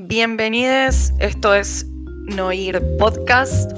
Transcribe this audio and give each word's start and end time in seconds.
Bienvenidos, 0.00 1.12
esto 1.18 1.52
es 1.54 1.84
Noir 2.28 2.80
Podcast 3.00 3.72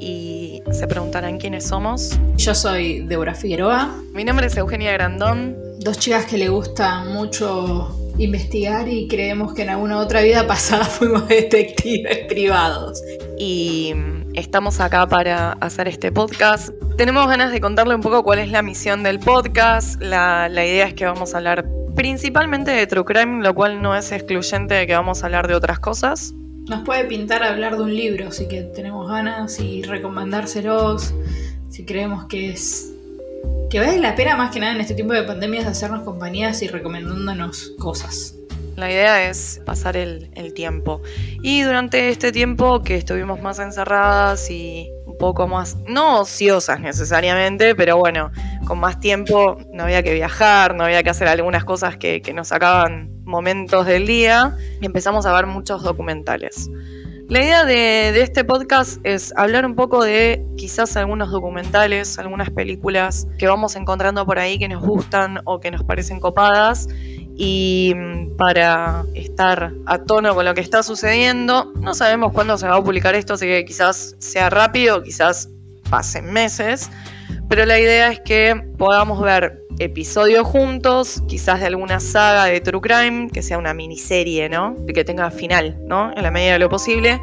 y 0.00 0.62
se 0.72 0.86
preguntarán 0.86 1.36
quiénes 1.36 1.66
somos. 1.66 2.18
Yo 2.38 2.54
soy 2.54 3.00
Deborah 3.00 3.34
Figueroa. 3.34 3.94
Mi 4.14 4.24
nombre 4.24 4.46
es 4.46 4.56
Eugenia 4.56 4.92
Grandón. 4.92 5.58
Dos 5.80 5.98
chicas 5.98 6.24
que 6.24 6.38
le 6.38 6.48
gusta 6.48 7.04
mucho 7.04 8.14
investigar 8.16 8.88
y 8.88 9.08
creemos 9.08 9.52
que 9.52 9.64
en 9.64 9.68
alguna 9.68 9.98
otra 9.98 10.22
vida 10.22 10.46
pasada 10.46 10.84
fuimos 10.86 11.28
detectives 11.28 12.20
privados. 12.30 13.02
Y 13.36 13.92
estamos 14.32 14.80
acá 14.80 15.06
para 15.06 15.52
hacer 15.52 15.86
este 15.86 16.10
podcast. 16.10 16.70
Tenemos 16.96 17.28
ganas 17.28 17.52
de 17.52 17.60
contarle 17.60 17.94
un 17.94 18.00
poco 18.00 18.22
cuál 18.22 18.38
es 18.38 18.50
la 18.50 18.62
misión 18.62 19.02
del 19.02 19.18
podcast. 19.20 20.00
La, 20.00 20.48
la 20.48 20.64
idea 20.64 20.86
es 20.86 20.94
que 20.94 21.04
vamos 21.04 21.34
a 21.34 21.36
hablar 21.36 21.66
principalmente 21.94 22.70
de 22.70 22.86
True 22.86 23.04
Crime, 23.04 23.42
lo 23.42 23.54
cual 23.54 23.82
no 23.82 23.94
es 23.94 24.12
excluyente 24.12 24.74
de 24.74 24.86
que 24.86 24.94
vamos 24.94 25.22
a 25.22 25.26
hablar 25.26 25.48
de 25.48 25.54
otras 25.54 25.78
cosas. 25.78 26.34
Nos 26.68 26.84
puede 26.84 27.04
pintar 27.04 27.42
hablar 27.42 27.76
de 27.76 27.82
un 27.82 27.94
libro, 27.94 28.28
así 28.28 28.46
que 28.46 28.62
tenemos 28.62 29.08
ganas 29.08 29.58
y 29.58 29.82
recomendárselos, 29.82 31.14
si 31.70 31.84
creemos 31.84 32.26
que 32.26 32.50
es 32.50 32.92
que 33.70 33.80
vale 33.80 33.98
la 33.98 34.14
pena 34.14 34.36
más 34.36 34.50
que 34.50 34.60
nada 34.60 34.72
en 34.72 34.80
este 34.80 34.94
tiempo 34.94 35.12
de 35.14 35.22
pandemias 35.22 35.66
hacernos 35.66 36.02
compañías 36.02 36.62
y 36.62 36.68
recomendándonos 36.68 37.72
cosas. 37.78 38.34
La 38.76 38.90
idea 38.90 39.28
es 39.28 39.60
pasar 39.66 39.96
el, 39.96 40.30
el, 40.34 40.54
tiempo. 40.54 41.02
Y 41.42 41.62
durante 41.62 42.10
este 42.10 42.30
tiempo 42.30 42.82
que 42.82 42.94
estuvimos 42.94 43.42
más 43.42 43.58
encerradas 43.58 44.50
y 44.50 44.88
un 45.04 45.18
poco 45.18 45.48
más, 45.48 45.76
no 45.88 46.20
ociosas 46.20 46.80
necesariamente, 46.80 47.74
pero 47.74 47.96
bueno, 47.96 48.30
con 48.68 48.78
más 48.78 49.00
tiempo 49.00 49.56
no 49.72 49.84
había 49.84 50.02
que 50.02 50.12
viajar, 50.12 50.74
no 50.74 50.84
había 50.84 51.02
que 51.02 51.08
hacer 51.08 51.26
algunas 51.26 51.64
cosas 51.64 51.96
que, 51.96 52.20
que 52.20 52.34
nos 52.34 52.48
sacaban 52.48 53.10
momentos 53.24 53.86
del 53.86 54.06
día, 54.06 54.54
y 54.80 54.84
empezamos 54.84 55.24
a 55.24 55.32
ver 55.32 55.46
muchos 55.46 55.82
documentales. 55.82 56.70
La 57.28 57.42
idea 57.42 57.64
de, 57.64 58.12
de, 58.12 58.22
este 58.22 58.44
podcast 58.44 59.00
es 59.04 59.34
hablar 59.36 59.64
un 59.66 59.74
poco 59.74 60.04
de 60.04 60.44
quizás 60.56 60.96
algunos 60.96 61.30
documentales, 61.30 62.18
algunas 62.18 62.50
películas 62.50 63.26
que 63.38 63.46
vamos 63.46 63.74
encontrando 63.74 64.24
por 64.24 64.38
ahí 64.38 64.58
que 64.58 64.68
nos 64.68 64.82
gustan 64.82 65.40
o 65.44 65.60
que 65.60 65.70
nos 65.70 65.82
parecen 65.84 66.20
copadas 66.20 66.88
y 67.40 67.94
para 68.36 69.04
estar 69.14 69.72
a 69.86 69.98
tono 69.98 70.34
con 70.34 70.44
lo 70.44 70.54
que 70.54 70.60
está 70.60 70.82
sucediendo, 70.82 71.72
no 71.76 71.94
sabemos 71.94 72.32
cuándo 72.32 72.58
se 72.58 72.66
va 72.66 72.76
a 72.76 72.82
publicar 72.82 73.14
esto, 73.14 73.34
así 73.34 73.46
que 73.46 73.64
quizás 73.64 74.16
sea 74.18 74.50
rápido, 74.50 75.02
quizás 75.02 75.48
pasen 75.88 76.32
meses, 76.32 76.90
pero 77.48 77.64
la 77.66 77.78
idea 77.78 78.12
es 78.12 78.20
que 78.20 78.60
podamos 78.76 79.20
ver 79.20 79.64
episodios 79.78 80.46
juntos, 80.46 81.22
quizás 81.28 81.60
de 81.60 81.66
alguna 81.66 82.00
saga 82.00 82.46
de 82.46 82.60
True 82.60 82.80
Crime, 82.80 83.28
que 83.32 83.42
sea 83.42 83.58
una 83.58 83.74
miniserie, 83.74 84.48
¿no? 84.48 84.76
Que 84.92 85.04
tenga 85.04 85.30
final, 85.30 85.78
¿no? 85.86 86.12
En 86.16 86.22
la 86.22 86.30
medida 86.30 86.54
de 86.54 86.58
lo 86.58 86.68
posible. 86.68 87.20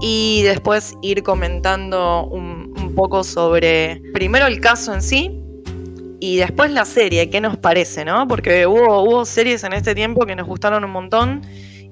Y 0.00 0.42
después 0.42 0.94
ir 1.02 1.22
comentando 1.22 2.26
un, 2.26 2.70
poco 2.96 3.22
sobre, 3.22 4.02
primero 4.12 4.46
el 4.46 4.60
caso 4.60 4.92
en 4.92 5.02
sí, 5.02 5.40
y 6.18 6.36
después 6.36 6.70
la 6.70 6.84
serie, 6.84 7.30
¿qué 7.30 7.40
nos 7.40 7.56
parece, 7.56 8.04
no? 8.04 8.26
Porque 8.26 8.66
hubo, 8.66 9.02
hubo 9.02 9.24
series 9.24 9.64
en 9.64 9.72
este 9.72 9.94
tiempo 9.94 10.26
que 10.26 10.36
nos 10.36 10.46
gustaron 10.46 10.84
un 10.84 10.90
montón 10.90 11.42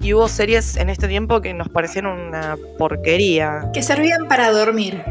y 0.01 0.13
hubo 0.13 0.27
series 0.27 0.77
en 0.77 0.89
este 0.89 1.07
tiempo 1.07 1.41
que 1.41 1.53
nos 1.53 1.69
parecieron 1.69 2.19
una 2.19 2.57
porquería. 2.77 3.69
Que 3.73 3.83
servían 3.83 4.27
para 4.27 4.51
dormir. 4.51 5.01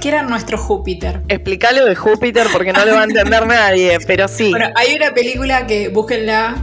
Que 0.00 0.08
eran 0.08 0.28
nuestro 0.28 0.58
Júpiter. 0.58 1.20
Explicalo 1.28 1.84
de 1.84 1.94
Júpiter 1.94 2.46
porque 2.52 2.72
no 2.72 2.84
lo 2.84 2.94
va 2.94 3.02
a 3.02 3.04
entender 3.04 3.46
nadie, 3.46 3.98
pero 4.06 4.28
sí. 4.28 4.50
Bueno, 4.50 4.70
hay 4.74 4.94
una 4.94 5.12
película 5.12 5.66
que 5.66 5.88
búsquenla 5.88 6.56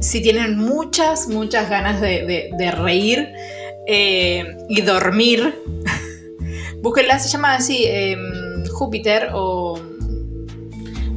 si 0.00 0.20
tienen 0.20 0.58
muchas, 0.58 1.28
muchas 1.28 1.70
ganas 1.70 2.00
de, 2.00 2.26
de, 2.26 2.50
de 2.56 2.70
reír 2.72 3.28
eh, 3.86 4.44
y 4.68 4.80
dormir. 4.82 5.62
búsquenla, 6.82 7.18
se 7.18 7.28
llama 7.28 7.54
así 7.54 7.84
eh, 7.86 8.16
Júpiter 8.70 9.30
o 9.32 9.80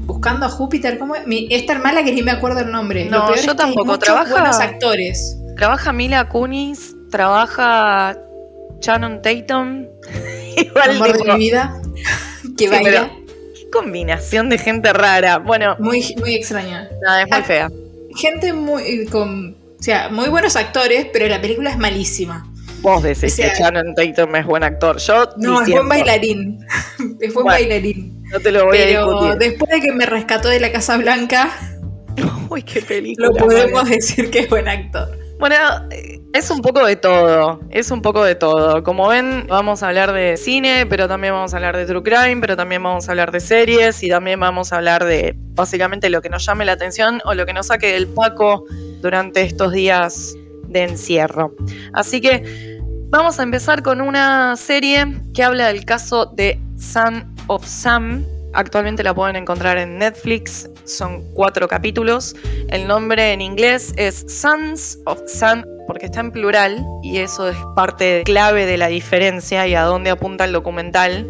Buscando 0.05 0.45
a 0.45 0.49
Júpiter. 0.49 0.99
¿Cómo 0.99 1.15
es? 1.15 1.25
Mi, 1.25 1.47
es 1.49 1.65
tan 1.65 1.81
mala 1.81 2.03
que 2.03 2.11
ni 2.11 2.21
me 2.21 2.31
acuerdo 2.31 2.59
el 2.59 2.71
nombre. 2.71 3.05
No, 3.05 3.19
Lo 3.19 3.25
peor 3.25 3.39
yo 3.39 3.51
es 3.51 3.57
tampoco. 3.57 3.93
Hay 3.93 3.99
trabaja 3.99 4.31
buenos 4.31 4.59
actores. 4.59 5.37
Trabaja 5.55 5.93
Mila 5.93 6.27
Kunis, 6.29 6.95
trabaja 7.11 8.17
Shannon 8.81 9.21
Tatum. 9.21 9.85
Igual 10.57 10.89
Amor 10.91 11.11
tipo, 11.13 11.25
de 11.25 11.33
mi 11.33 11.39
vida. 11.39 11.81
Que 12.57 12.65
sí, 12.65 12.71
baila. 12.71 13.09
pero 13.11 13.25
qué 13.55 13.69
combinación 13.71 14.49
de 14.49 14.57
gente 14.57 14.93
rara. 14.93 15.39
Bueno, 15.39 15.75
Muy, 15.79 16.15
muy 16.19 16.35
extraña. 16.35 16.87
nada, 17.01 17.23
es 17.23 17.27
muy 17.29 17.39
Ah, 17.39 17.43
fea. 17.43 17.71
Gente 18.15 18.53
muy 18.53 19.05
con. 19.07 19.57
O 19.79 19.83
sea, 19.83 20.07
muy 20.09 20.29
buenos 20.29 20.55
actores, 20.55 21.07
pero 21.11 21.27
la 21.27 21.41
película 21.41 21.71
es 21.71 21.77
malísima. 21.77 22.49
Vos 22.81 23.01
decís 23.03 23.33
o 23.33 23.35
sea- 23.35 23.51
que 23.53 23.59
Shannon 23.59 23.93
Tatum 23.95 24.35
es 24.35 24.45
buen 24.45 24.63
actor. 24.63 24.97
Yo 24.99 25.27
No, 25.37 25.61
es 25.61 25.69
buen 25.69 25.89
bailarín. 25.89 26.59
es 27.19 27.33
buen 27.33 27.43
Bueno, 27.45 27.49
bailarín. 27.49 28.23
No 28.31 28.39
te 28.39 28.51
lo 28.51 28.65
voy 28.65 28.77
a 28.77 28.81
Pero 28.85 29.09
discutir. 29.11 29.37
después 29.49 29.71
de 29.71 29.81
que 29.81 29.91
me 29.91 30.05
rescató 30.05 30.47
de 30.49 30.59
la 30.59 30.71
Casa 30.71 30.95
Blanca, 30.97 31.49
Uy, 32.49 32.61
qué 32.63 32.81
película. 32.81 33.27
lo 33.29 33.33
podemos 33.35 33.83
madre. 33.83 33.95
decir 33.95 34.29
que 34.31 34.39
es 34.39 34.49
buen 34.49 34.67
actor. 34.69 35.09
Bueno, 35.37 35.55
es 36.33 36.49
un 36.49 36.61
poco 36.61 36.85
de 36.85 36.95
todo, 36.95 37.59
es 37.69 37.91
un 37.91 38.01
poco 38.01 38.23
de 38.23 38.35
todo. 38.35 38.83
Como 38.83 39.09
ven, 39.09 39.45
vamos 39.47 39.83
a 39.83 39.89
hablar 39.89 40.13
de 40.13 40.37
cine, 40.37 40.85
pero 40.89 41.07
también 41.07 41.33
vamos 41.33 41.53
a 41.53 41.57
hablar 41.57 41.75
de 41.75 41.85
true 41.85 42.03
crime, 42.03 42.37
pero 42.39 42.55
también 42.55 42.81
vamos 42.81 43.07
a 43.07 43.11
hablar 43.11 43.31
de 43.31 43.41
series 43.41 44.01
y 44.01 44.09
también 44.09 44.39
vamos 44.39 44.71
a 44.71 44.77
hablar 44.77 45.03
de 45.03 45.35
básicamente 45.55 46.09
lo 46.09 46.21
que 46.21 46.29
nos 46.29 46.45
llame 46.45 46.63
la 46.65 46.73
atención 46.73 47.21
o 47.25 47.33
lo 47.33 47.45
que 47.45 47.53
nos 47.53 47.67
saque 47.67 47.93
del 47.93 48.07
paco 48.07 48.63
durante 49.01 49.41
estos 49.41 49.73
días 49.73 50.35
de 50.69 50.83
encierro. 50.83 51.53
Así 51.93 52.21
que 52.21 52.79
vamos 53.09 53.39
a 53.39 53.43
empezar 53.43 53.83
con 53.83 53.99
una 53.99 54.55
serie 54.55 55.21
que 55.33 55.43
habla 55.43 55.67
del 55.67 55.83
caso 55.83 56.27
de 56.27 56.59
Son 56.77 57.35
of 57.47 57.65
Sam. 57.65 58.25
Actualmente 58.55 59.03
la 59.03 59.13
pueden 59.13 59.35
encontrar 59.35 59.77
en 59.77 59.97
Netflix, 59.97 60.69
son 60.85 61.29
cuatro 61.33 61.67
capítulos. 61.67 62.35
El 62.69 62.87
nombre 62.87 63.33
en 63.33 63.41
inglés 63.41 63.93
es 63.97 64.25
Sons 64.29 64.97
of 65.05 65.19
Sam, 65.27 65.65
porque 65.87 66.05
está 66.05 66.21
en 66.21 66.31
plural 66.31 66.81
y 67.03 67.17
eso 67.17 67.49
es 67.49 67.57
parte 67.75 68.23
clave 68.23 68.65
de 68.65 68.77
la 68.77 68.87
diferencia 68.87 69.67
y 69.67 69.75
a 69.75 69.83
dónde 69.83 70.09
apunta 70.09 70.45
el 70.45 70.53
documental. 70.53 71.27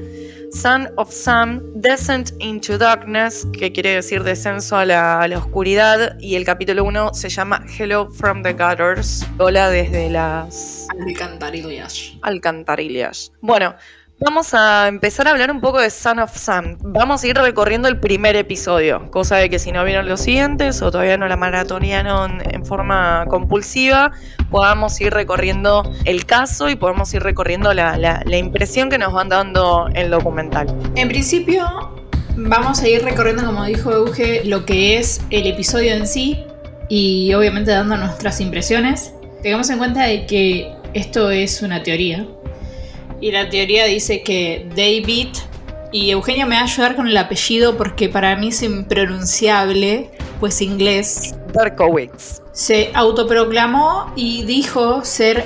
Son 0.51 0.87
of 0.97 1.11
Sam, 1.11 1.61
Descent 1.73 2.31
into 2.39 2.77
Darkness, 2.77 3.47
que 3.57 3.71
quiere 3.71 3.95
decir 3.95 4.23
descenso 4.23 4.77
a 4.77 4.85
la, 4.85 5.19
a 5.19 5.27
la 5.27 5.39
oscuridad, 5.39 6.17
y 6.19 6.35
el 6.35 6.45
capítulo 6.45 6.83
1 6.85 7.13
se 7.13 7.27
llama 7.27 7.65
Hello 7.77 8.09
from 8.11 8.43
the 8.43 8.53
Gutters, 8.53 9.27
hola 9.39 9.69
desde 9.69 10.09
las 10.09 10.87
Alcantarillas. 11.05 12.13
alcantarillas. 12.21 13.33
Bueno, 13.41 13.75
vamos 14.19 14.53
a 14.53 14.87
empezar 14.87 15.27
a 15.27 15.31
hablar 15.31 15.51
un 15.51 15.61
poco 15.61 15.79
de 15.79 15.89
Son 15.89 16.19
of 16.19 16.35
Sam. 16.35 16.77
Vamos 16.81 17.23
a 17.23 17.27
ir 17.27 17.35
recorriendo 17.37 17.87
el 17.87 17.99
primer 17.99 18.35
episodio, 18.35 19.09
cosa 19.11 19.35
de 19.37 19.49
que 19.49 19.59
si 19.59 19.71
no 19.71 19.83
vieron 19.83 20.07
los 20.07 20.21
siguientes 20.21 20.81
o 20.81 20.91
todavía 20.91 21.17
no 21.17 21.27
la 21.27 21.35
maratonearon 21.37 22.41
en 22.49 22.65
forma 22.65 23.25
compulsiva, 23.29 24.11
podamos 24.49 24.99
ir 25.01 25.13
recorriendo 25.13 25.91
el 26.05 26.25
caso 26.25 26.69
y 26.69 26.75
podemos 26.75 27.13
ir 27.13 27.21
recorriendo 27.23 27.73
la, 27.73 27.97
la- 27.97 28.21
la 28.25 28.37
impresión 28.37 28.89
que 28.89 28.97
nos 28.97 29.13
van 29.13 29.29
dando 29.29 29.89
el 29.93 30.09
documental. 30.09 30.67
En 30.95 31.07
principio, 31.09 31.67
vamos 32.37 32.81
a 32.81 32.87
ir 32.87 33.03
recorriendo, 33.03 33.45
como 33.45 33.65
dijo 33.65 33.91
Euge, 33.91 34.43
lo 34.45 34.65
que 34.65 34.97
es 34.97 35.21
el 35.29 35.45
episodio 35.47 35.93
en 35.93 36.07
sí 36.07 36.43
y 36.89 37.33
obviamente 37.33 37.71
dando 37.71 37.97
nuestras 37.97 38.39
impresiones. 38.41 39.13
Tengamos 39.43 39.69
en 39.69 39.77
cuenta 39.77 40.03
de 40.05 40.25
que 40.25 40.73
esto 40.93 41.29
es 41.29 41.61
una 41.61 41.83
teoría. 41.83 42.25
Y 43.21 43.31
la 43.31 43.49
teoría 43.49 43.85
dice 43.85 44.21
que 44.23 44.67
David, 44.75 45.29
y 45.91 46.11
Eugenia 46.11 46.45
me 46.45 46.55
va 46.55 46.61
a 46.61 46.63
ayudar 46.65 46.95
con 46.95 47.07
el 47.07 47.15
apellido 47.17 47.77
porque 47.77 48.09
para 48.09 48.35
mí 48.35 48.49
es 48.49 48.61
impronunciable, 48.61 50.11
pues 50.39 50.61
inglés, 50.61 51.33
Berkowitz. 51.53 52.41
se 52.51 52.91
autoproclamó 52.93 54.11
y 54.15 54.43
dijo 54.43 55.05
ser 55.05 55.45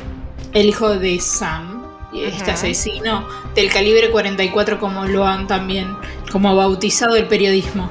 el 0.53 0.67
hijo 0.67 0.97
de 0.97 1.19
Sam, 1.19 1.85
y 2.11 2.23
este 2.23 2.51
asesino 2.51 3.27
del 3.53 3.69
calibre 3.69 4.09
44 4.09 4.79
como 4.79 5.05
lo 5.05 5.25
han 5.25 5.45
también 5.45 5.95
como 6.31 6.55
bautizado 6.55 7.15
el 7.15 7.27
periodismo. 7.27 7.89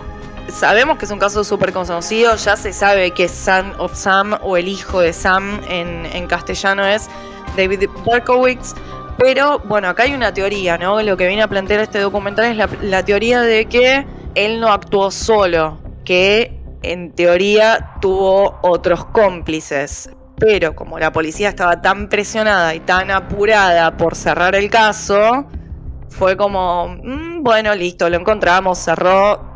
Sabemos 0.48 0.98
que 0.98 1.04
es 1.04 1.10
un 1.10 1.19
caso 1.19 1.44
súper 1.44 1.72
conocido, 1.72 2.34
ya 2.34 2.56
se 2.56 2.72
sabe 2.72 3.12
que 3.12 3.28
Son 3.28 3.75
of 3.78 3.94
Sam 3.94 4.36
o 4.42 4.56
el 4.56 4.66
hijo 4.66 5.00
de 5.00 5.12
Sam 5.12 5.60
en, 5.69 6.06
en 6.06 6.26
castellano 6.26 6.84
es 6.84 7.08
David 7.56 7.88
Berkowitz, 8.04 8.75
Pero 9.19 9.59
bueno, 9.59 9.88
acá 9.88 10.05
hay 10.05 10.15
una 10.15 10.32
teoría, 10.32 10.79
¿no? 10.79 11.03
Lo 11.03 11.17
que 11.17 11.26
viene 11.26 11.43
a 11.43 11.49
plantear 11.49 11.81
este 11.81 11.99
documental 11.99 12.44
es 12.47 12.82
la, 12.82 13.03
teoría 13.05 13.41
de 13.41 13.67
que 13.67 14.06
él 14.37 14.61
no 14.61 14.73
actuó 14.73 15.11
solo, 15.11 15.81
que 16.05 16.61
en 16.82 17.12
teoría 17.12 17.97
tuvo 18.00 18.61
otros 18.62 19.05
cómplices. 19.06 20.11
Pero 20.37 20.76
como 20.76 21.00
la 21.00 21.11
policía 21.11 21.49
estaba 21.49 21.82
tan 21.82 22.09
presionada 22.09 22.76
y 22.76 22.81
tan 22.81 23.11
apurada 23.11 23.97
por 23.97 24.15
cerrar 24.15 24.55
el 24.55 24.70
caso, 24.70 25.47
fue 26.11 26.37
como, 26.37 26.87
mm, 27.03 27.43
bueno, 27.43 27.75
listo, 27.75 28.09
lo 28.09 28.17
encontramos, 28.17 28.79
cerró. 28.79 29.47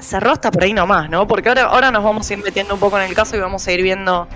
Cerró 0.00 0.32
hasta 0.32 0.50
por 0.50 0.62
ahí 0.62 0.74
nomás, 0.74 1.08
¿no? 1.10 1.26
Porque 1.26 1.48
ahora, 1.48 1.64
ahora 1.64 1.90
nos 1.90 2.04
vamos 2.04 2.28
a 2.30 2.32
ir 2.34 2.44
metiendo 2.44 2.74
un 2.74 2.80
poco 2.80 2.98
en 2.98 3.08
el 3.08 3.14
caso 3.14 3.36
y 3.36 3.40
vamos 3.40 3.66
a 3.66 3.72
ir 3.72 3.82
viendo 3.82 4.28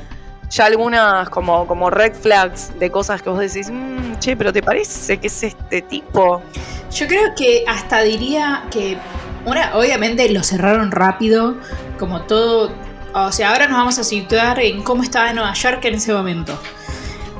ya 0.52 0.66
algunas 0.66 1.30
como, 1.30 1.66
como 1.66 1.88
red 1.88 2.14
flags 2.14 2.78
de 2.78 2.90
cosas 2.90 3.22
que 3.22 3.30
vos 3.30 3.38
decís, 3.38 3.70
mmm, 3.70 4.18
che, 4.18 4.36
pero 4.36 4.52
¿te 4.52 4.62
parece 4.62 5.18
que 5.18 5.28
es 5.28 5.42
este 5.42 5.80
tipo? 5.82 6.42
Yo 6.90 7.06
creo 7.08 7.34
que 7.34 7.64
hasta 7.66 8.02
diría 8.02 8.64
que, 8.70 8.98
una, 9.46 9.74
obviamente 9.76 10.28
lo 10.28 10.42
cerraron 10.42 10.90
rápido, 10.90 11.56
como 11.98 12.22
todo, 12.22 12.70
o 13.14 13.32
sea, 13.32 13.52
ahora 13.52 13.66
nos 13.66 13.78
vamos 13.78 13.98
a 13.98 14.04
situar 14.04 14.60
en 14.60 14.82
cómo 14.82 15.02
estaba 15.02 15.32
Nueva 15.32 15.54
York 15.54 15.82
en 15.86 15.94
ese 15.94 16.12
momento. 16.12 16.58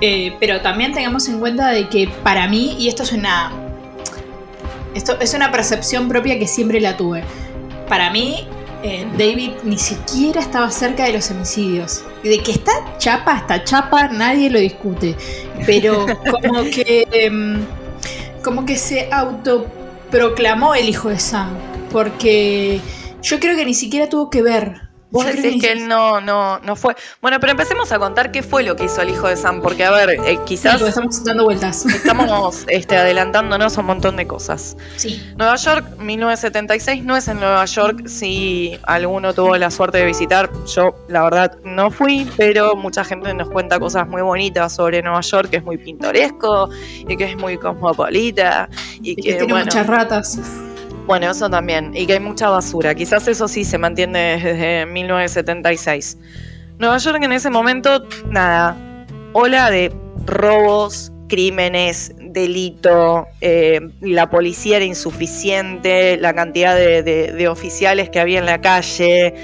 Eh, 0.01 0.37
pero 0.41 0.63
también 0.63 0.95
tengamos 0.95 1.29
en 1.29 1.39
cuenta 1.39 1.69
de 1.69 1.89
que 1.89 2.09
para 2.25 2.49
mí, 2.49 2.75
y 2.79 2.89
esto 2.89 3.03
es 3.03 3.13
una 3.13 3.53
esto 4.95 5.17
es 5.21 5.33
una 5.35 5.51
percepción 5.51 6.09
propia 6.09 6.39
que 6.39 6.47
siempre 6.47 6.81
la 6.81 6.97
tuve. 6.97 7.25
Para 7.89 8.11
mí, 8.11 8.47
eh, 8.83 9.07
David 9.17 9.53
ni 9.65 9.79
siquiera 9.79 10.41
estaba 10.41 10.71
cerca 10.71 11.05
de 11.05 11.13
los 11.13 11.31
homicidios. 11.31 12.05
De 12.23 12.39
que 12.39 12.53
está 12.53 12.73
chapa, 12.99 13.37
está 13.37 13.65
chapa, 13.65 14.09
nadie 14.09 14.51
lo 14.51 14.59
discute. 14.59 15.17
Pero 15.67 16.07
como 16.25 16.63
que. 16.71 17.07
Em, 17.13 17.65
como 18.43 18.67
que 18.67 18.77
se 18.77 19.09
autoproclamó 19.13 20.75
el 20.75 20.89
hijo 20.89 21.09
de 21.09 21.19
Sam. 21.19 21.51
Porque 21.91 22.81
yo 23.23 23.39
creo 23.39 23.57
que 23.57 23.65
ni 23.65 23.75
siquiera 23.75 24.09
tuvo 24.09 24.31
que 24.31 24.43
ver 24.43 24.92
Vos 25.13 25.27
decís 25.27 25.61
que 25.61 25.73
él 25.73 25.89
no, 25.89 26.23
no, 26.23 26.59
no 26.61 26.75
fue. 26.75 26.97
Bueno, 27.21 27.39
pero 27.39 27.53
empecemos 27.53 27.93
a 27.93 27.99
contar 27.99 28.33
qué 28.33 28.43
fue 28.43 28.63
lo 28.63 28.75
que 28.77 28.85
hizo 28.85 29.03
el 29.03 29.11
hijo 29.11 29.29
de 29.29 29.37
Sam, 29.37 29.61
porque 29.61 29.85
a 29.85 29.91
ver, 29.91 30.11
eh, 30.11 30.39
quizás. 30.47 30.81
Sí, 30.81 30.87
estamos 30.87 31.23
dando 31.23 31.45
vueltas. 31.45 31.85
Estamos 31.85 32.65
este, 32.69 32.97
adelantándonos 32.97 33.77
a 33.77 33.81
un 33.81 33.87
montón 33.87 34.17
de 34.17 34.27
cosas. 34.27 34.75
Sí. 34.97 35.23
Nueva 35.37 35.57
York, 35.57 35.99
1976, 35.99 37.05
no 37.05 37.15
es 37.15 37.29
en 37.29 37.41
Nueva 37.41 37.63
York. 37.67 38.07
Si 38.07 38.79
alguno 38.85 39.35
tuvo 39.35 39.57
la 39.59 39.71
suerte 39.71 39.99
de 39.99 40.07
visitar, 40.07 40.51
yo 40.75 40.95
la 41.09 41.25
verdad 41.25 41.59
no 41.63 41.91
fui, 41.91 42.27
pero 42.39 42.75
mucha 42.75 43.05
gente 43.05 43.35
nos 43.35 43.51
cuenta 43.51 43.79
cosas 43.79 44.09
muy 44.09 44.23
bonitas 44.23 44.75
sobre 44.75 45.03
Nueva 45.03 45.21
York, 45.21 45.51
que 45.51 45.59
es 45.59 45.63
muy 45.63 45.77
pintoresco 45.77 46.71
y 47.07 47.17
que 47.19 47.25
es 47.25 47.37
muy 47.37 47.59
cosmopolita. 47.59 48.71
Y, 49.03 49.15
que, 49.17 49.35
tiene 49.35 49.53
muchas 49.53 49.87
ratas. 49.87 50.39
Bueno, 51.13 51.31
eso 51.31 51.51
también. 51.51 51.95
Y 51.95 52.07
que 52.07 52.15
hay 52.15 52.21
mucha 52.21 52.49
basura. 52.49 52.95
Quizás 52.95 53.29
eso 53.29 53.47
sí 53.47 53.65
se 53.67 53.77
mantiene 53.77 54.39
desde 54.43 54.87
1976. 54.87 56.17
Nueva 56.79 56.97
York 56.97 57.23
en 57.23 57.33
ese 57.33 57.51
momento, 57.51 58.03
nada. 58.31 58.75
Ola 59.35 59.71
de 59.71 59.93
robos, 60.25 61.13
crímenes, 61.29 62.15
delito. 62.19 63.27
Eh, 63.43 63.79
la 64.01 64.31
policía 64.31 64.77
era 64.77 64.87
insuficiente. 64.87 66.17
La 66.17 66.33
cantidad 66.33 66.75
de, 66.75 67.47
oficiales 67.47 68.09
que 68.09 68.19
había 68.19 68.39
en 68.39 68.47
la 68.47 68.63
calle. 68.63 69.35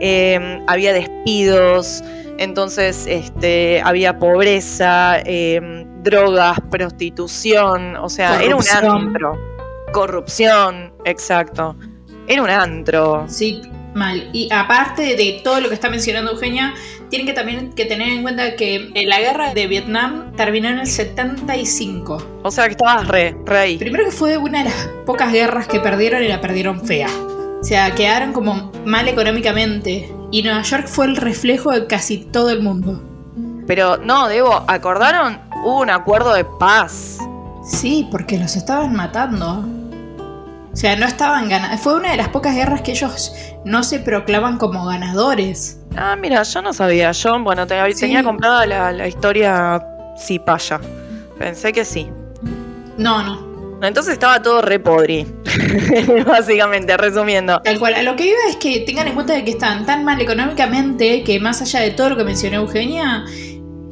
Eh, 0.00 0.60
había 0.66 0.92
despidos. 0.92 2.02
Entonces 2.38 3.06
este, 3.06 3.80
había 3.84 4.18
pobreza, 4.18 5.20
eh, 5.24 5.86
drogas, 6.02 6.58
prostitución. 6.68 7.94
O 7.94 8.08
sea, 8.08 8.42
era 8.42 8.56
un 8.56 8.64
antro 8.68 9.51
Corrupción, 9.92 10.92
exacto. 11.04 11.76
Era 12.26 12.42
un 12.42 12.50
antro. 12.50 13.26
Sí, 13.28 13.60
mal. 13.94 14.30
Y 14.32 14.48
aparte 14.52 15.16
de 15.16 15.40
todo 15.44 15.60
lo 15.60 15.68
que 15.68 15.74
está 15.74 15.90
mencionando 15.90 16.32
Eugenia, 16.32 16.74
tienen 17.10 17.26
que 17.26 17.32
también 17.32 17.72
que 17.72 17.84
tener 17.84 18.08
en 18.08 18.22
cuenta 18.22 18.56
que 18.56 18.90
eh, 18.94 19.06
la 19.06 19.20
guerra 19.20 19.52
de 19.52 19.66
Vietnam 19.66 20.32
terminó 20.36 20.68
en 20.68 20.78
el 20.78 20.86
75. 20.86 22.40
O 22.42 22.50
sea 22.50 22.64
que 22.66 22.72
estabas 22.72 23.06
re, 23.08 23.36
re 23.44 23.58
ahí. 23.58 23.78
Primero 23.78 24.04
que 24.04 24.10
fue 24.12 24.36
una 24.38 24.60
de 24.60 24.64
las 24.64 24.88
pocas 25.04 25.32
guerras 25.32 25.68
que 25.68 25.80
perdieron 25.80 26.22
y 26.22 26.28
la 26.28 26.40
perdieron 26.40 26.84
fea. 26.84 27.08
O 27.60 27.64
sea, 27.64 27.94
quedaron 27.94 28.32
como 28.32 28.72
mal 28.84 29.08
económicamente. 29.08 30.12
Y 30.30 30.42
Nueva 30.42 30.62
York 30.62 30.86
fue 30.86 31.06
el 31.06 31.16
reflejo 31.16 31.70
de 31.70 31.86
casi 31.86 32.18
todo 32.18 32.50
el 32.50 32.62
mundo. 32.62 33.02
Pero 33.66 33.98
no, 33.98 34.28
Debo, 34.28 34.64
¿acordaron? 34.66 35.38
Hubo 35.64 35.80
un 35.80 35.90
acuerdo 35.90 36.32
de 36.32 36.44
paz. 36.44 37.18
Sí, 37.64 38.08
porque 38.10 38.38
los 38.38 38.56
estaban 38.56 38.94
matando. 38.94 39.64
O 40.72 40.76
sea, 40.76 40.96
no 40.96 41.06
estaban 41.06 41.48
ganando. 41.48 41.76
Fue 41.76 41.94
una 41.94 42.12
de 42.12 42.16
las 42.16 42.28
pocas 42.28 42.54
guerras 42.54 42.80
que 42.80 42.92
ellos 42.92 43.32
no 43.64 43.82
se 43.82 44.00
proclaman 44.00 44.56
como 44.56 44.86
ganadores. 44.86 45.78
Ah, 45.96 46.16
mira, 46.16 46.42
yo 46.42 46.62
no 46.62 46.72
sabía. 46.72 47.12
Yo, 47.12 47.38
bueno, 47.42 47.66
tenía 47.66 48.24
comprada 48.24 48.92
la, 48.92 49.06
historia 49.06 49.84
sí 50.16 50.38
paya. 50.38 50.80
Pensé 51.38 51.72
que 51.72 51.84
sí. 51.84 52.08
No, 52.96 53.22
no. 53.22 53.52
Entonces 53.82 54.14
estaba 54.14 54.40
todo 54.40 54.62
re 54.62 54.78
podri. 54.78 55.26
Básicamente, 56.26 56.96
resumiendo. 56.96 57.60
Tal 57.62 57.78
cual. 57.78 57.94
A 57.94 58.02
lo 58.02 58.16
que 58.16 58.28
iba 58.28 58.38
es 58.48 58.56
que 58.56 58.80
tengan 58.80 59.08
en 59.08 59.14
cuenta 59.14 59.34
de 59.34 59.44
que 59.44 59.50
están 59.50 59.84
tan 59.84 60.04
mal 60.04 60.20
económicamente 60.20 61.22
que 61.22 61.38
más 61.38 61.60
allá 61.60 61.80
de 61.80 61.90
todo 61.90 62.10
lo 62.10 62.16
que 62.16 62.24
mencionó 62.24 62.58
Eugenia, 62.58 63.24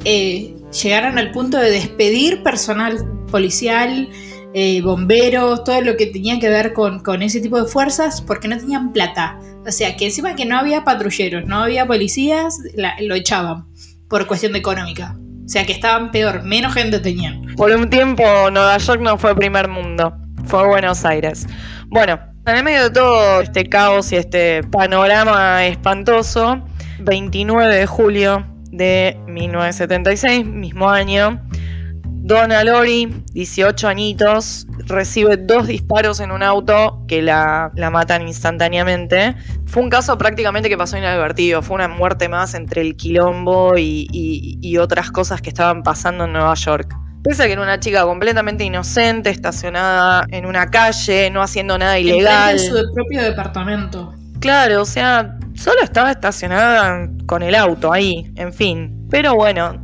eh, 0.03 0.55
llegaron 0.81 1.19
al 1.19 1.31
punto 1.31 1.57
de 1.57 1.69
despedir 1.69 2.41
personal 2.41 3.05
policial 3.29 4.09
eh, 4.53 4.81
bomberos, 4.81 5.63
todo 5.63 5.81
lo 5.81 5.95
que 5.95 6.07
tenía 6.07 6.39
que 6.39 6.49
ver 6.49 6.73
con, 6.73 7.21
ese 7.21 7.39
tipo 7.39 7.61
de 7.61 7.67
fuerzas, 7.67 8.21
porque 8.21 8.47
no 8.47 8.57
tenían 8.57 8.91
plata. 8.91 9.39
O 9.65 9.71
sea, 9.71 9.95
que 9.95 10.05
encima 10.05 10.35
que 10.35 10.45
no 10.45 10.57
había 10.57 10.83
patrulleros, 10.83 11.45
no 11.45 11.63
había 11.63 11.85
policías, 11.85 12.57
lo 13.01 13.15
echaban 13.15 13.67
por 14.09 14.27
cuestión 14.27 14.53
de 14.53 14.59
económica. 14.59 15.15
O 15.45 15.47
sea, 15.47 15.65
que 15.65 15.73
estaban 15.73 16.11
peor, 16.11 16.43
menos 16.43 16.73
gente 16.73 16.99
tenían. 16.99 17.55
Por 17.55 17.71
un 17.71 17.89
tiempo 17.89 18.23
Nueva 18.51 18.77
York 18.77 19.01
no 19.01 19.17
fue 19.17 19.35
primer 19.35 19.67
mundo, 19.67 20.13
fue 20.45 20.65
Buenos 20.67 21.05
Aires. 21.05 21.45
Bueno, 21.87 22.19
en 22.45 22.55
el 22.55 22.63
medio 22.63 22.83
de 22.83 22.89
todo 22.89 23.41
este 23.41 23.65
caos 23.65 24.11
y 24.11 24.15
este 24.15 24.63
panorama 24.63 25.65
espantoso, 25.65 26.61
29 26.99 27.75
de 27.75 27.85
julio 27.85 28.45
de 28.71 29.17
1976, 29.27 30.45
mismo 30.45 30.89
año, 30.89 31.41
Donna 32.31 32.63
Lori, 32.63 33.13
18 33.33 33.89
añitos, 33.89 34.65
recibe 34.87 35.35
dos 35.35 35.67
disparos 35.67 36.21
en 36.21 36.31
un 36.31 36.43
auto 36.43 37.03
que 37.05 37.21
la, 37.21 37.73
matan 37.91 38.25
instantáneamente. 38.25 39.35
Fue 39.65 39.83
un 39.83 39.89
caso 39.89 40.17
prácticamente 40.17 40.69
que 40.69 40.77
pasó 40.77 40.97
inadvertido, 40.97 41.61
fue 41.61 41.75
una 41.75 41.89
muerte 41.89 42.29
más 42.29 42.53
entre 42.53 42.83
el 42.83 42.95
quilombo 42.95 43.73
y, 43.77 44.77
otras 44.77 45.11
cosas 45.11 45.41
que 45.41 45.49
estaban 45.49 45.83
pasando 45.83 46.23
en 46.23 46.31
Nueva 46.31 46.53
York. 46.53 46.95
Pese 47.21 47.43
a 47.43 47.47
que 47.47 47.51
era 47.51 47.61
una 47.61 47.81
chica 47.81 48.03
completamente 48.03 48.63
inocente, 48.63 49.29
estacionada 49.29 50.25
en 50.29 50.45
una 50.45 50.67
calle, 50.71 51.29
no 51.31 51.41
haciendo 51.41 51.77
nada 51.77 51.99
ilegal. 51.99 52.53
En 52.53 52.59
su 52.59 52.93
propio 52.93 53.23
departamento. 53.23 54.13
Claro, 54.39 54.83
o 54.83 54.85
sea, 54.85 55.37
solo 55.53 55.81
estaba 55.83 56.11
estacionada 56.11 57.09
con 57.25 57.43
el 57.43 57.55
auto 57.55 57.91
ahí, 57.91 58.31
en 58.37 58.53
fin. 58.53 59.05
Pero 59.09 59.35
bueno, 59.35 59.83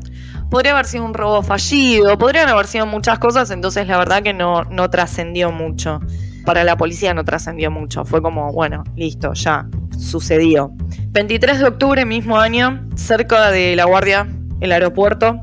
podría 0.50 0.74
haber 0.74 0.86
sido 0.86 1.06
un 1.06 1.14
robo 1.14 1.42
fallido, 1.42 2.18
podrían 2.18 2.50
haber 2.50 2.68
sido 2.68 2.86
muchas 2.86 3.20
cosas, 3.20 3.52
entonces 3.52 3.88
la 3.88 3.98
verdad 3.98 4.24
que 4.24 4.34
no, 4.34 4.64
no 4.64 4.90
trascendió 4.90 5.52
mucho. 5.52 6.00
Para 6.46 6.64
la 6.64 6.78
policía 6.78 7.14
no 7.14 7.26
trascendió 7.26 7.70
mucho, 7.70 8.06
fue 8.06 8.22
como, 8.22 8.54
bueno, 8.54 8.84
listo, 8.96 9.34
ya, 9.34 9.68
sucedió. 9.98 10.72
23 11.10 11.60
de 11.60 11.66
octubre, 11.66 12.06
mismo 12.06 12.38
año, 12.38 12.88
cerca 12.96 13.52
de 13.52 13.76
La 13.76 13.84
Guardia, 13.84 14.28
el 14.62 14.72
aeropuerto, 14.72 15.42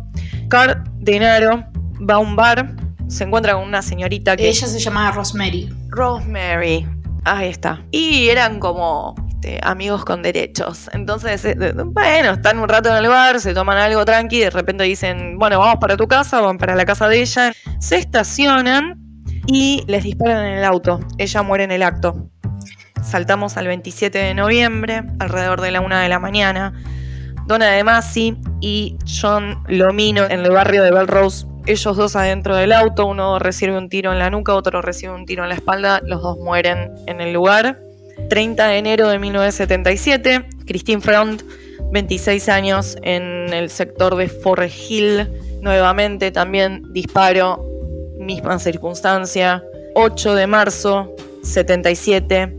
Car 0.48 0.84
Denaro 0.98 1.64
va 2.08 2.14
a 2.14 2.18
un 2.18 2.36
bar, 2.36 2.74
se 3.08 3.24
encuentra 3.24 3.54
con 3.54 3.64
una 3.64 3.82
señorita 3.82 4.36
que... 4.36 4.48
Ella 4.48 4.66
se 4.66 4.78
llamaba 4.78 5.10
Rosemary. 5.12 5.68
Rosemary, 5.90 6.86
ahí 7.24 7.48
está. 7.50 7.84
Y 7.90 8.28
eran 8.28 8.58
como 8.58 9.14
este, 9.44 9.60
amigos 9.62 10.04
con 10.04 10.22
derechos. 10.22 10.88
Entonces, 10.92 11.44
eh, 11.44 11.54
bueno, 11.54 12.32
están 12.32 12.58
un 12.58 12.68
rato 12.68 12.88
en 12.88 12.96
el 12.96 13.08
bar, 13.08 13.40
se 13.40 13.52
toman 13.52 13.76
algo 13.76 14.04
tranqui, 14.04 14.40
de 14.40 14.50
repente 14.50 14.84
dicen, 14.84 15.38
bueno, 15.38 15.58
vamos 15.58 15.76
para 15.80 15.96
tu 15.96 16.08
casa, 16.08 16.40
van 16.40 16.56
para 16.56 16.74
la 16.74 16.86
casa 16.86 17.08
de 17.08 17.20
ella, 17.20 17.52
se 17.78 17.96
estacionan 17.96 18.98
y 19.46 19.84
les 19.86 20.04
disparan 20.04 20.46
en 20.46 20.58
el 20.58 20.64
auto. 20.64 21.00
Ella 21.18 21.42
muere 21.42 21.64
en 21.64 21.72
el 21.72 21.82
acto. 21.82 22.30
Saltamos 23.02 23.58
al 23.58 23.66
27 23.66 24.16
de 24.16 24.34
noviembre, 24.34 25.02
alrededor 25.18 25.60
de 25.60 25.70
la 25.72 25.82
una 25.82 26.00
de 26.00 26.08
la 26.08 26.18
mañana. 26.18 26.72
Donna 27.46 27.66
de 27.66 27.84
Masi 27.84 28.38
y 28.62 28.96
John 29.04 29.62
Lomino 29.68 30.24
en 30.24 30.40
el 30.40 30.50
barrio 30.52 30.82
de 30.82 30.90
Belrose. 30.90 31.46
Ellos 31.66 31.96
dos 31.96 32.16
adentro 32.16 32.56
del 32.56 32.72
auto, 32.72 33.04
uno 33.04 33.38
recibe 33.38 33.76
un 33.76 33.90
tiro 33.90 34.10
en 34.12 34.18
la 34.18 34.30
nuca, 34.30 34.54
otro 34.54 34.80
recibe 34.80 35.12
un 35.12 35.26
tiro 35.26 35.42
en 35.42 35.50
la 35.50 35.54
espalda, 35.54 36.00
los 36.02 36.22
dos 36.22 36.38
mueren 36.38 36.92
en 37.06 37.20
el 37.20 37.34
lugar. 37.34 37.78
30 38.28 38.66
de 38.66 38.78
enero 38.78 39.08
de 39.08 39.18
1977, 39.18 40.44
Christine 40.66 41.00
Front, 41.00 41.42
26 41.92 42.48
años, 42.48 42.96
en 43.02 43.52
el 43.52 43.70
sector 43.70 44.16
de 44.16 44.28
Forest 44.28 44.90
Hill, 44.90 45.28
nuevamente 45.60 46.30
también 46.30 46.82
disparo, 46.92 47.64
misma 48.18 48.58
circunstancia. 48.58 49.62
8 49.94 50.34
de 50.34 50.46
marzo, 50.48 51.14
77, 51.42 52.52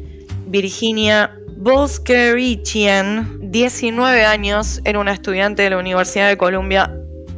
Virginia 0.47 1.37
Boskerichian, 1.57 3.51
19 3.51 4.23
años, 4.23 4.81
era 4.85 4.99
una 4.99 5.13
estudiante 5.13 5.63
de 5.63 5.71
la 5.71 5.77
Universidad 5.77 6.29
de 6.29 6.37
Columbia, 6.37 6.93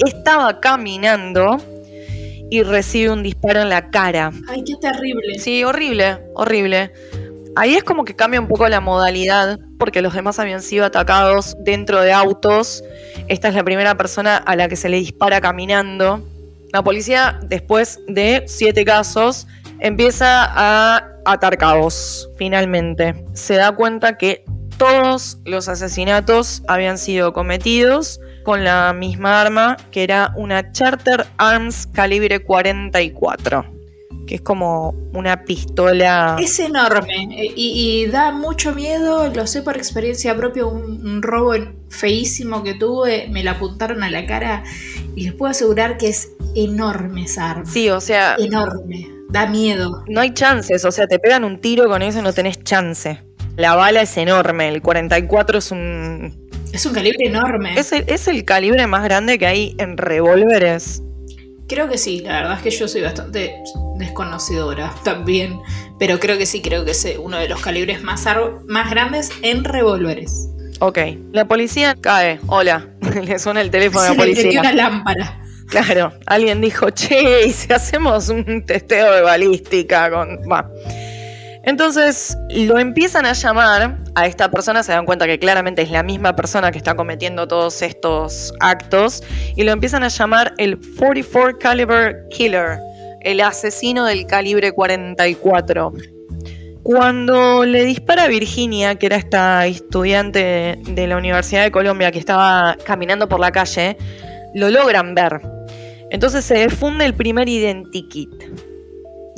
estaba 0.06 0.60
caminando 0.60 1.58
y 2.50 2.64
recibe 2.64 3.12
un 3.12 3.24
disparo 3.24 3.62
en 3.62 3.70
la 3.70 3.90
cara. 3.90 4.32
Ay, 4.48 4.64
qué 4.64 4.74
terrible. 4.80 5.40
Sí, 5.40 5.64
horrible, 5.64 6.20
horrible. 6.34 6.92
Ahí 7.60 7.74
es 7.74 7.84
como 7.84 8.06
que 8.06 8.16
cambia 8.16 8.40
un 8.40 8.48
poco 8.48 8.68
la 8.68 8.82
modalidad, 8.82 9.58
porque 9.80 10.04
los 10.04 10.14
demás 10.14 10.38
habían 10.38 10.62
sido 10.62 10.86
atacados 10.86 11.56
dentro 11.66 12.02
de 12.02 12.14
autos. 12.14 12.84
Esta 13.30 13.48
es 13.48 13.56
la 13.56 13.64
primera 13.64 13.98
persona 13.98 14.38
a 14.38 14.56
la 14.56 14.70
que 14.70 14.76
se 14.76 14.90
le 14.90 14.98
dispara 14.98 15.42
caminando. 15.42 16.22
La 16.72 16.84
policía, 16.84 17.40
después 17.42 18.00
de 18.08 18.44
siete 18.46 18.86
casos, 18.86 19.48
empieza 19.80 20.46
a 20.46 21.04
atar 21.26 21.58
cabos, 21.58 22.30
finalmente. 22.38 23.26
Se 23.34 23.56
da 23.56 23.72
cuenta 23.72 24.20
que 24.20 24.46
todos 24.78 25.40
los 25.44 25.68
asesinatos 25.68 26.62
habían 26.68 27.00
sido 27.00 27.34
cometidos 27.34 28.20
con 28.44 28.64
la 28.64 28.94
misma 28.94 29.42
arma, 29.42 29.78
que 29.90 30.04
era 30.04 30.32
una 30.36 30.72
Charter 30.74 31.26
Arms 31.40 31.88
calibre 31.88 32.38
44 32.44 33.77
que 34.28 34.36
es 34.36 34.42
como 34.42 34.94
una 35.14 35.46
pistola. 35.46 36.38
Es 36.40 36.60
enorme 36.60 37.28
eh, 37.32 37.54
y, 37.56 38.06
da 38.08 38.32
mucho 38.32 38.76
miedo, 38.76 39.34
lo 39.34 39.48
sé 39.48 39.64
por 39.64 39.76
experiencia 39.78 40.36
propia, 40.36 40.66
un, 40.66 41.24
robo 41.24 41.54
feísimo 41.90 42.64
que 42.64 42.76
tuve, 42.76 43.28
me 43.32 43.44
la 43.44 43.52
apuntaron 43.52 44.04
a 44.04 44.12
la 44.12 44.28
cara 44.28 44.64
y 45.16 45.24
les 45.24 45.34
puedo 45.34 45.50
asegurar 45.50 45.98
que 45.98 46.10
es 46.10 46.30
enorme 46.54 47.24
esa 47.24 47.52
arma. 47.52 47.66
Sí, 47.66 47.90
o 47.90 48.00
sea... 48.00 48.36
Enorme, 48.38 49.10
da 49.30 49.48
miedo. 49.48 50.04
No 50.08 50.22
hay 50.22 50.34
chances, 50.34 50.86
o 50.86 50.92
sea, 50.92 51.08
te 51.08 51.18
pegan 51.18 51.44
un 51.44 51.60
tiro 51.60 51.88
con 51.88 52.02
eso 52.04 52.20
y 52.20 52.22
no 52.22 52.34
tenés 52.34 52.64
chance. 52.64 53.24
La 53.56 53.76
bala 53.76 54.02
es 54.02 54.16
enorme, 54.18 54.68
el 54.68 54.82
44 54.82 55.58
es 55.58 55.72
un... 55.72 56.48
Es 56.74 56.86
un 56.86 56.94
calibre 56.94 57.26
enorme. 57.26 57.80
Es 57.80 57.94
el, 57.94 58.04
es 58.08 58.28
el 58.28 58.44
calibre 58.44 58.86
más 58.88 59.04
grande 59.04 59.40
que 59.40 59.48
hay 59.48 59.76
en 59.80 59.98
revólveres 59.98 61.02
Creo 61.68 61.90
que 61.90 61.98
sí, 61.98 62.22
la 62.22 62.42
verdad 62.42 62.58
es 62.58 62.64
que 62.64 62.70
yo 62.70 62.88
soy 62.88 63.02
bastante 63.02 63.56
desconocedora 63.98 64.94
también, 65.04 65.60
pero 66.00 66.20
creo 66.20 66.38
que 66.38 66.46
sí, 66.46 66.62
creo 66.62 66.86
que 66.86 66.92
es 66.92 67.08
uno 67.20 67.38
de 67.38 67.50
los 67.50 67.62
calibres 67.62 68.02
más, 68.02 68.26
más 68.68 68.90
grandes 68.90 69.32
en 69.42 69.64
revólveres. 69.66 70.48
Ok, 70.80 71.00
la 71.34 71.48
policía 71.48 71.96
cae, 72.00 72.40
hola, 72.48 72.88
le 73.24 73.38
suena 73.40 73.62
el 73.62 73.70
teléfono 73.70 74.06
a 74.06 74.10
la 74.10 74.16
policía. 74.16 74.52
Le 74.52 74.60
una 74.60 74.74
lámpara. 74.74 75.42
Claro, 75.68 76.14
alguien 76.26 76.62
dijo, 76.62 76.90
che, 76.92 77.48
¿y 77.48 77.52
si 77.52 77.74
hacemos 77.74 78.30
un 78.30 78.66
testeo 78.66 79.14
de 79.14 79.22
balística 79.22 80.10
con... 80.10 80.40
Va. 80.50 80.70
Entonces 81.68 82.38
lo 82.50 82.80
empiezan 82.80 83.26
a 83.26 83.34
llamar 83.34 83.98
a 84.16 84.26
esta 84.26 84.50
persona, 84.50 84.84
se 84.84 84.94
dan 84.94 85.06
cuenta 85.06 85.26
que 85.28 85.38
claramente 85.38 85.82
es 85.82 85.92
la 85.92 86.02
misma 86.02 86.34
persona 86.34 86.72
que 86.72 86.78
está 86.78 86.96
cometiendo 86.96 87.46
todos 87.46 87.82
estos 87.82 88.54
actos, 88.62 89.22
y 89.54 89.64
lo 89.64 89.74
empiezan 89.74 90.02
a 90.06 90.08
llamar 90.08 90.54
el 90.60 90.80
44 90.98 91.60
Caliber 91.60 92.26
Killer, 92.30 92.80
el 93.20 93.42
asesino 93.42 94.06
del 94.06 94.26
calibre 94.28 94.72
44. 94.72 95.92
Cuando 96.84 97.66
le 97.66 97.84
dispara 97.84 98.24
a 98.24 98.28
Virginia, 98.30 98.96
que 98.96 99.08
era 99.08 99.18
esta 99.18 99.68
estudiante 99.68 100.80
de 100.88 101.08
la 101.08 101.18
Universidad 101.18 101.64
de 101.64 101.72
Colombia 101.72 102.14
que 102.14 102.20
estaba 102.20 102.78
caminando 102.86 103.28
por 103.28 103.42
la 103.42 103.52
calle, 103.52 103.98
lo 104.56 104.70
logran 104.70 105.16
ver. 105.16 105.42
Entonces 106.12 106.46
se 106.46 106.60
defunde 106.60 107.04
el 107.04 107.14
primer 107.14 107.50
identikit. 107.50 108.32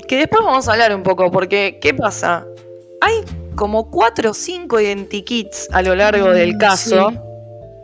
Que 0.10 0.18
después 0.18 0.44
vamos 0.44 0.68
a 0.68 0.72
hablar 0.72 0.96
un 0.96 1.04
poco, 1.04 1.30
porque 1.30 1.78
¿qué 1.80 1.94
pasa? 1.94 2.44
Hay 3.00 3.14
como 3.54 3.92
cuatro 3.92 4.32
o 4.32 4.34
cinco 4.34 4.80
identikits 4.80 5.68
a 5.72 5.84
lo 5.84 5.94
largo 5.94 6.30
mm, 6.30 6.34
del 6.34 6.58
caso. 6.58 7.12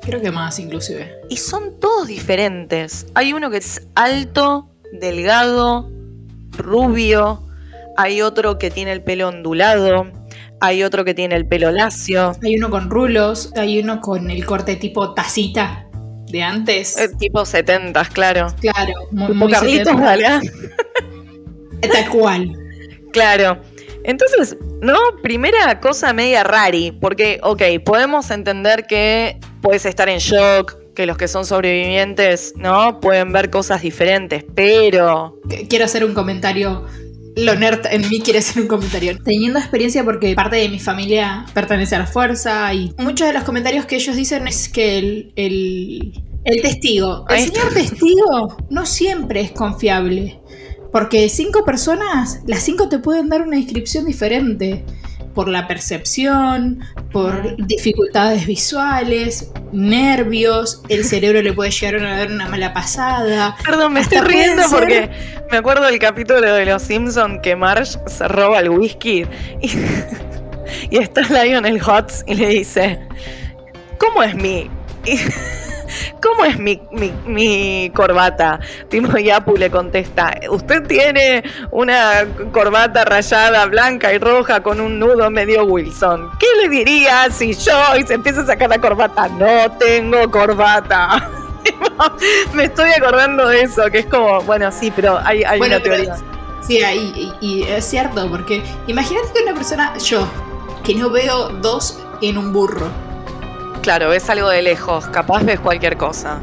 Creo 0.01 0.19
que 0.19 0.31
más 0.31 0.57
inclusive. 0.57 1.07
Y 1.29 1.37
son 1.37 1.79
todos 1.79 2.07
diferentes. 2.07 3.05
Hay 3.13 3.31
uno 3.31 3.51
que 3.51 3.57
es 3.57 3.87
alto, 3.93 4.71
delgado, 4.91 5.91
rubio. 6.57 7.47
Hay 7.95 8.23
otro 8.23 8.57
que 8.57 8.71
tiene 8.71 8.91
el 8.91 9.03
pelo 9.03 9.27
ondulado. 9.27 10.11
Hay 10.61 10.81
otro 10.81 11.05
que 11.05 11.13
tiene 11.13 11.35
el 11.35 11.47
pelo 11.47 11.69
lacio. 11.69 12.31
Hay 12.43 12.57
uno 12.57 12.71
con 12.71 12.89
rulos. 12.89 13.53
Hay 13.55 13.77
uno 13.77 14.01
con 14.01 14.31
el 14.31 14.47
corte 14.47 14.77
tipo 14.77 15.13
tacita 15.13 15.85
de 16.31 16.41
antes. 16.41 16.97
Eh, 16.97 17.09
tipo 17.19 17.45
70, 17.45 18.03
claro. 18.05 18.47
Claro, 18.59 18.93
muy, 19.11 19.33
muy 19.35 19.51
Carlitos, 19.51 19.95
Tal 21.81 22.09
cual. 22.09 22.51
Claro. 23.11 23.61
Entonces, 24.03 24.57
¿no? 24.81 24.97
Primera 25.23 25.79
cosa 25.79 26.13
media 26.13 26.43
rari, 26.43 26.91
porque, 26.91 27.39
ok, 27.41 27.61
podemos 27.83 28.29
entender 28.29 28.85
que 28.87 29.39
puedes 29.61 29.85
estar 29.85 30.09
en 30.09 30.19
shock, 30.19 30.75
que 30.95 31.05
los 31.05 31.17
que 31.17 31.27
son 31.27 31.45
sobrevivientes, 31.45 32.53
¿no? 32.55 32.99
Pueden 32.99 33.31
ver 33.31 33.49
cosas 33.49 33.81
diferentes, 33.81 34.45
pero... 34.55 35.39
Quiero 35.69 35.85
hacer 35.85 36.05
un 36.05 36.13
comentario. 36.13 36.85
Lo 37.35 37.55
nerd 37.55 37.85
en 37.91 38.09
mí 38.09 38.21
quiere 38.21 38.39
hacer 38.39 38.61
un 38.61 38.67
comentario. 38.67 39.17
Teniendo 39.23 39.59
experiencia 39.59 40.03
porque 40.05 40.33
parte 40.35 40.55
de 40.55 40.69
mi 40.69 40.79
familia 40.79 41.45
pertenece 41.53 41.95
a 41.95 41.99
la 41.99 42.07
fuerza 42.07 42.73
y 42.73 42.93
muchos 42.97 43.27
de 43.27 43.33
los 43.33 43.43
comentarios 43.43 43.85
que 43.85 43.95
ellos 43.95 44.15
dicen 44.15 44.47
es 44.47 44.69
que 44.69 44.97
el, 44.97 45.33
el, 45.35 46.13
el 46.45 46.61
testigo, 46.61 47.25
el 47.29 47.39
señor 47.39 47.73
testigo 47.73 48.55
no 48.69 48.85
siempre 48.85 49.41
es 49.41 49.51
confiable. 49.51 50.39
Porque 50.95 51.27
cinco 51.27 51.65
personas, 51.65 52.39
las 52.47 52.63
cinco 52.63 52.87
te 52.87 52.99
pueden 52.99 53.27
dar 53.27 53.41
una 53.41 53.57
descripción 53.57 54.05
diferente. 54.05 54.85
Por 55.33 55.49
la 55.49 55.67
percepción, 55.67 56.79
por 57.11 57.57
dificultades 57.67 58.47
visuales, 58.47 59.51
nervios, 59.73 60.83
el 60.87 61.03
cerebro 61.03 61.41
le 61.41 61.51
puede 61.51 61.71
llegar 61.71 62.01
a 62.01 62.17
dar 62.19 62.31
una 62.31 62.47
mala 62.47 62.73
pasada. 62.73 63.57
Perdón, 63.65 63.91
me 63.91 63.99
estoy 63.99 64.21
riendo 64.21 64.63
porque 64.71 65.09
me 65.51 65.57
acuerdo 65.57 65.83
del 65.83 65.99
capítulo 65.99 66.39
de 66.39 66.65
Los 66.65 66.83
Simpsons 66.83 67.41
que 67.43 67.57
Marge 67.57 67.99
se 68.07 68.27
roba 68.29 68.61
el 68.61 68.69
whisky 68.69 69.25
y, 69.61 69.71
y 70.91 70.97
está 70.97 71.23
Lionel 71.23 71.81
Hotz 71.81 72.23
y 72.25 72.35
le 72.35 72.47
dice, 72.47 73.01
¿cómo 73.99 74.23
es 74.23 74.33
mi? 74.33 74.69
¿Cómo 76.21 76.45
es 76.45 76.57
mi, 76.59 77.91
corbata? 77.95 78.59
Timo 78.89 79.17
Yapu 79.17 79.55
le 79.55 79.69
contesta, 79.69 80.33
usted 80.49 80.83
tiene 80.87 81.43
una 81.71 82.25
corbata 82.51 83.05
rayada 83.05 83.65
blanca 83.65 84.13
y 84.13 84.17
roja 84.17 84.61
con 84.61 84.79
un 84.79 84.99
nudo 84.99 85.29
medio 85.29 85.65
Wilson. 85.65 86.29
¿Qué 86.39 86.47
le 86.61 86.69
diría 86.69 87.29
si 87.31 87.53
yo 87.53 87.95
y 87.97 88.05
se 88.05 88.15
empieza 88.15 88.41
a 88.41 88.45
sacar 88.45 88.69
la 88.69 88.79
corbata? 88.79 89.27
No 89.27 89.71
tengo 89.77 90.29
corbata. 90.29 91.29
Me 92.53 92.65
estoy 92.65 92.91
acordando 92.91 93.47
de 93.47 93.61
eso, 93.61 93.83
que 93.91 93.99
es 93.99 94.05
como, 94.05 94.41
bueno, 94.41 94.71
sí, 94.71 94.91
pero 94.95 95.19
hay, 95.23 95.43
una 95.59 95.79
teoría. 95.79 96.15
sí, 96.61 96.79
y, 97.41 97.63
es 97.63 97.85
cierto, 97.85 98.29
porque 98.29 98.63
imagínate 98.87 99.27
que 99.33 99.43
una 99.43 99.53
persona, 99.53 99.97
yo, 99.97 100.27
que 100.83 100.93
no 100.95 101.09
veo 101.09 101.49
dos 101.49 101.99
en 102.21 102.37
un 102.37 102.53
burro 102.53 102.87
claro, 103.85 104.09
ves 104.09 104.27
algo 104.31 104.49
de 104.49 104.63
lejos, 104.63 105.05
capaz 105.09 105.43
ves 105.43 105.59
cualquier 105.59 105.95
cosa. 105.95 106.39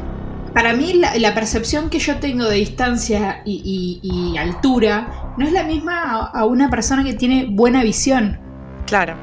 Para 0.53 0.71
mí 0.71 0.93
la, 0.93 1.33
percepción 1.33 1.89
que 1.89 1.99
yo 1.99 2.17
tengo 2.19 2.45
de 2.45 2.55
distancia 2.55 3.41
y, 3.43 4.35
altura 4.39 5.33
no 5.37 5.45
es 5.45 5.51
la 5.51 5.63
misma 5.63 6.29
a, 6.33 6.45
una 6.45 6.69
persona 6.69 7.03
que 7.03 7.13
tiene 7.13 7.47
buena 7.49 7.83
visión. 7.83 8.39
Claro. 8.85 9.15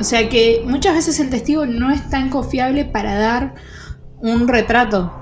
O 0.00 0.04
sea 0.04 0.30
que 0.30 0.62
muchas 0.66 0.94
veces 0.94 1.20
el 1.20 1.28
testigo 1.28 1.66
no 1.66 1.90
es 1.90 2.08
tan 2.08 2.30
confiable 2.30 2.86
para 2.86 3.18
dar 3.18 3.54
un 4.22 4.48
retrato. 4.48 5.12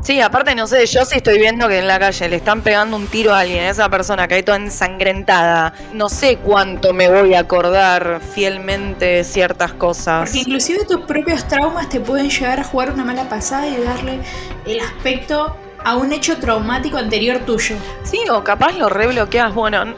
Sí, 0.00 0.20
aparte 0.20 0.54
no 0.54 0.66
sé, 0.66 0.86
yo 0.86 1.04
sí 1.04 1.16
estoy 1.16 1.38
viendo 1.38 1.68
que 1.68 1.78
en 1.78 1.88
la 1.88 1.98
calle 1.98 2.28
le 2.28 2.36
están 2.36 2.62
pegando 2.62 2.96
un 2.96 3.08
tiro 3.08 3.34
a 3.34 3.40
alguien, 3.40 3.64
a 3.64 3.70
esa 3.70 3.88
persona 3.88 4.28
que 4.28 4.36
hay 4.36 4.42
toda 4.42 4.56
ensangrentada, 4.56 5.74
no 5.92 6.08
sé 6.08 6.36
cuánto 6.36 6.94
me 6.94 7.08
voy 7.08 7.34
a 7.34 7.40
acordar 7.40 8.20
fielmente 8.32 9.24
ciertas 9.24 9.72
cosas. 9.72 10.30
Porque 10.30 10.38
inclusive 10.38 10.84
tus 10.84 11.00
propios 11.00 11.46
traumas 11.48 11.88
te 11.88 12.00
pueden 12.00 12.30
llegar 12.30 12.60
a 12.60 12.64
jugar 12.64 12.92
una 12.92 13.04
mala 13.04 13.28
pasada 13.28 13.66
y 13.66 13.76
darle 13.76 14.20
el 14.66 14.80
aspecto 14.80 15.56
a 15.84 15.96
un 15.96 16.12
hecho 16.12 16.36
traumático 16.38 16.96
anterior 16.96 17.38
tuyo. 17.40 17.76
Sí, 18.04 18.20
o 18.30 18.42
capaz 18.44 18.72
lo 18.72 18.88
rebloqueas, 18.88 19.54
bueno, 19.54 19.94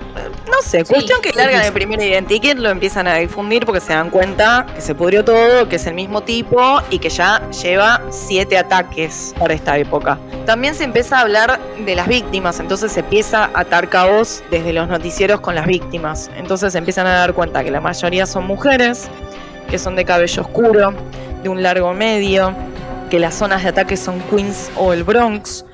no 0.50 0.62
sé, 0.62 0.84
cuestión 0.84 1.20
que 1.22 1.32
larga 1.32 1.62
de 1.62 1.72
primer 1.72 2.00
identikit 2.00 2.56
lo 2.56 2.70
empiezan 2.70 3.06
a 3.06 3.16
difundir 3.16 3.64
porque 3.64 3.80
se 3.80 3.92
dan 3.92 4.10
cuenta 4.10 4.66
que 4.74 4.80
se 4.80 4.94
pudrió 4.94 5.24
todo, 5.24 5.68
que 5.68 5.76
es 5.76 5.86
el 5.86 5.94
mismo 5.94 6.22
tipo 6.22 6.80
y 6.90 6.98
que 6.98 7.08
ya 7.08 7.48
lleva 7.50 8.02
siete 8.10 8.58
ataques 8.58 9.34
por 9.38 9.52
esta 9.52 9.78
época. 9.78 10.18
También 10.46 10.74
se 10.74 10.84
empieza 10.84 11.18
a 11.18 11.20
hablar 11.22 11.60
de 11.84 11.94
las 11.94 12.08
víctimas, 12.08 12.60
entonces 12.60 12.92
se 12.92 13.00
empieza 13.00 13.44
a 13.44 13.60
atar 13.60 13.88
caos 13.88 14.42
desde 14.50 14.72
los 14.72 14.88
noticieros 14.88 15.40
con 15.40 15.54
las 15.54 15.66
víctimas. 15.66 16.30
Entonces 16.36 16.72
se 16.72 16.78
empiezan 16.78 17.06
a 17.06 17.14
dar 17.14 17.34
cuenta 17.34 17.64
que 17.64 17.70
la 17.70 17.80
mayoría 17.80 18.26
son 18.26 18.46
mujeres, 18.46 19.08
que 19.68 19.78
son 19.78 19.96
de 19.96 20.04
cabello 20.04 20.42
oscuro, 20.42 20.92
de 21.42 21.48
un 21.48 21.62
largo 21.62 21.94
medio, 21.94 22.54
que 23.08 23.18
las 23.18 23.34
zonas 23.34 23.62
de 23.62 23.70
ataque 23.70 23.96
son 23.96 24.20
Queens 24.30 24.70
o 24.76 24.92
el 24.92 25.04
Bronx, 25.04 25.64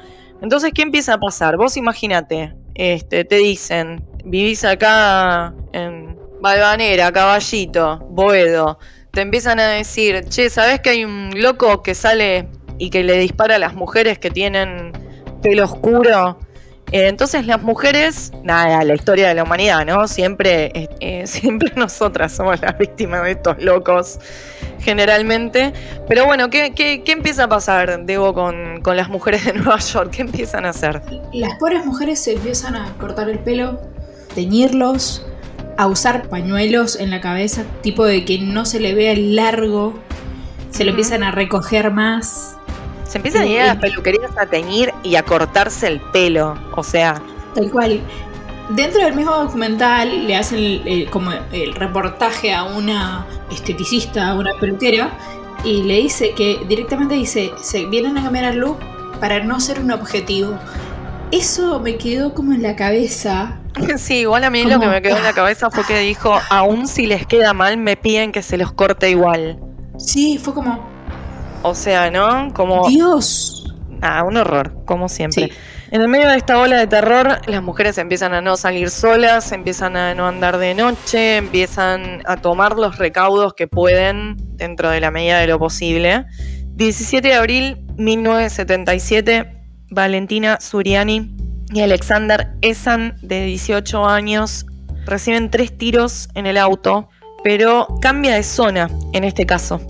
entonces, 0.42 0.72
¿qué 0.74 0.82
empieza 0.82 1.14
a 1.14 1.18
pasar? 1.18 1.56
Vos 1.56 1.76
imagínate, 1.76 2.54
este, 2.74 3.24
te 3.24 3.36
dicen, 3.36 4.04
vivís 4.26 4.64
acá 4.64 5.54
en 5.72 6.18
Balvanera, 6.40 7.12
Caballito, 7.12 7.98
Boedo, 8.10 8.78
te 9.12 9.22
empiezan 9.22 9.58
a 9.60 9.68
decir, 9.68 10.24
che, 10.28 10.50
¿sabés 10.50 10.80
que 10.80 10.90
hay 10.90 11.04
un 11.04 11.30
loco 11.34 11.82
que 11.82 11.94
sale 11.94 12.48
y 12.78 12.90
que 12.90 13.02
le 13.02 13.16
dispara 13.18 13.54
a 13.56 13.58
las 13.58 13.74
mujeres 13.74 14.18
que 14.18 14.30
tienen 14.30 14.92
pelo 15.42 15.64
oscuro? 15.64 16.38
Eh, 16.92 17.08
entonces 17.08 17.46
las 17.46 17.62
mujeres, 17.62 18.32
nada, 18.42 18.84
la 18.84 18.94
historia 18.94 19.28
de 19.28 19.34
la 19.34 19.42
humanidad, 19.44 19.84
¿no? 19.86 20.06
Siempre, 20.06 20.66
eh, 20.74 20.88
eh, 21.00 21.26
siempre 21.26 21.72
nosotras 21.76 22.32
somos 22.32 22.60
las 22.60 22.76
víctimas 22.78 23.22
de 23.24 23.32
estos 23.32 23.62
locos, 23.62 24.18
generalmente. 24.80 25.72
Pero 26.08 26.26
bueno, 26.26 26.50
¿qué, 26.50 26.72
qué, 26.74 27.02
qué 27.04 27.12
empieza 27.12 27.44
a 27.44 27.48
pasar, 27.48 28.04
Debo, 28.04 28.34
con, 28.34 28.82
con, 28.82 28.96
las 28.96 29.08
mujeres 29.08 29.44
de 29.46 29.54
Nueva 29.54 29.78
York? 29.78 30.10
¿Qué 30.10 30.22
empiezan 30.22 30.64
a 30.64 30.70
hacer? 30.70 31.00
Las 31.32 31.58
pobres 31.58 31.84
mujeres 31.84 32.22
se 32.22 32.34
empiezan 32.34 32.76
a 32.76 32.92
cortar 32.98 33.30
el 33.30 33.38
pelo, 33.40 33.80
teñirlos, 34.36 35.26
a 35.76 35.88
usar 35.88 36.28
pañuelos 36.28 36.94
en 37.00 37.10
la 37.10 37.20
cabeza, 37.20 37.64
tipo 37.82 38.04
de 38.04 38.24
que 38.24 38.38
no 38.38 38.64
se 38.64 38.78
le 38.78 38.94
vea 38.94 39.10
el 39.10 39.34
largo, 39.34 39.98
se 40.70 40.84
lo 40.84 40.90
empiezan 40.90 41.24
a 41.24 41.32
recoger 41.32 41.90
más 41.90 42.56
se 43.08 43.18
empiezan 43.18 43.42
a 43.42 43.46
ir 43.46 43.60
a 43.60 43.66
las 43.66 43.76
peluquerías 43.76 44.36
a 44.36 44.46
teñir 44.46 44.92
y 45.02 45.16
a 45.16 45.22
cortarse 45.22 45.86
el 45.86 46.00
pelo. 46.00 46.58
O 46.74 46.82
sea. 46.82 47.20
Tal 47.54 47.70
cual. 47.70 48.00
Dentro 48.70 49.04
del 49.04 49.14
mismo 49.14 49.32
documental 49.32 50.26
le 50.26 50.34
hacen 50.34 51.06
como 51.10 51.30
el 51.52 51.74
reportaje 51.74 52.52
a 52.52 52.64
una 52.64 53.24
esteticista, 53.52 54.30
a 54.30 54.34
una 54.34 54.58
peluquera, 54.58 55.16
y 55.64 55.84
le 55.84 55.98
dice 55.98 56.32
que 56.32 56.58
directamente 56.68 57.14
dice, 57.14 57.52
se 57.62 57.86
vienen 57.86 58.18
a 58.18 58.24
cambiar 58.24 58.52
el 58.52 58.58
look 58.58 58.78
para 59.20 59.44
no 59.44 59.60
ser 59.60 59.78
un 59.78 59.92
objetivo. 59.92 60.58
Eso 61.30 61.78
me 61.78 61.96
quedó 61.96 62.34
como 62.34 62.52
en 62.54 62.62
la 62.62 62.74
cabeza. 62.74 63.60
Sí, 63.98 64.20
igual 64.20 64.44
a 64.44 64.50
mí 64.50 64.64
lo 64.64 64.80
que 64.80 64.86
me 64.86 65.02
quedó 65.02 65.16
en 65.16 65.22
la 65.22 65.32
cabeza 65.32 65.70
fue 65.70 65.84
que 65.84 65.98
dijo, 66.00 66.38
aún 66.50 66.88
si 66.88 67.06
les 67.06 67.26
queda 67.26 67.52
mal, 67.52 67.76
me 67.76 67.96
piden 67.96 68.32
que 68.32 68.42
se 68.42 68.56
los 68.56 68.72
corte 68.72 69.10
igual. 69.10 69.58
Sí, 69.98 70.38
fue 70.38 70.54
como, 70.54 70.86
o 71.62 71.74
sea, 71.74 72.10
¿no? 72.10 72.52
Como. 72.54 72.88
Dios. 72.88 73.74
Ah, 74.02 74.22
un 74.24 74.36
horror, 74.36 74.84
como 74.84 75.08
siempre. 75.08 75.50
En 75.90 76.00
el 76.00 76.08
medio 76.08 76.28
de 76.28 76.36
esta 76.36 76.58
ola 76.58 76.78
de 76.78 76.86
terror, 76.86 77.40
las 77.46 77.62
mujeres 77.62 77.96
empiezan 77.96 78.34
a 78.34 78.40
no 78.42 78.56
salir 78.56 78.90
solas, 78.90 79.52
empiezan 79.52 79.96
a 79.96 80.14
no 80.14 80.26
andar 80.26 80.58
de 80.58 80.74
noche, 80.74 81.36
empiezan 81.36 82.22
a 82.26 82.36
tomar 82.36 82.76
los 82.76 82.98
recaudos 82.98 83.54
que 83.54 83.68
pueden 83.68 84.36
dentro 84.56 84.90
de 84.90 85.00
la 85.00 85.10
medida 85.10 85.38
de 85.38 85.46
lo 85.46 85.58
posible. 85.58 86.26
17 86.74 87.28
de 87.28 87.34
abril 87.34 87.86
1977, 87.96 89.50
Valentina 89.90 90.58
Suriani 90.60 91.45
y 91.72 91.80
Alexander 91.80 92.48
Esan, 92.62 93.16
de 93.22 93.44
18 93.46 94.06
años, 94.06 94.66
reciben 95.04 95.50
tres 95.50 95.76
tiros 95.76 96.28
en 96.34 96.46
el 96.46 96.56
auto, 96.56 97.08
pero 97.44 97.86
cambia 98.00 98.34
de 98.34 98.42
zona 98.42 98.90
en 99.12 99.24
este 99.24 99.46
caso 99.46 99.80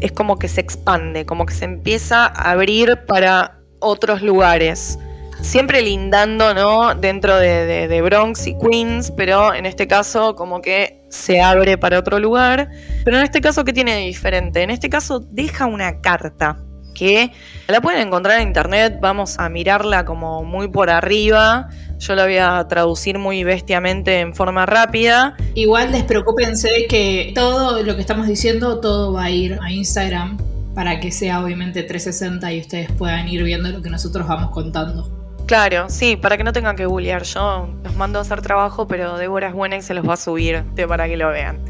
es 0.00 0.12
como 0.12 0.38
que 0.38 0.48
se 0.48 0.60
expande, 0.60 1.26
como 1.26 1.46
que 1.46 1.54
se 1.54 1.64
empieza 1.64 2.26
a 2.26 2.50
abrir 2.50 2.98
para 3.06 3.58
otros 3.80 4.22
lugares. 4.22 4.98
Siempre 5.40 5.82
lindando, 5.82 6.54
¿no? 6.54 6.94
Dentro 6.94 7.36
de, 7.36 8.00
Bronx 8.02 8.46
y 8.46 8.56
Queens, 8.58 9.10
pero 9.10 9.54
en 9.54 9.66
este 9.66 9.86
caso 9.86 10.34
como 10.34 10.62
que 10.62 11.04
se 11.10 11.40
abre 11.40 11.76
para 11.76 11.98
otro 11.98 12.18
lugar. 12.18 12.70
Pero 13.04 13.18
en 13.18 13.24
este 13.24 13.40
caso, 13.40 13.64
¿qué 13.64 13.72
tiene 13.72 13.94
de 13.94 14.00
diferente? 14.00 14.62
En 14.62 14.70
este 14.70 14.88
caso 14.88 15.20
deja 15.20 15.66
una 15.66 16.00
carta 16.00 16.58
que 16.96 17.32
la 17.68 17.80
pueden 17.80 18.06
encontrar 18.06 18.40
en 18.40 18.48
internet, 18.48 18.98
vamos 19.00 19.38
a 19.38 19.48
mirarla 19.48 20.04
como 20.04 20.42
muy 20.44 20.68
por 20.68 20.90
arriba, 20.90 21.68
yo 21.98 22.14
la 22.14 22.24
voy 22.24 22.38
a 22.38 22.66
traducir 22.68 23.18
muy 23.18 23.44
bestiamente 23.44 24.20
en 24.20 24.34
forma 24.34 24.66
rápida. 24.66 25.36
Igual 25.54 25.92
despreocúpense 25.92 26.86
que 26.88 27.32
todo 27.34 27.82
lo 27.82 27.94
que 27.94 28.00
estamos 28.00 28.26
diciendo, 28.26 28.80
todo 28.80 29.12
va 29.12 29.24
a 29.24 29.30
ir 29.30 29.58
a 29.62 29.70
Instagram 29.70 30.38
para 30.74 31.00
que 31.00 31.10
sea 31.10 31.42
obviamente 31.42 31.82
360 31.82 32.52
y 32.52 32.60
ustedes 32.60 32.92
puedan 32.92 33.28
ir 33.28 33.42
viendo 33.42 33.70
lo 33.70 33.82
que 33.82 33.90
nosotros 33.90 34.26
vamos 34.26 34.50
contando. 34.50 35.10
Claro, 35.46 35.88
sí, 35.88 36.16
para 36.16 36.36
que 36.36 36.44
no 36.44 36.52
tengan 36.52 36.76
que 36.76 36.86
googlear. 36.86 37.22
Yo 37.22 37.68
los 37.84 37.94
mando 37.94 38.18
a 38.18 38.22
hacer 38.22 38.42
trabajo, 38.42 38.88
pero 38.88 39.16
Débora 39.16 39.48
es 39.48 39.54
buena 39.54 39.76
y 39.76 39.82
se 39.82 39.94
los 39.94 40.06
va 40.06 40.14
a 40.14 40.16
subir 40.16 40.64
para 40.88 41.06
que 41.06 41.16
lo 41.16 41.28
vean. 41.30 41.60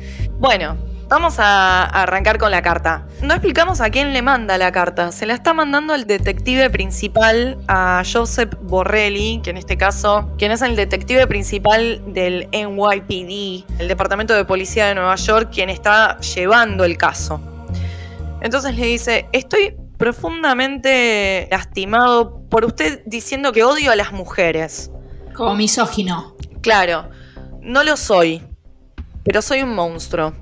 Bueno, 0.40 0.76
Vamos 1.08 1.38
a 1.38 1.84
arrancar 1.84 2.36
con 2.36 2.50
la 2.50 2.62
carta. 2.62 3.06
No 3.22 3.34
explicamos 3.34 3.80
a 3.80 3.90
quién 3.90 4.12
le 4.12 4.22
manda 4.22 4.58
la 4.58 4.72
carta. 4.72 5.12
Se 5.12 5.24
la 5.24 5.34
está 5.34 5.54
mandando 5.54 5.94
el 5.94 6.04
detective 6.04 6.68
principal, 6.68 7.58
a 7.68 8.02
Joseph 8.04 8.54
Borrelli, 8.62 9.40
que 9.40 9.50
en 9.50 9.56
este 9.56 9.76
caso, 9.76 10.28
quien 10.36 10.50
es 10.50 10.62
el 10.62 10.74
detective 10.74 11.28
principal 11.28 12.02
del 12.12 12.48
NYPD, 12.50 13.80
el 13.80 13.86
Departamento 13.86 14.34
de 14.34 14.44
Policía 14.44 14.86
de 14.86 14.96
Nueva 14.96 15.14
York, 15.14 15.50
quien 15.54 15.70
está 15.70 16.18
llevando 16.18 16.84
el 16.84 16.98
caso. 16.98 17.40
Entonces 18.40 18.74
le 18.74 18.86
dice, 18.86 19.28
estoy 19.30 19.76
profundamente 19.98 21.46
lastimado 21.52 22.40
por 22.50 22.64
usted 22.64 23.02
diciendo 23.06 23.52
que 23.52 23.62
odio 23.62 23.92
a 23.92 23.96
las 23.96 24.12
mujeres. 24.12 24.90
Como 25.34 25.54
misógino. 25.54 26.34
Claro, 26.62 27.08
no 27.60 27.84
lo 27.84 27.96
soy, 27.96 28.42
pero 29.22 29.40
soy 29.40 29.62
un 29.62 29.72
monstruo. 29.72 30.32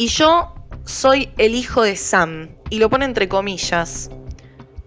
Y 0.00 0.06
yo 0.06 0.54
soy 0.84 1.28
el 1.38 1.56
hijo 1.56 1.82
de 1.82 1.96
Sam, 1.96 2.50
y 2.70 2.78
lo 2.78 2.88
pone 2.88 3.04
entre 3.04 3.28
comillas. 3.28 4.10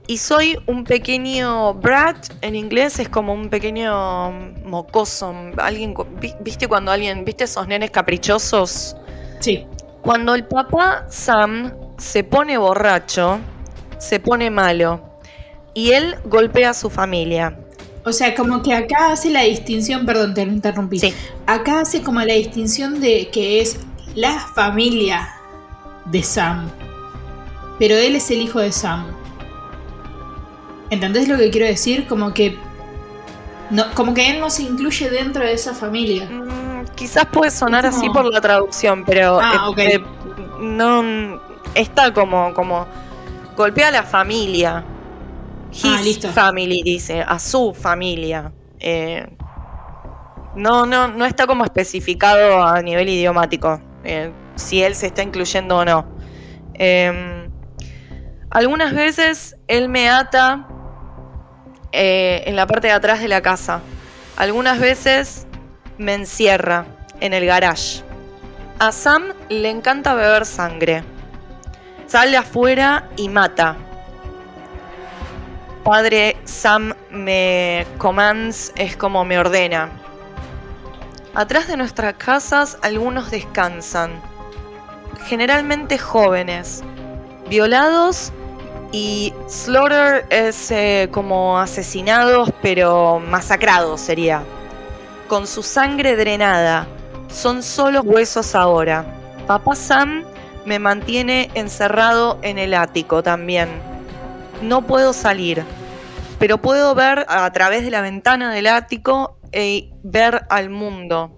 Y 0.07 0.17
soy 0.17 0.57
un 0.67 0.85
pequeño 0.85 1.73
brat, 1.73 2.31
en 2.39 2.55
inglés 2.55 2.97
es 2.97 3.09
como 3.09 3.33
un 3.33 3.49
pequeño 3.49 4.31
mocoso. 4.65 5.35
Alguien, 5.57 5.93
¿Viste 6.39 6.69
cuando 6.69 6.91
alguien, 6.91 7.25
viste 7.25 7.43
esos 7.43 7.67
nenes 7.67 7.91
caprichosos? 7.91 8.95
Sí. 9.41 9.67
Cuando 10.01 10.33
el 10.33 10.45
papá 10.45 11.05
Sam 11.09 11.73
se 11.97 12.23
pone 12.23 12.57
borracho, 12.57 13.39
se 13.99 14.21
pone 14.21 14.49
malo. 14.49 15.01
Y 15.73 15.91
él 15.91 16.15
golpea 16.23 16.69
a 16.69 16.73
su 16.73 16.89
familia. 16.89 17.57
O 18.05 18.13
sea, 18.13 18.33
como 18.33 18.63
que 18.63 18.73
acá 18.73 19.11
hace 19.11 19.29
la 19.29 19.41
distinción, 19.41 20.05
perdón, 20.05 20.33
te 20.33 20.45
lo 20.45 20.53
interrumpí. 20.53 20.99
Sí. 20.99 21.13
Acá 21.45 21.81
hace 21.81 22.01
como 22.01 22.21
la 22.21 22.33
distinción 22.33 23.01
de 23.01 23.29
que 23.29 23.61
es 23.61 23.77
la 24.15 24.39
familia 24.39 25.29
de 26.05 26.23
Sam. 26.23 26.69
Pero 27.79 27.95
él 27.95 28.15
es 28.15 28.29
el 28.31 28.41
hijo 28.41 28.59
de 28.59 28.71
Sam. 28.71 29.05
¿Entendés 30.89 31.27
lo 31.27 31.37
que 31.37 31.49
quiero 31.49 31.65
decir? 31.65 32.07
Como 32.07 32.33
que. 32.33 32.57
No, 33.69 33.85
como 33.95 34.13
que 34.13 34.29
él 34.29 34.39
no 34.39 34.49
se 34.49 34.63
incluye 34.63 35.09
dentro 35.09 35.43
de 35.43 35.53
esa 35.53 35.73
familia. 35.73 36.29
Mm, 36.29 36.85
quizás 36.95 37.25
puede 37.27 37.49
sonar 37.49 37.85
así 37.85 38.09
por 38.09 38.25
la 38.25 38.41
traducción, 38.41 39.05
pero. 39.05 39.39
Ah, 39.41 39.71
eh, 39.77 39.99
no. 40.59 41.41
Está 41.73 42.13
como. 42.13 42.53
como 42.53 42.85
golpea 43.55 43.87
a 43.87 43.91
la 43.91 44.03
familia. 44.03 44.83
ah, 45.83 46.01
listo. 46.03 46.29
family, 46.29 46.83
dice. 46.83 47.21
A 47.21 47.39
su 47.39 47.73
familia. 47.73 48.51
Eh, 48.79 49.25
no, 50.55 50.85
no, 50.85 51.07
no 51.07 51.25
está 51.25 51.47
como 51.47 51.63
especificado 51.63 52.61
a 52.61 52.81
nivel 52.81 53.07
idiomático. 53.07 53.79
Eh, 54.03 54.31
si 54.55 54.83
él 54.83 54.95
se 54.95 55.07
está 55.07 55.23
incluyendo 55.23 55.77
o 55.77 55.85
no. 55.85 56.05
Em, 56.73 57.49
algunas 58.49 58.93
veces 58.93 59.55
él 59.67 59.89
me 59.89 60.09
ata 60.09 60.67
eh, 61.91 62.43
en 62.45 62.55
la 62.55 62.67
parte 62.67 62.87
de 62.87 62.93
atrás 62.93 63.21
de 63.21 63.27
la 63.27 63.41
casa. 63.41 63.81
Algunas 64.37 64.79
veces 64.79 65.47
me 65.97 66.13
encierra 66.13 66.85
en 67.19 67.33
el 67.33 67.45
garage. 67.45 68.03
A 68.79 68.91
Sam 68.91 69.33
le 69.49 69.69
encanta 69.69 70.15
beber 70.15 70.45
sangre. 70.45 71.03
Sale 72.07 72.35
afuera 72.35 73.07
y 73.15 73.29
mata. 73.29 73.77
Padre 75.83 76.37
Sam 76.43 76.93
me 77.09 77.85
commands, 77.97 78.71
es 78.75 78.97
como 78.97 79.23
me 79.23 79.37
ordena. 79.37 80.00
Atrás 81.33 81.67
de 81.67 81.77
nuestras 81.77 82.15
casas 82.15 82.77
algunos 82.81 83.31
descansan, 83.31 84.11
generalmente 85.27 85.97
jóvenes, 85.97 86.83
violados 87.49 88.33
y 88.91 89.33
slaughter 89.47 90.25
es 90.29 90.71
eh, 90.71 91.07
como 91.09 91.57
asesinados 91.57 92.51
pero 92.61 93.21
masacrados 93.21 94.01
sería, 94.01 94.43
con 95.29 95.47
su 95.47 95.63
sangre 95.63 96.17
drenada. 96.17 96.85
Son 97.29 97.63
solo 97.63 98.01
huesos 98.01 98.53
ahora. 98.53 99.05
Papá 99.47 99.73
Sam 99.73 100.25
me 100.65 100.79
mantiene 100.79 101.49
encerrado 101.53 102.39
en 102.41 102.57
el 102.57 102.73
ático 102.73 103.23
también. 103.23 103.69
No 104.61 104.81
puedo 104.81 105.13
salir, 105.13 105.63
pero 106.39 106.57
puedo 106.57 106.93
ver 106.93 107.25
a 107.29 107.49
través 107.53 107.85
de 107.85 107.91
la 107.91 108.01
ventana 108.01 108.51
del 108.51 108.67
ático 108.67 109.37
e 109.51 109.91
ver 110.03 110.43
al 110.49 110.69
mundo. 110.69 111.35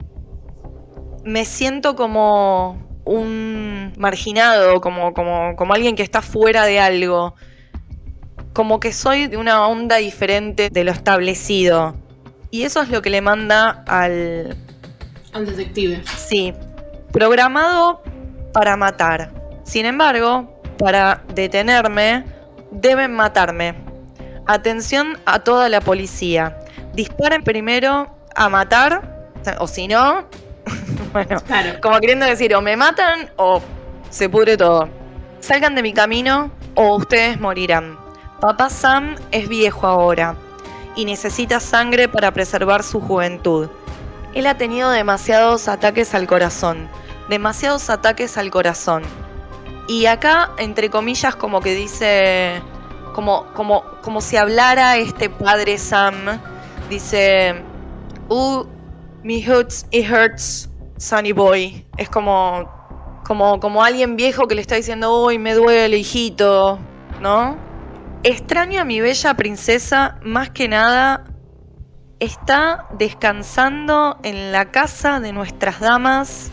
Me 1.24 1.46
siento 1.46 1.96
como 1.96 2.78
un 3.06 3.94
marginado, 3.98 4.82
como, 4.82 5.14
como, 5.14 5.56
como 5.56 5.74
alguien 5.74 5.96
que 5.96 6.04
está 6.04 6.22
fuera 6.22 6.66
de 6.66 6.80
algo. 6.80 7.36
Como 8.54 8.80
que 8.80 8.94
soy 8.94 9.28
de 9.28 9.38
una 9.38 9.68
onda 9.68 9.98
diferente 9.98 10.70
de 10.70 10.84
lo 10.84 10.92
establecido. 10.92 11.96
Y 12.52 12.64
eso 12.64 12.82
es 12.82 12.90
lo 12.90 13.02
que 13.02 13.10
le 13.10 13.22
manda 13.22 13.84
al... 13.88 14.56
Al 15.34 15.46
detective. 15.46 16.04
Sí, 16.06 16.54
programado 17.12 18.04
para 18.54 18.78
matar. 18.78 19.34
Sin 19.64 19.86
embargo, 19.88 20.62
para 20.78 21.24
detenerme, 21.34 22.24
deben 22.72 23.14
matarme. 23.14 23.76
Atención 24.46 25.18
a 25.26 25.40
toda 25.40 25.70
la 25.70 25.82
policía. 25.82 26.60
Disparen 26.94 27.44
primero 27.44 28.08
a 28.36 28.50
matar, 28.50 29.28
o 29.60 29.68
si 29.68 29.88
no, 29.88 30.26
bueno, 31.14 31.40
Claro. 31.42 31.80
como 31.82 32.00
queriendo 32.00 32.26
decir, 32.26 32.54
o 32.56 32.62
me 32.62 32.78
matan 32.78 33.30
o 33.38 33.62
se 34.10 34.30
pudre 34.30 34.58
todo. 34.58 34.88
Salgan 35.40 35.76
de 35.76 35.82
mi 35.82 35.94
camino 35.94 36.52
o 36.76 36.96
ustedes 36.98 37.40
morirán. 37.40 37.98
Papá 38.40 38.70
Sam 38.70 39.16
es 39.32 39.48
viejo 39.50 39.88
ahora 39.88 40.36
y 40.96 41.06
necesita 41.06 41.60
sangre 41.60 42.08
para 42.08 42.32
preservar 42.32 42.84
su 42.84 43.02
juventud. 43.02 43.70
Él 44.34 44.46
ha 44.48 44.58
tenido 44.58 44.90
demasiados 44.92 45.68
ataques 45.68 46.14
al 46.16 46.28
corazón, 46.28 46.88
demasiados 47.30 47.90
ataques 47.90 48.38
al 48.38 48.52
corazón. 48.52 49.04
Y 49.88 50.06
acá, 50.06 50.52
entre 50.58 50.90
comillas, 50.90 51.36
como 51.36 51.60
que 51.62 51.76
dice, 51.76 52.62
como, 53.14 53.46
como, 53.54 53.84
como 54.02 54.22
si 54.22 54.38
hablara 54.38 54.98
este 54.98 55.30
padre 55.30 55.78
Sam, 55.78 56.40
dice, 56.94 57.56
Uh, 58.30 58.66
me 59.24 59.42
hurts, 59.42 59.86
it 59.92 60.10
hurts, 60.10 60.70
Sunny 60.98 61.34
Boy. 61.34 61.86
Es 61.98 62.10
como, 62.10 62.70
como, 63.26 63.60
como 63.60 63.84
alguien 63.84 64.16
viejo 64.16 64.48
que 64.48 64.56
le 64.56 64.62
está 64.62 64.76
diciendo, 64.76 65.24
uy, 65.26 65.38
me 65.38 65.54
duele, 65.54 65.98
hijito, 65.98 66.80
¿no? 67.22 67.58
Extraño 68.24 68.82
a 68.82 68.86
mi 68.86 69.02
bella 69.02 69.34
princesa 69.36 70.18
más 70.24 70.50
que 70.50 70.68
nada. 70.68 71.26
Está 72.20 72.88
descansando 72.98 74.18
en 74.24 74.54
la 74.54 74.72
casa 74.72 75.20
de 75.20 75.34
nuestras 75.34 75.82
damas, 75.82 76.52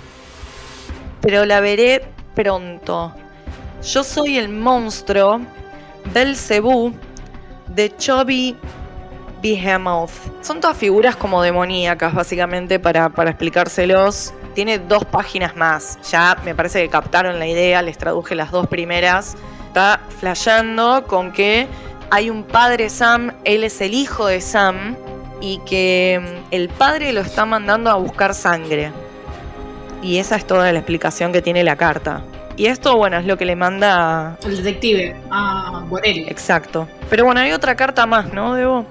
pero 1.20 1.44
la 1.44 1.60
veré 1.60 2.12
pronto. 2.34 3.14
Yo 3.82 4.02
soy 4.02 4.36
el 4.36 4.48
monstruo 4.48 5.40
Belcebú 6.12 6.92
de 7.68 7.96
Chubby 7.96 8.56
Behemoth. 9.42 10.10
Son 10.42 10.60
todas 10.60 10.76
figuras 10.76 11.16
como 11.16 11.42
demoníacas, 11.42 12.14
básicamente, 12.14 12.78
para, 12.78 13.08
para 13.08 13.30
explicárselos. 13.30 14.34
Tiene 14.54 14.78
dos 14.78 15.04
páginas 15.04 15.56
más. 15.56 15.98
Ya 16.10 16.36
me 16.44 16.54
parece 16.54 16.82
que 16.82 16.88
captaron 16.88 17.38
la 17.38 17.46
idea, 17.46 17.82
les 17.82 17.98
traduje 17.98 18.34
las 18.34 18.50
dos 18.50 18.66
primeras. 18.66 19.36
Está 19.68 20.00
flasheando 20.18 21.04
con 21.06 21.32
que 21.32 21.68
hay 22.10 22.28
un 22.28 22.42
padre 22.42 22.90
Sam, 22.90 23.32
él 23.44 23.62
es 23.62 23.80
el 23.80 23.94
hijo 23.94 24.26
de 24.26 24.40
Sam, 24.40 24.96
y 25.40 25.58
que 25.58 26.20
mm, 26.20 26.46
el 26.50 26.68
padre 26.68 27.12
lo 27.12 27.20
está 27.20 27.44
mandando 27.44 27.90
a 27.90 27.94
buscar 27.94 28.34
sangre. 28.34 28.92
Y 30.02 30.18
esa 30.18 30.36
es 30.36 30.46
toda 30.46 30.72
la 30.72 30.78
explicación 30.78 31.32
que 31.32 31.42
tiene 31.42 31.62
la 31.62 31.76
carta. 31.76 32.22
Y 32.56 32.66
esto, 32.66 32.96
bueno, 32.96 33.16
es 33.16 33.26
lo 33.26 33.38
que 33.38 33.44
le 33.44 33.56
manda. 33.56 34.36
Al 34.44 34.56
detective, 34.56 35.16
a 35.30 35.84
Borelli. 35.88 36.26
Exacto. 36.28 36.88
Pero 37.08 37.24
bueno, 37.24 37.40
hay 37.40 37.52
otra 37.52 37.74
carta 37.74 38.06
más, 38.06 38.32
¿no, 38.32 38.54
Debo? 38.54 38.84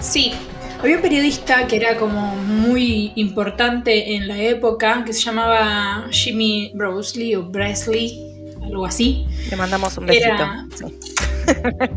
Sí, 0.00 0.32
había 0.80 0.96
un 0.96 1.02
periodista 1.02 1.66
que 1.66 1.76
era 1.76 1.96
como 1.96 2.34
muy 2.36 3.12
importante 3.16 4.14
en 4.14 4.26
la 4.28 4.38
época, 4.40 5.04
que 5.04 5.12
se 5.12 5.20
llamaba 5.22 6.06
Jimmy 6.10 6.72
Brosley 6.74 7.34
o 7.36 7.42
Bresley, 7.44 8.18
algo 8.62 8.86
así. 8.86 9.26
Le 9.50 9.56
mandamos 9.56 9.96
un 9.98 10.06
besito. 10.06 10.26
Era-. 10.26 10.66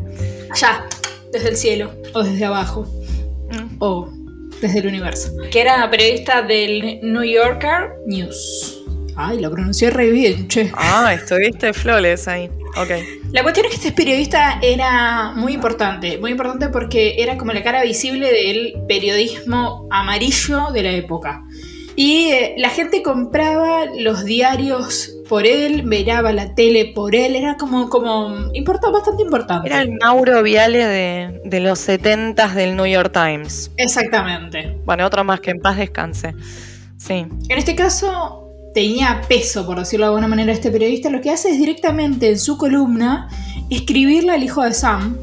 Allá, 0.52 0.86
desde 1.32 1.50
el 1.50 1.56
cielo, 1.58 1.92
o 2.14 2.24
desde 2.24 2.46
abajo, 2.46 2.86
Mm. 3.52 3.76
o 3.80 4.10
desde 4.62 4.80
el 4.80 4.88
universo. 4.88 5.32
Que 5.52 5.62
era 5.62 5.88
periodista 5.92 6.42
del 6.42 7.00
New 7.04 7.24
Yorker 7.24 7.92
News. 8.08 8.80
Ay, 9.16 9.40
lo 9.40 9.52
pronuncié 9.52 9.92
re 9.92 10.10
bien, 10.10 10.48
che. 10.48 10.72
Ah, 10.76 11.14
estuviste 11.14 11.72
flores 11.74 12.28
ahí. 12.28 12.50
Ok. 12.76 12.90
La 13.32 13.44
cuestión 13.44 13.66
es 13.66 13.72
que 13.72 13.78
este 13.78 13.92
periodista 13.92 14.60
era 14.62 15.34
muy 15.36 15.54
importante, 15.54 16.18
muy 16.18 16.32
importante 16.32 16.70
porque 16.70 17.16
era 17.18 17.38
como 17.38 17.54
la 17.54 17.64
cara 17.64 17.84
visible 17.84 18.32
del 18.32 18.74
periodismo 18.88 19.88
amarillo 19.92 20.72
de 20.74 20.84
la 20.84 20.92
época. 20.92 21.44
Y 21.96 22.30
eh, 22.32 22.56
la 22.58 22.70
gente 22.70 23.04
compraba 23.04 23.86
los 23.86 24.26
diarios 24.26 25.16
por 25.30 25.46
él, 25.46 25.84
miraba 25.84 26.32
la 26.34 26.56
tele 26.56 26.92
por 26.94 27.16
él, 27.16 27.36
era 27.36 27.56
como, 27.56 27.90
como 27.90 28.52
importa, 28.54 28.90
bastante 28.90 29.22
importante. 29.22 29.70
Era 29.70 29.82
el 29.82 29.92
Mauro 30.02 30.42
Viale 30.42 30.86
de, 30.86 31.42
de 31.46 31.60
los 31.60 31.80
70 31.80 32.48
del 32.50 32.76
New 32.76 32.88
York 32.88 33.12
Times. 33.14 33.72
Exactamente. 33.78 34.76
Bueno, 34.86 35.06
otro 35.06 35.24
más 35.24 35.40
que 35.40 35.52
en 35.52 35.60
paz 35.60 35.78
descanse. 35.78 36.34
Sí. 36.98 37.26
En 37.50 37.58
este 37.58 37.76
caso 37.76 38.43
tenía 38.74 39.22
peso, 39.28 39.66
por 39.66 39.80
decirlo 39.80 40.06
de 40.06 40.10
alguna 40.10 40.28
manera, 40.28 40.52
este 40.52 40.72
periodista. 40.72 41.10
Lo 41.10 41.22
que 41.22 41.30
hace 41.30 41.50
es 41.52 41.58
directamente 41.60 42.30
en 42.30 42.40
su 42.40 42.58
columna 42.58 43.30
escribirle 43.70 44.32
al 44.32 44.44
hijo 44.44 44.64
de 44.64 44.74
Sam. 44.74 45.18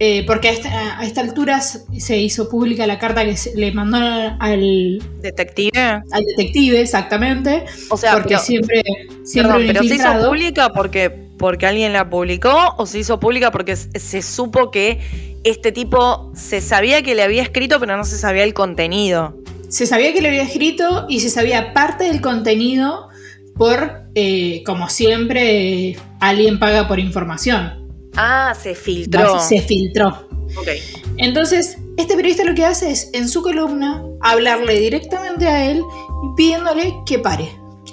eh, 0.00 0.24
porque 0.26 0.48
a 0.48 0.50
esta, 0.52 0.98
a 0.98 1.04
esta 1.06 1.20
altura 1.20 1.60
se 1.60 2.18
hizo 2.18 2.48
pública 2.48 2.84
la 2.86 2.98
carta 2.98 3.24
que 3.24 3.36
se- 3.36 3.54
le 3.56 3.70
mandó 3.72 3.96
al, 4.40 4.98
Detective. 5.22 5.70
al 5.78 6.24
detective, 6.36 6.80
exactamente. 6.80 7.64
O 7.90 7.96
sea, 7.96 8.12
porque 8.14 8.30
pero, 8.30 8.40
siempre, 8.40 8.82
siempre 9.24 9.52
perdón, 9.58 9.66
pero 9.68 9.84
se 9.84 9.94
hizo 9.94 10.26
pública 10.28 10.68
porque, 10.74 11.10
porque 11.38 11.66
alguien 11.66 11.92
la 11.92 12.10
publicó 12.10 12.74
o 12.76 12.86
se 12.86 12.98
hizo 12.98 13.20
pública 13.20 13.52
porque 13.52 13.76
se 13.76 14.20
supo 14.20 14.70
que 14.72 14.98
este 15.44 15.70
tipo 15.70 16.32
se 16.34 16.60
sabía 16.60 17.02
que 17.02 17.14
le 17.14 17.22
había 17.22 17.42
escrito, 17.42 17.78
pero 17.78 17.96
no 17.96 18.04
se 18.04 18.18
sabía 18.18 18.42
el 18.42 18.52
contenido. 18.52 19.36
Se 19.74 19.86
sabía 19.86 20.12
que 20.12 20.20
le 20.20 20.28
había 20.28 20.44
escrito 20.44 21.04
y 21.08 21.18
se 21.18 21.28
sabía 21.28 21.72
parte 21.72 22.04
del 22.04 22.20
contenido 22.20 23.08
por, 23.56 24.04
eh, 24.14 24.62
como 24.64 24.88
siempre, 24.88 25.88
eh, 25.88 25.98
alguien 26.20 26.60
paga 26.60 26.86
por 26.86 27.00
información. 27.00 27.84
Ah, 28.14 28.54
se 28.54 28.76
filtró. 28.76 29.40
Se 29.40 29.60
filtró. 29.60 30.28
Ok. 30.56 30.68
Entonces, 31.16 31.76
este 31.96 32.14
periodista 32.14 32.44
lo 32.44 32.54
que 32.54 32.64
hace 32.64 32.92
es, 32.92 33.10
en 33.14 33.28
su 33.28 33.42
columna, 33.42 34.04
hablarle 34.20 34.78
directamente 34.78 35.48
a 35.48 35.68
él 35.68 35.78
y 35.78 36.36
pidiéndole 36.36 36.94
que 37.04 37.18
pare. 37.18 37.48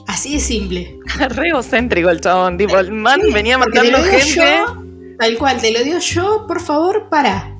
Así 0.05 0.33
de 0.33 0.39
simple. 0.39 0.99
Re 1.29 1.47
egocéntrico 1.47 2.11
el 2.11 2.21
chabón. 2.21 2.59
Tipo, 2.59 2.77
el 2.77 2.91
man 2.91 3.21
Sí, 3.25 3.33
venía 3.33 3.57
matando 3.57 3.97
lo 3.97 4.03
gente. 4.03 4.35
yo, 4.35 4.83
tal 5.17 5.35
cual, 5.39 5.59
te 5.59 5.71
lo 5.71 5.83
digo 5.83 5.97
yo, 5.97 6.45
por 6.47 6.61
favor, 6.61 7.09
para. 7.09 7.59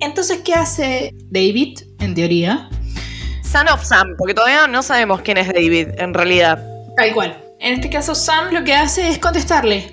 Entonces, 0.00 0.38
¿qué 0.42 0.54
hace 0.54 1.14
David, 1.28 1.80
en 1.98 2.14
teoría? 2.14 2.70
Son 3.50 3.66
of 3.68 3.82
Sam, 3.84 4.14
porque 4.16 4.32
todavía 4.32 4.68
no 4.68 4.80
sabemos 4.80 5.22
quién 5.22 5.36
es 5.36 5.48
David, 5.48 5.88
en 5.98 6.14
realidad. 6.14 6.64
Tal 6.96 7.12
cual. 7.12 7.36
En 7.58 7.74
este 7.74 7.90
caso, 7.90 8.14
Sam 8.14 8.52
lo 8.52 8.62
que 8.62 8.74
hace 8.74 9.08
es 9.08 9.18
contestarle. 9.18 9.92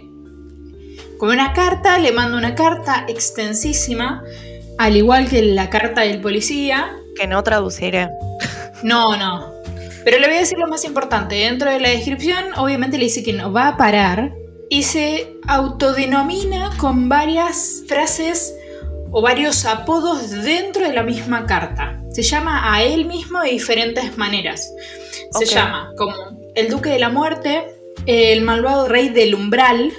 Con 1.18 1.30
una 1.30 1.54
carta, 1.54 1.98
le 1.98 2.12
manda 2.12 2.38
una 2.38 2.54
carta 2.54 3.06
extensísima, 3.08 4.24
al 4.78 4.96
igual 4.96 5.28
que 5.28 5.42
la 5.42 5.72
carta 5.72 6.02
del 6.02 6.22
policía. 6.22 6.92
Que 7.16 7.26
no 7.26 7.42
traduciré. 7.42 8.10
No, 8.84 9.18
no. 9.18 9.52
Pero 10.04 10.20
le 10.20 10.28
voy 10.28 10.38
a 10.38 10.42
decir 10.42 10.60
lo 10.60 10.68
más 10.68 10.86
importante. 10.86 11.34
Dentro 11.34 11.72
de 11.72 11.80
la 11.80 11.90
descripción, 11.90 12.54
obviamente 12.58 13.00
le 13.00 13.06
dice 13.06 13.24
que 13.24 13.34
no 13.34 13.52
va 13.52 13.70
a 13.70 13.78
parar 13.78 14.34
y 14.70 14.84
se 14.84 15.34
autodenomina 15.48 16.70
con 16.78 17.10
varias 17.10 17.84
frases 17.88 18.54
o 19.10 19.24
varios 19.24 19.66
apodos 19.66 20.30
dentro 20.30 20.88
de 20.88 20.94
la 20.94 21.02
misma 21.02 21.48
carta. 21.48 22.00
Se 22.18 22.24
llama 22.24 22.74
a 22.74 22.82
él 22.82 23.06
mismo 23.06 23.44
de 23.44 23.52
diferentes 23.52 24.18
maneras. 24.18 24.74
Se 25.38 25.46
llama 25.46 25.92
como 25.96 26.16
el 26.56 26.68
Duque 26.68 26.90
de 26.90 26.98
la 26.98 27.10
Muerte, 27.10 27.68
el 28.08 28.42
malvado 28.42 28.88
rey 28.88 29.10
del 29.10 29.36
umbral. 29.36 29.94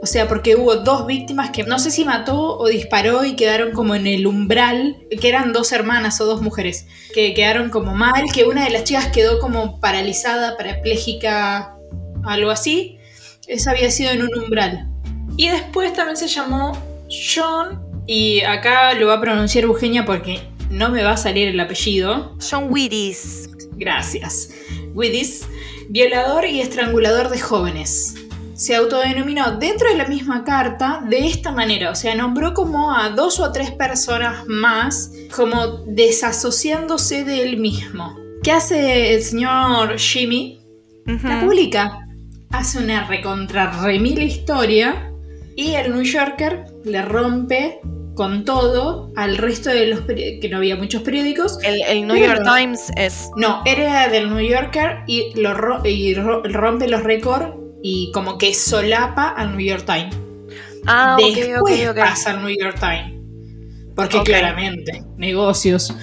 O 0.00 0.06
sea, 0.06 0.28
porque 0.28 0.54
hubo 0.54 0.76
dos 0.76 1.08
víctimas 1.08 1.50
que 1.50 1.64
no 1.64 1.80
sé 1.80 1.90
si 1.90 2.04
mató 2.04 2.56
o 2.56 2.68
disparó 2.68 3.24
y 3.24 3.34
quedaron 3.34 3.72
como 3.72 3.96
en 3.96 4.06
el 4.06 4.28
umbral, 4.28 4.96
que 5.20 5.28
eran 5.28 5.52
dos 5.52 5.72
hermanas 5.72 6.20
o 6.20 6.26
dos 6.26 6.40
mujeres, 6.40 6.86
que 7.12 7.34
quedaron 7.34 7.70
como 7.70 7.96
mal, 7.96 8.26
que 8.32 8.44
una 8.44 8.64
de 8.64 8.70
las 8.70 8.84
chicas 8.84 9.08
quedó 9.08 9.40
como 9.40 9.80
paralizada, 9.80 10.56
parapléjica, 10.56 11.74
algo 12.22 12.52
así. 12.52 13.00
Esa 13.48 13.72
había 13.72 13.90
sido 13.90 14.12
en 14.12 14.22
un 14.22 14.38
umbral. 14.38 14.88
Y 15.36 15.48
después 15.48 15.92
también 15.94 16.16
se 16.16 16.28
llamó 16.28 16.78
John, 17.10 17.82
y 18.06 18.42
acá 18.42 18.94
lo 18.94 19.08
va 19.08 19.14
a 19.14 19.20
pronunciar 19.20 19.64
Eugenia 19.64 20.04
porque 20.04 20.54
no 20.70 20.90
me 20.90 21.02
va 21.02 21.12
a 21.12 21.16
salir 21.16 21.48
el 21.48 21.60
apellido. 21.60 22.36
John 22.40 22.66
Whittis. 22.70 23.50
Gracias. 23.76 24.50
Widis, 24.94 25.46
violador 25.90 26.46
y 26.46 26.60
estrangulador 26.60 27.28
de 27.28 27.38
jóvenes. 27.38 28.14
Se 28.54 28.74
autodenominó 28.74 29.58
dentro 29.58 29.90
de 29.90 29.98
la 29.98 30.06
misma 30.06 30.42
carta 30.42 31.02
de 31.06 31.26
esta 31.26 31.52
manera, 31.52 31.90
o 31.90 31.94
sea, 31.94 32.14
nombró 32.14 32.54
como 32.54 32.94
a 32.94 33.10
dos 33.10 33.38
o 33.38 33.52
tres 33.52 33.70
personas 33.70 34.46
más, 34.46 35.12
como 35.34 35.84
desasociándose 35.86 37.24
de 37.24 37.42
él 37.42 37.58
mismo. 37.58 38.16
¿Qué 38.42 38.52
hace 38.52 39.14
el 39.14 39.22
señor 39.22 39.98
Jimmy? 39.98 40.58
La 41.04 41.40
publica. 41.40 42.06
Hace 42.50 42.78
una 42.78 43.06
recontra 43.06 43.82
remil 43.82 44.22
historia 44.22 45.12
y 45.54 45.74
el 45.74 45.92
New 45.92 46.02
Yorker 46.02 46.64
le 46.84 47.02
rompe 47.02 47.80
con 48.16 48.44
todo 48.44 49.12
al 49.14 49.36
resto 49.36 49.70
de 49.70 49.86
los 49.86 50.00
que 50.00 50.48
no 50.50 50.56
había 50.56 50.74
muchos 50.74 51.02
periódicos. 51.02 51.58
El, 51.62 51.82
el 51.82 52.06
New 52.08 52.16
York 52.16 52.42
Times 52.44 52.90
es. 52.96 53.30
No, 53.36 53.62
era 53.64 54.08
del 54.08 54.30
New 54.30 54.40
Yorker 54.40 55.00
y, 55.06 55.38
lo 55.40 55.54
ro- 55.54 55.82
y 55.84 56.14
ro- 56.14 56.42
rompe 56.42 56.88
los 56.88 57.02
récords 57.04 57.50
y 57.82 58.10
como 58.12 58.38
que 58.38 58.52
solapa 58.54 59.28
al 59.28 59.56
New 59.56 59.64
York 59.64 59.84
Times. 59.86 60.16
Ah, 60.86 61.16
Después 61.18 61.60
ok, 61.88 61.90
ok. 61.90 61.96
pasa 61.98 62.30
al 62.30 62.40
New 62.42 62.56
York 62.58 62.78
Times. 62.80 63.12
Porque 63.94 64.20
claramente, 64.22 65.02
negocios. 65.16 65.94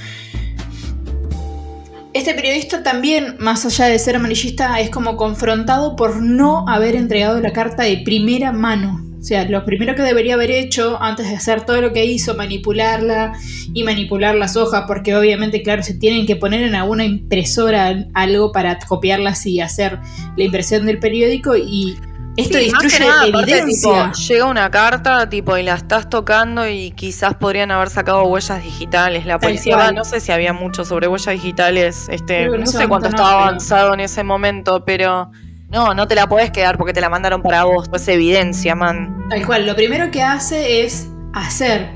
Este 2.14 2.36
periodista 2.36 2.84
también, 2.84 3.38
más 3.40 3.66
allá 3.66 3.86
de 3.86 3.98
ser 3.98 4.16
amarillista, 4.16 4.80
es 4.80 4.92
como 4.92 5.18
confrontado 5.18 5.96
por 5.96 6.18
no 6.22 6.68
haber 6.70 6.96
entregado 6.96 7.40
la 7.42 7.52
carta 7.54 7.84
de 7.84 7.98
primera 8.06 8.52
mano. 8.52 9.03
O 9.24 9.26
sea, 9.26 9.46
lo 9.48 9.64
primero 9.64 9.96
que 9.96 10.02
debería 10.02 10.34
haber 10.34 10.52
hecho 10.52 11.02
antes 11.02 11.30
de 11.30 11.36
hacer 11.38 11.62
todo 11.66 11.80
lo 11.80 11.94
que 11.94 12.04
hizo, 12.04 12.36
manipularla 12.36 13.32
y 13.74 13.86
manipular 13.86 14.36
las 14.36 14.58
hojas, 14.58 14.84
porque 14.86 15.16
obviamente, 15.16 15.64
claro, 15.64 15.82
se 15.82 15.94
tienen 15.94 16.26
que 16.26 16.36
poner 16.36 16.62
en 16.64 16.76
alguna 16.76 17.06
impresora 17.06 18.06
algo 18.14 18.52
para 18.52 18.78
copiarlas 18.80 19.46
y 19.46 19.62
hacer 19.62 19.98
la 20.36 20.44
impresión 20.44 20.86
del 20.86 21.00
periódico 21.00 21.56
y 21.56 21.96
esto 22.36 22.58
Sí, 22.58 22.66
destruye 22.66 23.00
nada, 23.00 23.24
aparte, 23.30 23.52
evidencia. 23.60 24.12
tipo, 24.12 24.12
llega 24.28 24.46
una 24.46 24.70
carta 24.72 25.30
tipo 25.30 25.56
y 25.58 25.64
la 25.64 25.76
estás 25.76 26.10
tocando 26.10 26.68
y 26.68 26.92
quizás 26.92 27.36
podrían 27.36 27.72
haber 27.72 27.90
sacado 27.90 28.24
huellas 28.26 28.62
digitales. 28.62 29.26
La 29.26 29.40
policía, 29.40 29.78
va, 29.78 29.92
no 29.94 30.04
sé 30.04 30.20
si 30.20 30.34
había 30.34 30.52
mucho 30.52 30.84
sobre 30.84 31.08
huellas 31.08 31.34
digitales, 31.34 32.10
este, 32.10 32.50
no 32.50 32.66
sé 32.66 32.90
cuánto 32.90 33.08
no, 33.10 33.16
estaba 33.16 33.30
pero- 33.38 33.44
avanzado 33.48 33.94
en 33.94 34.02
ese 34.02 34.24
momento, 34.26 34.84
pero 34.84 35.32
no, 35.74 35.94
no 35.96 36.08
te 36.08 36.14
la 36.16 36.28
podés 36.28 36.52
quedar 36.52 36.78
porque 36.78 36.94
te 36.94 37.02
la 37.02 37.10
mandaron 37.10 37.42
para 37.42 37.64
vos. 37.64 37.90
Pues 37.90 38.08
evidencia, 38.08 38.76
man. 38.76 39.26
Tal 39.30 39.46
cual, 39.46 39.66
lo 39.66 39.76
primero 39.76 40.12
que 40.12 40.22
hace 40.22 40.84
es 40.84 41.10
hacer 41.34 41.90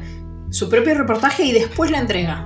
su 0.50 0.68
propio 0.68 0.96
reportaje 0.96 1.44
y 1.44 1.52
después 1.52 1.92
la 1.92 2.00
entrega. 2.00 2.44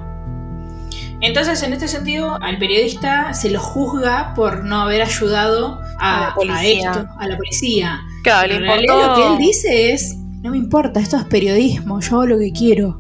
Entonces, 1.22 1.64
en 1.64 1.72
este 1.72 1.88
sentido, 1.88 2.38
al 2.42 2.58
periodista 2.58 3.34
se 3.34 3.50
lo 3.50 3.60
juzga 3.62 4.34
por 4.34 4.66
no 4.66 4.82
haber 4.82 5.04
ayudado 5.04 5.80
A 6.00 6.18
a, 6.18 6.20
la 6.20 6.28
a 6.28 6.34
policía. 6.36 6.92
esto, 6.92 7.08
a 7.18 7.28
la 7.28 7.38
policía. 7.38 8.00
Claro, 8.24 8.48
le 8.48 8.56
importó. 8.56 9.08
lo 9.08 9.16
que 9.16 9.28
él 9.28 9.38
dice 9.38 9.94
es, 9.94 10.16
no 10.42 10.50
me 10.52 10.58
importa, 10.58 11.00
esto 11.00 11.18
es 11.18 11.24
periodismo, 11.26 12.00
yo 12.02 12.16
hago 12.16 12.26
lo 12.26 12.40
que 12.40 12.52
quiero. 12.52 13.00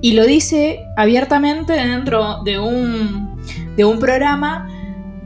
Y 0.00 0.12
lo 0.12 0.24
dice 0.24 0.80
abiertamente 0.96 1.74
dentro 1.74 2.42
de 2.42 2.58
un, 2.58 3.36
de 3.76 3.84
un 3.84 4.00
programa 4.00 4.66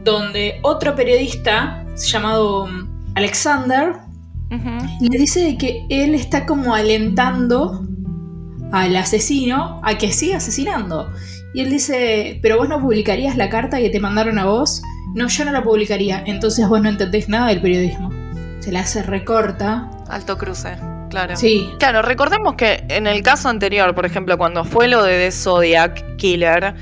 donde 0.03 0.59
otro 0.63 0.95
periodista 0.95 1.83
llamado 1.95 2.67
Alexander 3.15 3.93
Ujú. 4.51 4.77
le 5.01 5.17
dice 5.17 5.41
de 5.41 5.57
que 5.57 5.85
él 5.89 6.13
está 6.15 6.45
como 6.45 6.73
alentando 6.75 7.83
al 8.71 8.95
asesino 8.95 9.79
a 9.83 9.97
que 9.97 10.11
siga 10.11 10.37
asesinando. 10.37 11.11
Y 11.53 11.61
él 11.61 11.69
dice, 11.69 12.39
pero 12.41 12.57
vos 12.57 12.69
no 12.69 12.79
publicarías 12.81 13.35
la 13.37 13.49
carta 13.49 13.77
que 13.79 13.89
te 13.89 13.99
mandaron 13.99 14.37
a 14.37 14.45
vos. 14.45 14.81
No, 15.15 15.27
yo 15.27 15.45
no 15.45 15.51
la 15.51 15.63
publicaría. 15.63 16.21
Entonces 16.25 16.67
vos 16.67 16.81
no 16.81 16.89
entendés 16.89 17.29
nada 17.29 17.47
del 17.47 17.61
periodismo. 17.61 18.11
Se 18.59 18.71
la 18.71 18.81
hace 18.81 19.01
recorta. 19.01 19.89
Alto 20.09 20.37
cruce, 20.37 20.75
claro. 21.09 21.35
Sí, 21.35 21.69
Claro, 21.79 22.01
recordemos 22.01 22.55
que 22.55 22.83
en 22.89 23.07
el 23.07 23.23
caso 23.23 23.49
anterior, 23.49 23.95
por 23.95 24.05
ejemplo, 24.05 24.37
cuando 24.37 24.63
fue 24.65 24.87
lo 24.87 25.01
de 25.03 25.17
The 25.17 25.31
Zodiac 25.31 26.17
Killer, 26.17 26.75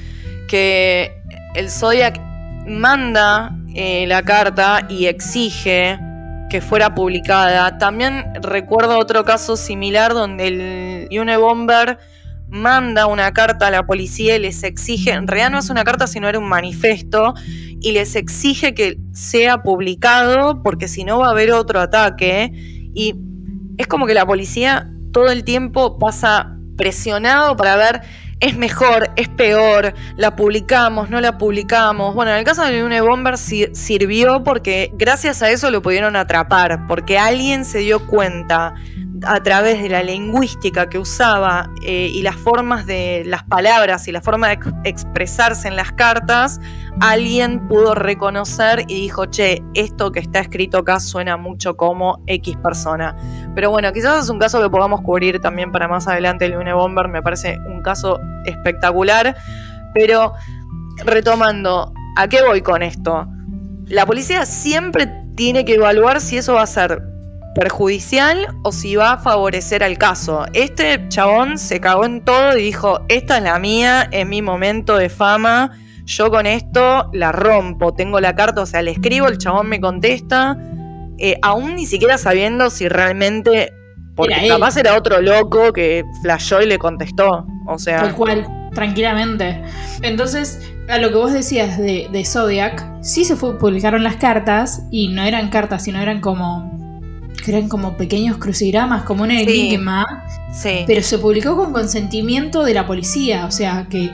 que 0.48 1.12
el 1.54 1.70
Zodiac 1.70 2.20
manda 2.66 3.56
eh, 3.74 4.06
la 4.08 4.24
carta 4.24 4.86
y 4.90 5.06
exige 5.06 6.00
que 6.50 6.62
fuera 6.62 6.94
publicada. 6.96 7.78
También 7.78 8.26
recuerdo 8.42 8.98
otro 9.00 9.24
caso 9.24 9.58
similar 9.58 10.14
donde 10.14 11.08
el 11.10 11.20
Unabomber 11.20 11.98
manda 12.48 13.08
una 13.08 13.34
carta 13.34 13.68
a 13.68 13.72
la 13.72 13.86
policía 13.86 14.36
y 14.36 14.40
les 14.40 14.64
exige, 14.64 15.12
en 15.12 15.28
realidad 15.28 15.52
no 15.52 15.60
es 15.60 15.70
una 15.70 15.84
carta, 15.84 16.08
sino 16.08 16.30
era 16.30 16.40
un 16.40 16.48
manifiesto, 16.48 17.34
y 17.82 17.92
les 17.92 18.16
exige 18.16 18.74
que 18.74 18.98
sea 19.14 19.62
publicado 19.62 20.64
porque 20.64 20.88
si 20.88 21.04
no 21.04 21.20
va 21.20 21.28
a 21.28 21.32
haber 21.32 21.52
otro 21.52 21.80
ataque. 21.80 22.52
Y 22.94 23.16
es 23.78 23.88
como 23.88 24.08
que 24.08 24.14
la 24.14 24.26
policía 24.26 24.90
todo 25.12 25.28
el 25.28 25.44
tiempo 25.44 25.98
pasa 25.98 26.56
presionado 26.78 27.56
para 27.56 27.76
ver 27.76 28.02
es 28.46 28.56
mejor, 28.58 29.10
es 29.16 29.28
peor, 29.28 29.94
la 30.18 30.36
publicamos, 30.36 31.10
no 31.10 31.20
la 31.20 31.38
publicamos. 31.38 32.14
Bueno, 32.14 32.32
en 32.32 32.38
el 32.38 32.44
caso 32.44 32.64
de 32.64 32.84
Unabomber 32.84 33.38
si- 33.38 33.74
sirvió 33.74 34.44
porque 34.44 34.92
gracias 34.94 35.42
a 35.42 35.50
eso 35.50 35.72
lo 35.72 35.82
pudieron 35.82 36.16
atrapar, 36.16 36.86
porque 36.88 37.18
alguien 37.18 37.66
se 37.66 37.80
dio 37.80 38.06
cuenta 38.06 38.76
a 39.26 39.42
través 39.44 39.82
de 39.82 39.90
la 39.90 40.04
lingüística 40.04 40.88
que 40.88 40.98
usaba 40.98 41.70
eh, 41.84 42.10
y 42.14 42.22
las 42.22 42.36
formas 42.36 42.86
de 42.86 43.24
las 43.26 43.44
palabras 43.44 44.08
y 44.08 44.12
la 44.12 44.22
forma 44.22 44.48
de 44.48 44.54
ex- 44.54 44.74
expresarse 44.84 45.68
en 45.68 45.76
las 45.76 45.92
cartas, 45.92 46.60
alguien 47.02 47.68
pudo 47.68 47.96
reconocer 47.96 48.86
y 48.88 49.02
dijo, 49.02 49.26
che, 49.26 49.64
esto 49.74 50.12
que 50.12 50.20
está 50.20 50.40
escrito 50.40 50.80
acá 50.80 51.00
suena 51.00 51.38
mucho 51.38 51.76
como 51.76 52.22
X 52.28 52.58
persona. 52.58 53.16
Pero 53.56 53.72
bueno, 53.72 53.92
quizás 53.94 54.24
es 54.26 54.30
un 54.30 54.40
caso 54.40 54.62
que 54.62 54.70
podamos 54.70 55.02
cubrir 55.02 55.40
también 55.40 55.72
para 55.72 55.88
más 55.88 56.08
adelante 56.08 56.46
el 56.46 56.56
Unabomber, 56.56 57.08
me 57.08 57.22
parece 57.22 57.58
un 57.68 57.82
caso 57.82 58.20
espectacular. 58.46 59.36
Pero 59.94 60.34
retomando, 61.06 61.94
¿a 62.18 62.28
qué 62.28 62.44
voy 62.44 62.62
con 62.62 62.84
esto? 62.84 63.28
La 63.88 64.06
policía 64.06 64.46
siempre 64.46 65.08
tiene 65.36 65.64
que 65.64 65.76
evaluar 65.76 66.22
si 66.22 66.38
eso 66.38 66.54
va 66.56 66.64
a 66.64 66.68
ser 66.68 67.02
perjudicial 67.56 68.48
o 68.64 68.72
si 68.72 68.96
va 68.96 69.14
a 69.14 69.18
favorecer 69.18 69.84
al 69.84 69.98
caso. 69.98 70.46
Este 70.54 71.08
chabón 71.10 71.58
se 71.58 71.80
cagó 71.80 72.06
en 72.06 72.22
todo 72.24 72.56
y 72.58 72.62
dijo, 72.62 73.00
esta 73.08 73.38
es 73.38 73.44
la 73.44 73.58
mía, 73.58 74.08
es 74.12 74.28
mi 74.28 74.42
momento 74.42 74.98
de 74.98 75.10
fama, 75.10 75.72
yo 76.06 76.30
con 76.30 76.46
esto 76.46 77.10
la 77.14 77.32
rompo, 77.32 77.94
tengo 77.94 78.20
la 78.20 78.36
carta, 78.36 78.62
o 78.62 78.66
sea, 78.66 78.82
le 78.84 78.92
escribo, 78.92 79.28
el 79.28 79.38
chabón 79.40 79.68
me 79.70 79.80
contesta, 79.82 80.56
eh, 81.18 81.38
aún 81.42 81.76
ni 81.76 81.86
siquiera 81.86 82.18
sabiendo 82.18 82.70
si 82.70 82.88
realmente, 82.90 83.72
porque 84.16 84.34
Era 84.46 84.56
capaz 84.56 84.78
era 84.78 84.96
otro 84.96 85.22
loco 85.22 85.74
que 85.74 86.04
flashó 86.22 86.62
y 86.62 86.68
le 86.68 86.78
contestó, 86.78 87.48
o 87.68 87.80
sea... 87.80 88.02
tal 88.02 88.16
cual, 88.16 88.46
tranquilamente. 88.74 89.64
Entonces, 90.04 90.60
a 90.90 90.98
lo 91.00 91.10
que 91.10 91.16
vos 91.16 91.32
decías 91.34 91.78
de, 91.78 92.08
de 92.12 92.26
Zodiac, 92.26 92.86
sí 93.02 93.24
se 93.26 93.36
fue- 93.36 93.58
publicaron 93.58 94.04
las 94.04 94.18
cartas 94.18 94.84
y 94.92 95.08
no 95.08 95.24
eran 95.24 95.50
cartas, 95.50 95.84
sino 95.86 96.02
eran 96.02 96.20
como... 96.22 96.76
que 97.44 97.52
eran 97.52 97.68
como 97.70 97.98
pequeños 97.98 98.38
crucigramas, 98.38 99.04
como 99.04 99.24
un 99.24 99.32
enigma. 99.32 100.06
Sí. 100.54 100.84
Pero 100.88 101.02
se 101.02 101.18
publicó 101.20 101.56
con 101.56 101.72
consentimiento 101.74 102.64
de 102.64 102.74
la 102.74 102.88
policía, 102.88 103.46
o 103.46 103.52
sea 103.52 103.88
que 103.90 104.10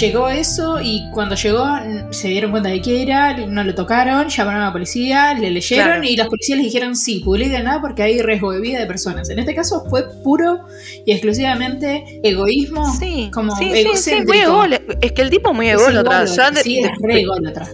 llegó 0.00 0.28
eso 0.28 0.80
y 0.82 1.04
cuando 1.12 1.34
llegó 1.36 1.64
se 2.10 2.28
dieron 2.28 2.50
cuenta 2.50 2.68
de 2.68 2.82
que 2.82 3.00
era, 3.00 3.36
no 3.46 3.62
lo 3.62 3.74
tocaron, 3.74 4.28
llamaron 4.28 4.62
a 4.62 4.66
la 4.66 4.72
policía, 4.72 5.34
le 5.34 5.50
leyeron 5.50 5.86
Claro. 5.86 6.02
y 6.04 6.16
las 6.16 6.26
policías 6.26 6.58
les 6.58 6.66
dijeron 6.66 6.96
sí, 6.96 7.20
publiquenla 7.24 7.80
porque 7.80 8.02
hay 8.02 8.20
riesgo 8.20 8.52
de 8.52 8.60
vida 8.60 8.80
de 8.80 8.86
personas. 8.86 9.30
En 9.30 9.38
este 9.38 9.54
caso 9.54 9.84
fue 9.88 10.04
puro 10.24 10.66
y 11.06 11.12
exclusivamente 11.12 12.04
egoísmo, 12.24 12.92
Sí, 12.98 13.30
como 13.32 13.54
sí, 13.56 13.70
egocéntrico. 13.72 14.32
muy 14.32 14.38
ególatra. 14.42 14.96
Es 15.00 15.12
que 15.12 15.22
el 15.22 15.30
tipo 15.30 15.54
muy 15.54 15.68
Es 15.68 15.74
ególatra. 15.74 16.00
ególatra, 16.22 16.34
Ya 16.36 16.50
de- 16.50 16.62
sí, 16.62 16.78
es 16.80 16.90
re 17.00 17.20
ególatra. 17.20 17.68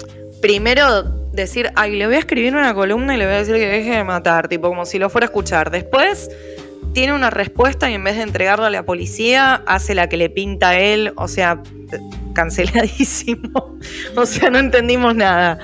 Primero 0.45 1.05
decir, 1.33 1.73
ay, 1.75 1.97
le 1.97 2.05
voy 2.05 2.17
a 2.17 2.19
escribir 2.19 2.55
una 2.55 2.75
columna 2.75 3.15
y 3.15 3.17
le 3.17 3.25
voy 3.25 3.35
a 3.35 3.39
decir 3.39 3.55
que 3.55 3.67
deje 3.67 3.97
de 3.97 4.05
matar, 4.05 4.47
tipo 4.47 4.69
como 4.69 4.85
si 4.85 4.99
lo 4.99 5.09
fuera 5.09 5.25
a 5.25 5.29
escuchar. 5.29 5.71
Después 5.71 6.31
tiene 6.93 7.15
una 7.15 7.31
respuesta 7.31 7.91
y 7.91 7.95
en 7.95 8.05
vez 8.05 8.17
de 8.17 8.25
entregarla 8.25 8.67
a 8.67 8.71
la 8.71 8.83
policía, 8.83 9.63
hace 9.67 9.95
la 9.95 10.07
que 10.07 10.19
le 10.19 10.29
pinta 10.29 10.69
a 10.69 10.79
él, 10.79 11.15
o 11.17 11.29
sea, 11.29 11.63
canceladísimo. 12.35 13.79
o 14.17 14.27
sea, 14.27 14.51
no 14.51 14.59
entendimos 14.59 15.15
nada. 15.17 15.59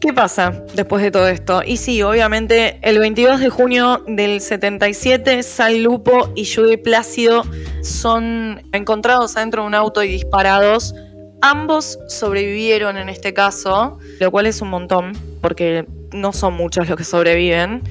¿Qué 0.00 0.12
pasa 0.12 0.64
después 0.74 1.00
de 1.00 1.12
todo 1.12 1.28
esto? 1.28 1.62
Y 1.64 1.76
sí, 1.76 2.02
obviamente, 2.02 2.80
el 2.82 2.98
22 2.98 3.38
de 3.38 3.50
junio 3.50 4.02
del 4.08 4.40
77, 4.40 5.44
Sal 5.44 5.84
Lupo 5.84 6.32
y 6.34 6.44
Judy 6.44 6.76
Plácido 6.76 7.44
son 7.82 8.62
encontrados 8.72 9.36
adentro 9.36 9.62
de 9.62 9.68
un 9.68 9.76
auto 9.76 10.02
y 10.02 10.08
disparados. 10.08 10.92
Ambos 11.40 12.00
sobrevivieron 12.08 12.96
en 12.96 13.08
este 13.08 13.32
caso, 13.32 13.98
lo 14.18 14.30
cual 14.32 14.46
es 14.46 14.60
un 14.60 14.70
montón, 14.70 15.12
porque 15.40 15.86
no 16.12 16.32
son 16.32 16.54
muchos 16.54 16.88
los 16.88 16.96
que 16.96 17.04
sobreviven. 17.04 17.82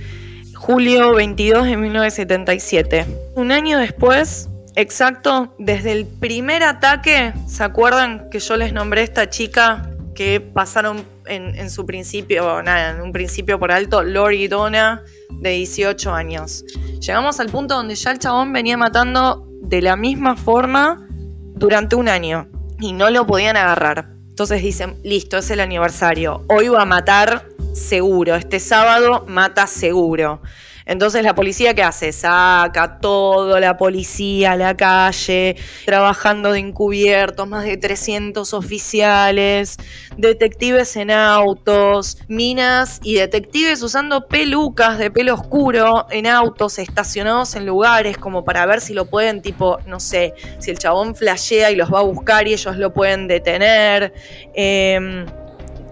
Julio 0.53 1.13
22 1.13 1.65
de 1.65 1.77
1977. 1.77 3.05
Un 3.35 3.53
año 3.53 3.79
después, 3.79 4.49
exacto, 4.75 5.55
desde 5.59 5.93
el 5.93 6.05
primer 6.05 6.63
ataque, 6.63 7.33
¿se 7.47 7.63
acuerdan 7.63 8.29
que 8.29 8.39
yo 8.39 8.57
les 8.57 8.73
nombré 8.73 9.01
a 9.01 9.03
esta 9.05 9.29
chica 9.29 9.91
que 10.13 10.41
pasaron 10.41 11.05
en, 11.25 11.69
su 11.69 11.85
principio, 11.85 12.61
nada, 12.63 12.91
en 12.91 13.01
un 13.01 13.13
principio 13.13 13.59
por 13.59 13.71
alto, 13.71 14.03
Lori 14.03 14.49
Donna, 14.49 15.03
de 15.39 15.51
18 15.51 16.11
años? 16.11 16.65
Llegamos 16.99 17.39
al 17.39 17.47
punto 17.47 17.75
donde 17.75 17.95
ya 17.95 18.11
el 18.11 18.19
chabón 18.19 18.51
venía 18.51 18.75
matando 18.75 19.47
de 19.61 19.81
la 19.81 19.95
misma 19.95 20.35
forma 20.35 21.07
durante 21.55 21.95
un 21.95 22.09
año 22.09 22.49
y 22.79 22.93
no 22.93 23.09
lo 23.09 23.25
podían 23.25 23.57
agarrar. 23.57 24.09
Entonces 24.29 24.61
dicen, 24.61 24.97
listo, 25.03 25.37
es 25.37 25.49
el 25.49 25.59
aniversario. 25.59 26.43
Hoy 26.47 26.67
va 26.67 26.83
a 26.83 26.85
matar 26.85 27.47
seguro. 27.73 28.35
Este 28.35 28.59
sábado 28.59 29.25
mata 29.27 29.67
seguro. 29.67 30.41
Entonces 30.87 31.21
la 31.23 31.35
policía 31.35 31.73
¿qué 31.73 31.83
hace? 31.83 32.11
Saca 32.13 32.99
todo 32.99 33.59
la 33.59 33.77
policía 33.77 34.53
a 34.53 34.55
la 34.55 34.75
calle, 34.75 35.57
trabajando 35.85 36.53
de 36.53 36.59
encubiertos, 36.59 37.47
más 37.47 37.65
de 37.65 37.77
300 37.77 38.53
oficiales, 38.53 39.77
detectives 40.17 40.95
en 40.95 41.11
autos, 41.11 42.17
minas 42.29 42.99
y 43.03 43.15
detectives 43.15 43.83
usando 43.83 44.27
pelucas 44.27 44.97
de 44.97 45.11
pelo 45.11 45.33
oscuro 45.33 46.07
en 46.09 46.25
autos 46.25 46.79
estacionados 46.79 47.55
en 47.55 47.65
lugares 47.65 48.17
como 48.17 48.45
para 48.45 48.65
ver 48.65 48.79
si 48.79 48.93
lo 48.93 49.05
pueden 49.05 49.41
tipo, 49.41 49.79
no 49.85 49.99
sé, 49.99 50.33
si 50.59 50.71
el 50.71 50.79
chabón 50.79 51.15
flashea 51.15 51.69
y 51.71 51.75
los 51.75 51.93
va 51.93 51.99
a 51.99 52.03
buscar 52.03 52.47
y 52.47 52.53
ellos 52.53 52.77
lo 52.77 52.93
pueden 52.93 53.27
detener. 53.27 54.13
Em, 54.53 55.25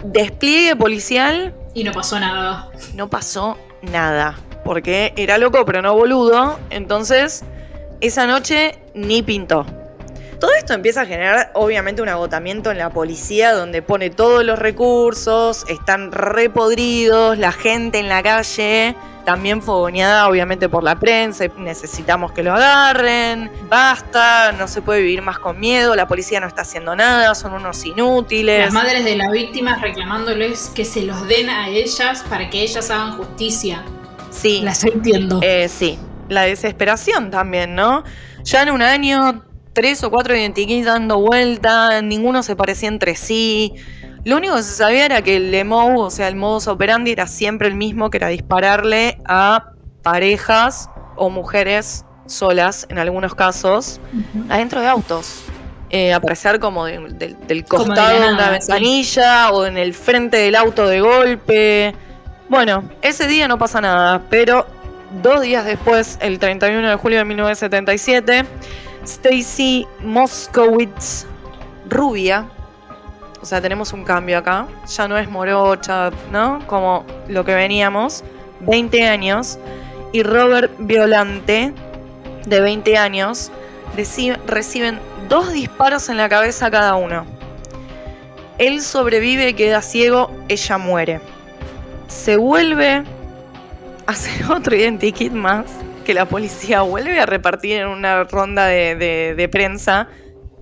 despliegue 0.05 0.75
policial. 0.75 1.53
Y 1.73 1.83
no 1.83 1.91
pasó 1.91 2.19
nada. 2.19 2.69
No 2.93 3.09
pasó 3.09 3.57
nada 3.81 4.37
porque 4.65 5.13
era 5.15 5.37
loco 5.37 5.63
pero 5.63 5.81
no 5.81 5.93
boludo, 5.93 6.59
entonces 6.71 7.45
esa 8.01 8.27
noche 8.27 8.77
ni 8.93 9.21
pintó. 9.21 9.65
Todo 10.39 10.51
esto 10.53 10.73
empieza 10.73 11.01
a 11.01 11.05
generar 11.05 11.51
obviamente 11.53 12.01
un 12.01 12.09
agotamiento 12.09 12.69
en 12.69 12.77
la 12.77 12.89
policía 12.89 13.53
donde 13.53 13.81
pone 13.81 14.09
todos 14.09 14.43
los 14.43 14.59
recursos, 14.59 15.65
están 15.69 16.11
repodridos, 16.11 17.37
la 17.37 17.53
gente 17.53 17.99
en 17.99 18.09
la 18.09 18.21
calle, 18.21 18.95
también 19.23 19.61
fogoneada 19.61 20.27
obviamente 20.27 20.67
por 20.67 20.83
la 20.83 20.99
prensa, 20.99 21.45
necesitamos 21.57 22.33
que 22.33 22.43
lo 22.43 22.53
agarren, 22.53 23.49
basta, 23.69 24.51
no 24.51 24.67
se 24.67 24.81
puede 24.81 25.01
vivir 25.01 25.21
más 25.21 25.39
con 25.39 25.59
miedo, 25.59 25.95
la 25.95 26.07
policía 26.07 26.39
no 26.39 26.47
está 26.47 26.63
haciendo 26.63 26.95
nada, 26.95 27.33
son 27.33 27.53
unos 27.53 27.85
inútiles. 27.85 28.65
Las 28.65 28.73
madres 28.73 29.05
de 29.05 29.15
las 29.15 29.31
víctimas 29.31 29.81
reclamándoles 29.81 30.69
que 30.75 30.85
se 30.85 31.03
los 31.03 31.27
den 31.27 31.49
a 31.49 31.69
ellas 31.69 32.25
para 32.29 32.49
que 32.49 32.61
ellas 32.61 32.89
hagan 32.91 33.17
justicia. 33.17 33.83
Sí. 34.35 34.61
Las 34.61 34.83
entiendo. 34.83 35.39
Eh, 35.41 35.67
sí. 35.69 35.97
La 36.29 36.43
desesperación 36.43 37.31
también, 37.31 37.75
¿no? 37.75 38.03
Ya 38.43 38.63
en 38.63 38.71
un 38.71 38.81
año, 38.81 39.43
tres 39.73 40.03
o 40.03 40.11
cuatro 40.11 40.35
identikits 40.35 40.85
dando 40.85 41.19
vuelta, 41.19 42.01
ninguno 42.01 42.43
se 42.43 42.55
parecía 42.55 42.89
entre 42.89 43.15
sí. 43.15 43.73
Lo 44.23 44.37
único 44.37 44.55
que 44.55 44.63
se 44.63 44.73
sabía 44.73 45.05
era 45.05 45.21
que 45.21 45.35
el 45.35 45.65
MO, 45.65 45.99
o 45.99 46.09
sea, 46.09 46.27
el 46.27 46.35
modus 46.35 46.67
operandi 46.67 47.11
era 47.11 47.27
siempre 47.27 47.67
el 47.67 47.75
mismo, 47.75 48.09
que 48.09 48.17
era 48.17 48.29
dispararle 48.29 49.19
a 49.25 49.71
parejas 50.01 50.89
o 51.15 51.29
mujeres 51.29 52.05
solas, 52.25 52.87
en 52.89 52.97
algunos 52.97 53.35
casos, 53.35 53.99
adentro 54.49 54.81
de 54.81 54.87
autos. 54.87 55.43
Eh, 55.91 56.11
aparecer 56.13 56.59
como 56.59 56.85
del 56.85 57.65
costado 57.67 58.19
de, 58.19 58.33
una 58.33 58.49
ventanilla 58.49 59.51
o 59.51 59.65
en 59.65 59.77
el 59.77 59.93
frente 59.93 60.37
del 60.37 60.55
auto 60.55 60.87
de 60.87 60.99
golpe. 60.99 61.95
Bueno, 62.47 62.83
ese 63.01 63.27
día 63.27 63.47
no 63.47 63.57
pasa 63.57 63.81
nada, 63.81 64.21
pero 64.29 64.67
dos 65.23 65.41
días 65.41 65.65
después, 65.65 66.19
el 66.21 66.37
31 66.37 66.87
de 66.87 66.95
julio 66.95 67.17
de 67.17 67.25
1977, 67.25 68.45
Stacy 69.03 69.87
Moskowitz, 70.01 71.25
rubia, 71.89 72.47
o 73.41 73.45
sea, 73.45 73.61
tenemos 73.61 73.93
un 73.93 74.03
cambio 74.03 74.37
acá, 74.37 74.67
ya 74.87 75.07
no 75.07 75.17
es 75.17 75.27
morocha, 75.27 76.11
¿no? 76.31 76.59
Como 76.67 77.03
lo 77.27 77.43
que 77.43 77.55
veníamos, 77.55 78.23
20 78.59 79.07
años, 79.07 79.57
y 80.13 80.21
Robert 80.21 80.71
Violante, 80.77 81.73
de 82.45 82.61
20 82.61 82.95
años, 82.95 83.51
reciben 84.45 84.99
dos 85.27 85.51
disparos 85.51 86.09
en 86.09 86.17
la 86.17 86.29
cabeza 86.29 86.69
cada 86.69 86.93
uno. 86.93 87.25
Él 88.59 88.83
sobrevive, 88.83 89.55
queda 89.55 89.81
ciego, 89.81 90.29
ella 90.47 90.77
muere 90.77 91.34
se 92.07 92.37
vuelve 92.37 93.03
a 94.05 94.11
hacer 94.11 94.45
otro 94.51 94.75
identikit 94.75 95.31
más 95.31 95.65
que 96.05 96.13
la 96.13 96.27
policía 96.27 96.81
vuelve 96.81 97.19
a 97.19 97.25
repartir 97.25 97.77
en 97.77 97.87
una 97.87 98.23
ronda 98.25 98.67
de, 98.67 99.49
prensa 99.51 100.07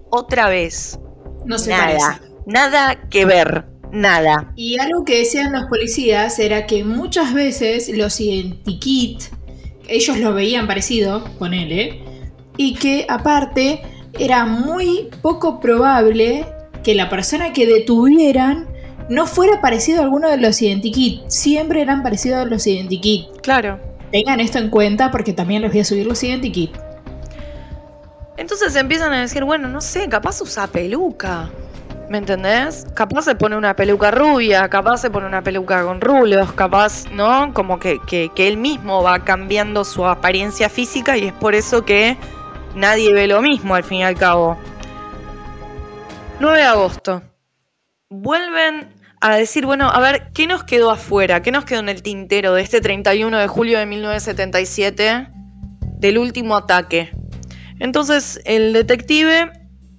otra 0.09 0.47
vez. 0.47 0.99
No 1.45 1.57
se 1.57 1.71
nada, 1.71 2.21
nada 2.45 3.09
que 3.09 3.25
ver, 3.25 3.65
nada. 3.91 4.53
Y 4.55 4.79
algo 4.79 5.03
que 5.03 5.19
decían 5.19 5.51
los 5.51 5.65
policías 5.65 6.39
era 6.39 6.65
que 6.65 6.85
muchas 6.85 7.33
veces 7.33 7.89
los 7.89 8.21
identikit 8.21 9.23
ellos 9.87 10.17
lo 10.17 10.33
veían 10.33 10.67
parecido 10.67 11.23
con 11.37 11.53
él, 11.53 11.71
¿eh? 11.71 12.03
y 12.57 12.75
que 12.75 13.05
aparte 13.09 13.81
era 14.19 14.45
muy 14.45 15.09
poco 15.21 15.59
probable 15.59 16.45
que 16.83 16.95
la 16.95 17.09
persona 17.09 17.53
que 17.53 17.65
detuvieran 17.65 18.67
no 19.09 19.27
fuera 19.27 19.61
parecido 19.61 20.01
a 20.01 20.03
alguno 20.03 20.29
de 20.29 20.37
los 20.37 20.61
identikit. 20.61 21.27
Siempre 21.27 21.81
eran 21.81 22.03
parecidos 22.03 22.39
a 22.39 22.45
los 22.45 22.65
identikit. 22.65 23.41
Claro. 23.41 23.79
Tengan 24.11 24.39
esto 24.39 24.59
en 24.59 24.69
cuenta 24.69 25.11
porque 25.11 25.33
también 25.33 25.61
les 25.61 25.71
voy 25.71 25.81
a 25.81 25.85
subir 25.85 26.05
los 26.05 26.23
identikit. 26.23 26.71
Entonces 28.37 28.75
empiezan 28.75 29.13
a 29.13 29.21
decir, 29.21 29.43
bueno, 29.43 29.67
no 29.67 29.81
sé, 29.81 30.07
capaz 30.09 30.41
usa 30.41 30.67
peluca. 30.67 31.49
¿Me 32.09 32.17
entendés? 32.17 32.85
Capaz 32.93 33.23
se 33.23 33.35
pone 33.35 33.55
una 33.55 33.75
peluca 33.75 34.11
rubia, 34.11 34.67
capaz 34.69 34.97
se 34.97 35.09
pone 35.09 35.25
una 35.25 35.41
peluca 35.41 35.83
con 35.83 36.01
rulos, 36.01 36.51
capaz, 36.51 37.05
¿no? 37.11 37.53
Como 37.53 37.79
que, 37.79 37.99
que, 38.05 38.29
que 38.35 38.47
él 38.47 38.57
mismo 38.57 39.01
va 39.01 39.19
cambiando 39.19 39.83
su 39.83 40.05
apariencia 40.05 40.69
física 40.69 41.17
y 41.17 41.27
es 41.27 41.33
por 41.33 41.55
eso 41.55 41.85
que 41.85 42.17
nadie 42.75 43.13
ve 43.13 43.27
lo 43.27 43.41
mismo 43.41 43.73
al 43.73 43.83
fin 43.83 43.99
y 43.99 44.03
al 44.03 44.15
cabo. 44.15 44.57
9 46.39 46.57
de 46.57 46.63
agosto 46.65 47.21
vuelven 48.13 48.92
a 49.23 49.37
decir, 49.37 49.65
bueno, 49.65 49.89
a 49.89 50.01
ver, 50.01 50.31
¿qué 50.33 50.47
nos 50.47 50.65
quedó 50.65 50.91
afuera? 50.91 51.41
¿Qué 51.41 51.49
nos 51.49 51.63
quedó 51.63 51.79
en 51.79 51.87
el 51.87 52.03
tintero 52.03 52.55
de 52.55 52.61
este 52.61 52.81
31 52.81 53.37
de 53.39 53.47
julio 53.47 53.79
de 53.79 53.85
1977 53.85 55.29
del 55.97 56.17
último 56.17 56.57
ataque? 56.57 57.09
Entonces 57.79 58.41
el 58.43 58.73
detective 58.73 59.49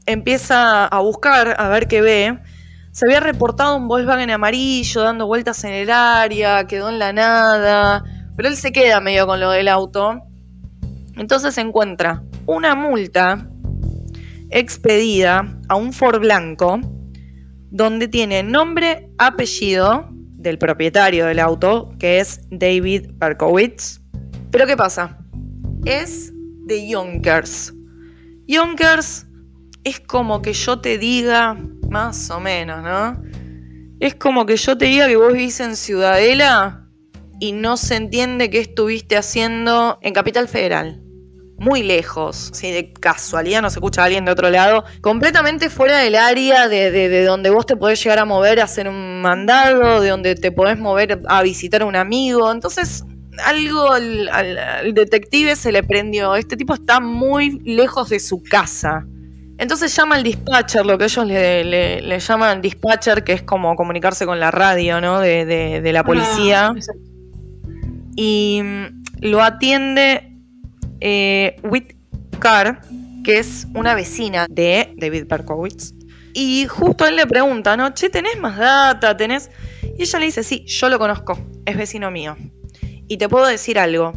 empieza 0.04 0.84
a 0.84 1.00
buscar, 1.00 1.56
a 1.58 1.68
ver 1.70 1.88
qué 1.88 2.02
ve. 2.02 2.38
Se 2.92 3.06
había 3.06 3.20
reportado 3.20 3.78
un 3.78 3.88
Volkswagen 3.88 4.30
amarillo 4.30 5.00
dando 5.00 5.26
vueltas 5.26 5.64
en 5.64 5.72
el 5.72 5.90
área, 5.90 6.66
quedó 6.66 6.90
en 6.90 6.98
la 6.98 7.14
nada, 7.14 8.04
pero 8.36 8.50
él 8.50 8.56
se 8.58 8.72
queda 8.72 9.00
medio 9.00 9.26
con 9.26 9.40
lo 9.40 9.50
del 9.52 9.68
auto. 9.68 10.20
Entonces 11.16 11.56
encuentra 11.56 12.22
una 12.44 12.74
multa 12.74 13.48
expedida 14.50 15.46
a 15.70 15.76
un 15.76 15.94
Ford 15.94 16.20
blanco 16.20 16.78
donde 17.74 18.06
tiene 18.06 18.44
nombre, 18.44 19.10
apellido 19.18 20.08
del 20.12 20.58
propietario 20.58 21.26
del 21.26 21.40
auto, 21.40 21.90
que 21.98 22.20
es 22.20 22.40
David 22.52 23.10
Berkowitz. 23.14 24.00
Pero 24.52 24.64
¿qué 24.64 24.76
pasa? 24.76 25.18
Es 25.84 26.32
de 26.66 26.88
Yonkers. 26.88 27.74
Yonkers 28.46 29.26
es 29.82 29.98
como 29.98 30.40
que 30.40 30.52
yo 30.52 30.80
te 30.80 30.98
diga, 30.98 31.58
más 31.90 32.30
o 32.30 32.38
menos, 32.38 32.80
¿no? 32.80 33.20
Es 33.98 34.14
como 34.14 34.46
que 34.46 34.56
yo 34.56 34.78
te 34.78 34.84
diga 34.84 35.08
que 35.08 35.16
vos 35.16 35.32
vivís 35.32 35.58
en 35.58 35.74
Ciudadela 35.74 36.88
y 37.40 37.50
no 37.50 37.76
se 37.76 37.96
entiende 37.96 38.50
qué 38.50 38.60
estuviste 38.60 39.16
haciendo 39.16 39.98
en 40.00 40.14
Capital 40.14 40.46
Federal 40.46 41.03
muy 41.64 41.82
lejos, 41.82 42.50
si 42.52 42.70
de 42.70 42.92
casualidad 42.92 43.62
no 43.62 43.70
se 43.70 43.78
escucha 43.78 44.02
a 44.02 44.04
alguien 44.04 44.26
de 44.26 44.32
otro 44.32 44.50
lado, 44.50 44.84
completamente 45.00 45.70
fuera 45.70 45.98
del 45.98 46.14
área 46.14 46.68
de, 46.68 47.24
donde 47.24 47.48
vos 47.48 47.64
te 47.64 47.74
podés 47.74 48.02
llegar 48.04 48.18
a 48.18 48.26
mover 48.26 48.60
a 48.60 48.64
hacer 48.64 48.86
un 48.86 49.22
mandado, 49.22 50.02
de 50.02 50.10
donde 50.10 50.34
te 50.34 50.52
podés 50.52 50.78
mover 50.78 51.22
a 51.26 51.42
visitar 51.42 51.80
a 51.82 51.86
un 51.86 51.96
amigo. 51.96 52.52
Entonces, 52.52 53.04
algo 53.42 53.90
al, 53.90 54.92
detective 54.92 55.56
se 55.56 55.72
le 55.72 55.82
prendió. 55.82 56.36
Este 56.36 56.56
tipo 56.56 56.74
está 56.74 57.00
muy 57.00 57.58
lejos 57.60 58.10
de 58.10 58.20
su 58.20 58.42
casa. 58.42 59.06
Entonces 59.56 59.94
llama 59.96 60.16
al 60.16 60.22
dispatcher, 60.22 60.84
lo 60.84 60.98
que 60.98 61.04
ellos 61.04 61.26
le, 61.26 62.18
llaman 62.20 62.60
dispatcher, 62.60 63.24
que 63.24 63.32
es 63.32 63.42
como 63.42 63.74
comunicarse 63.74 64.26
con 64.26 64.38
la 64.38 64.50
radio, 64.50 65.00
¿no? 65.00 65.20
De, 65.20 65.90
la 65.92 66.00
ah, 66.00 66.04
policía. 66.04 66.74
y 68.16 68.60
mm, 68.62 69.04
lo 69.22 69.42
atiende 69.42 70.33
eh, 71.06 71.56
Whitcar, 71.62 72.80
que 73.22 73.38
es 73.38 73.66
una 73.74 73.94
vecina 73.94 74.46
de 74.48 74.94
David 74.96 75.26
Berkowitz. 75.28 75.92
Y 76.32 76.66
justo 76.66 77.06
él 77.06 77.16
le 77.16 77.26
pregunta, 77.26 77.76
¿no? 77.76 77.92
Che, 77.92 78.08
¿tenés 78.08 78.40
más 78.40 78.56
data? 78.56 79.14
¿Tenés? 79.14 79.50
Y 79.98 80.02
ella 80.02 80.18
le 80.18 80.24
dice, 80.24 80.42
sí, 80.42 80.64
yo 80.66 80.88
lo 80.88 80.98
conozco, 80.98 81.38
es 81.66 81.76
vecino 81.76 82.10
mío. 82.10 82.36
Y 83.06 83.18
te 83.18 83.28
puedo 83.28 83.46
decir 83.46 83.78
algo. 83.78 84.12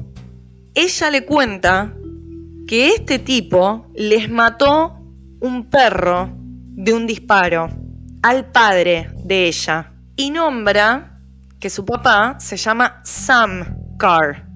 Ella 0.73 1.11
le 1.11 1.25
cuenta 1.25 1.93
que 2.67 2.89
este 2.89 3.19
tipo 3.19 3.91
les 3.93 4.29
mató 4.29 4.97
un 5.41 5.69
perro 5.69 6.29
de 6.31 6.93
un 6.93 7.05
disparo 7.05 7.69
al 8.23 8.49
padre 8.49 9.11
de 9.25 9.47
ella. 9.47 9.91
Y 10.15 10.31
nombra 10.31 11.19
que 11.59 11.69
su 11.69 11.83
papá 11.83 12.37
se 12.39 12.55
llama 12.55 13.01
Sam 13.03 13.77
Carr. 13.99 14.46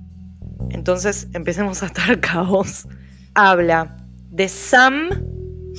Entonces 0.72 1.28
empecemos 1.34 1.84
a 1.84 1.88
estar 1.88 2.20
caos. 2.22 2.88
Habla 3.34 3.98
de 4.30 4.48
Sam 4.50 5.10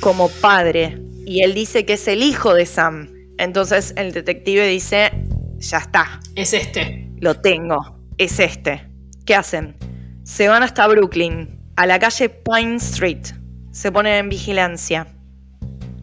como 0.00 0.28
padre 0.28 0.98
y 1.26 1.42
él 1.42 1.54
dice 1.54 1.84
que 1.84 1.94
es 1.94 2.08
el 2.08 2.22
hijo 2.22 2.54
de 2.54 2.66
Sam. 2.66 3.08
Entonces 3.38 3.92
el 3.96 4.12
detective 4.12 4.66
dice, 4.66 5.10
ya 5.58 5.78
está. 5.78 6.20
Es 6.34 6.52
este. 6.52 7.10
Lo 7.20 7.34
tengo, 7.34 7.98
es 8.18 8.38
este. 8.40 8.92
¿qué 9.24 9.34
hacen? 9.34 9.76
Se 10.24 10.48
van 10.48 10.62
hasta 10.62 10.86
Brooklyn, 10.86 11.58
a 11.76 11.86
la 11.86 11.98
calle 11.98 12.28
Pine 12.28 12.76
Street. 12.76 13.28
Se 13.70 13.90
ponen 13.90 14.14
en 14.14 14.28
vigilancia. 14.28 15.06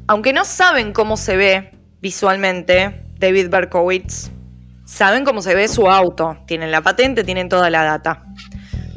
Aunque 0.07 0.33
no 0.33 0.45
saben 0.45 0.93
cómo 0.93 1.17
se 1.17 1.37
ve 1.37 1.71
visualmente 2.01 3.05
David 3.19 3.49
Berkowitz, 3.49 4.31
saben 4.85 5.23
cómo 5.23 5.41
se 5.41 5.53
ve 5.53 5.67
su 5.67 5.87
auto. 5.89 6.37
Tienen 6.47 6.71
la 6.71 6.81
patente, 6.81 7.23
tienen 7.23 7.49
toda 7.49 7.69
la 7.69 7.83
data. 7.83 8.25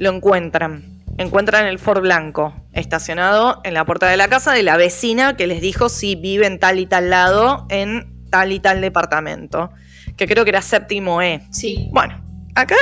Lo 0.02 0.10
encuentran. 0.10 1.04
Encuentran 1.16 1.64
el 1.66 1.78
Ford 1.78 2.00
blanco 2.00 2.52
estacionado 2.72 3.60
en 3.62 3.72
la 3.72 3.84
puerta 3.84 4.08
de 4.08 4.16
la 4.16 4.26
casa 4.26 4.52
de 4.52 4.64
la 4.64 4.76
vecina 4.76 5.36
que 5.36 5.46
les 5.46 5.60
dijo 5.60 5.88
si 5.88 6.16
vive 6.16 6.44
en 6.44 6.58
tal 6.58 6.80
y 6.80 6.86
tal 6.86 7.08
lado 7.08 7.68
en 7.68 8.26
tal 8.28 8.50
y 8.50 8.58
tal 8.58 8.80
departamento. 8.80 9.70
Que 10.16 10.26
creo 10.26 10.42
que 10.42 10.50
era 10.50 10.60
séptimo 10.60 11.22
E. 11.22 11.42
Sí. 11.52 11.88
Bueno, 11.92 12.20
acá 12.56 12.74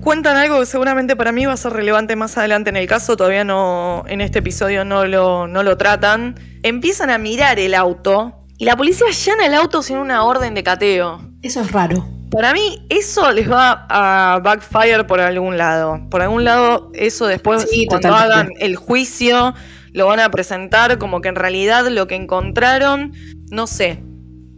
cuentan 0.00 0.36
algo 0.36 0.58
que 0.58 0.66
seguramente 0.66 1.14
para 1.14 1.30
mí 1.30 1.46
va 1.46 1.52
a 1.52 1.56
ser 1.56 1.72
relevante 1.72 2.16
más 2.16 2.36
adelante 2.36 2.70
en 2.70 2.76
el 2.76 2.88
caso, 2.88 3.16
todavía 3.16 3.44
no, 3.44 4.02
en 4.08 4.20
este 4.20 4.40
episodio 4.40 4.84
no 4.84 5.06
lo, 5.06 5.46
no 5.46 5.62
lo 5.62 5.76
tratan. 5.76 6.34
Empiezan 6.64 7.10
a 7.10 7.18
mirar 7.18 7.60
el 7.60 7.74
auto 7.74 8.44
y 8.58 8.64
la 8.64 8.76
policía 8.76 9.06
allana 9.06 9.46
el 9.46 9.54
auto 9.54 9.84
sin 9.84 9.98
una 9.98 10.24
orden 10.24 10.54
de 10.54 10.64
cateo. 10.64 11.30
Eso 11.42 11.60
es 11.60 11.70
raro. 11.70 12.15
Para 12.36 12.52
mí 12.52 12.84
eso 12.90 13.32
les 13.32 13.50
va 13.50 13.86
a 13.88 14.38
backfire 14.40 15.04
por 15.04 15.20
algún 15.20 15.56
lado. 15.56 16.00
Por 16.10 16.20
algún 16.20 16.44
lado 16.44 16.90
eso 16.94 17.26
después 17.26 17.66
Sí, 17.70 17.86
cuando 17.86 18.08
totalmente. 18.10 18.34
hagan 18.34 18.50
el 18.60 18.76
juicio 18.76 19.54
lo 19.92 20.06
van 20.06 20.20
a 20.20 20.28
presentar 20.30 20.98
como 20.98 21.22
que 21.22 21.28
en 21.28 21.36
realidad 21.36 21.86
lo 21.88 22.06
que 22.06 22.14
encontraron, 22.16 23.12
no 23.50 23.66
sé. 23.66 24.02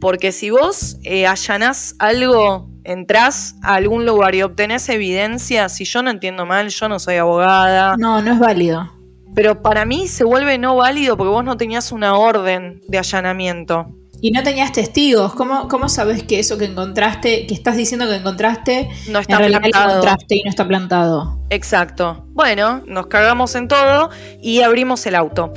Porque 0.00 0.32
si 0.32 0.50
vos 0.50 0.96
eh, 1.04 1.26
allanás 1.28 1.94
algo, 2.00 2.68
entrás 2.82 3.54
a 3.62 3.74
algún 3.76 4.04
lugar 4.04 4.34
y 4.34 4.42
obtenés 4.42 4.88
evidencia, 4.88 5.68
si 5.68 5.84
yo 5.84 6.02
no 6.02 6.10
entiendo 6.10 6.44
mal, 6.46 6.68
yo 6.70 6.88
no 6.88 6.98
soy 6.98 7.16
abogada, 7.16 7.96
No, 7.96 8.20
no 8.20 8.32
es 8.32 8.38
válido. 8.40 8.90
pero 9.36 9.62
para 9.62 9.84
mí 9.84 10.08
se 10.08 10.24
vuelve 10.24 10.58
no 10.58 10.74
válido 10.74 11.16
porque 11.16 11.30
vos 11.30 11.44
no 11.44 11.56
tenías 11.56 11.92
una 11.92 12.14
orden 12.16 12.80
de 12.88 12.98
allanamiento. 12.98 13.86
Y 14.20 14.30
no 14.32 14.42
tenías 14.42 14.72
testigos. 14.72 15.34
¿Cómo, 15.34 15.68
¿Cómo 15.68 15.88
sabes 15.88 16.22
que 16.24 16.38
eso 16.40 16.58
que 16.58 16.64
encontraste, 16.64 17.46
que 17.46 17.54
estás 17.54 17.76
diciendo 17.76 18.08
que 18.08 18.16
encontraste, 18.16 18.88
No 19.08 19.18
en 19.18 19.22
está 19.22 19.38
realidad 19.38 19.60
lo 19.62 19.70
plantado. 19.70 19.90
encontraste 19.90 20.34
y 20.36 20.42
no 20.42 20.50
está 20.50 20.66
plantado? 20.66 21.40
Exacto. 21.50 22.24
Bueno, 22.30 22.82
nos 22.86 23.06
cagamos 23.06 23.54
en 23.54 23.68
todo 23.68 24.10
y 24.42 24.62
abrimos 24.62 25.06
el 25.06 25.14
auto. 25.14 25.52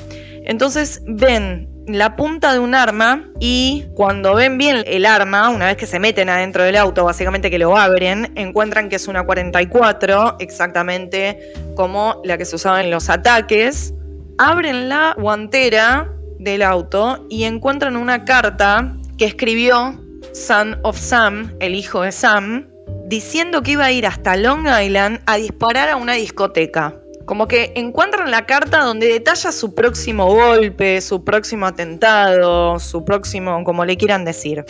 Entonces 0.45 1.01
ven 1.07 1.67
la 1.87 2.15
punta 2.15 2.53
de 2.53 2.59
un 2.59 2.75
arma 2.75 3.27
y 3.39 3.85
cuando 3.95 4.35
ven 4.35 4.57
bien 4.57 4.83
el 4.85 5.05
arma, 5.07 5.49
una 5.49 5.65
vez 5.65 5.77
que 5.77 5.87
se 5.87 5.99
meten 5.99 6.29
adentro 6.29 6.63
del 6.63 6.77
auto, 6.77 7.03
básicamente 7.05 7.49
que 7.49 7.57
lo 7.57 7.75
abren, 7.75 8.31
encuentran 8.35 8.89
que 8.89 8.97
es 8.97 9.07
una 9.07 9.25
44, 9.25 10.37
exactamente 10.39 11.39
como 11.75 12.21
la 12.23 12.37
que 12.37 12.45
se 12.45 12.55
usaba 12.55 12.81
en 12.81 12.91
los 12.91 13.09
ataques. 13.09 13.93
Abren 14.37 14.89
la 14.89 15.15
guantera 15.17 16.11
del 16.41 16.63
auto 16.63 17.25
y 17.29 17.43
encuentran 17.43 17.95
una 17.95 18.25
carta 18.25 18.95
que 19.17 19.25
escribió 19.25 19.99
Son 20.33 20.79
of 20.83 20.97
Sam, 20.97 21.55
el 21.59 21.75
hijo 21.75 22.01
de 22.01 22.11
Sam, 22.11 22.67
diciendo 23.05 23.61
que 23.61 23.71
iba 23.71 23.85
a 23.85 23.91
ir 23.91 24.07
hasta 24.07 24.35
Long 24.35 24.67
Island 24.67 25.21
a 25.27 25.37
disparar 25.37 25.89
a 25.89 25.95
una 25.95 26.13
discoteca. 26.13 26.95
Como 27.25 27.47
que 27.47 27.71
encuentran 27.75 28.31
la 28.31 28.45
carta 28.45 28.83
donde 28.83 29.07
detalla 29.07 29.51
su 29.51 29.75
próximo 29.75 30.25
golpe, 30.25 30.99
su 31.01 31.23
próximo 31.23 31.67
atentado, 31.67 32.79
su 32.79 33.05
próximo, 33.05 33.63
como 33.63 33.85
le 33.85 33.95
quieran 33.95 34.25
decir. 34.25 34.65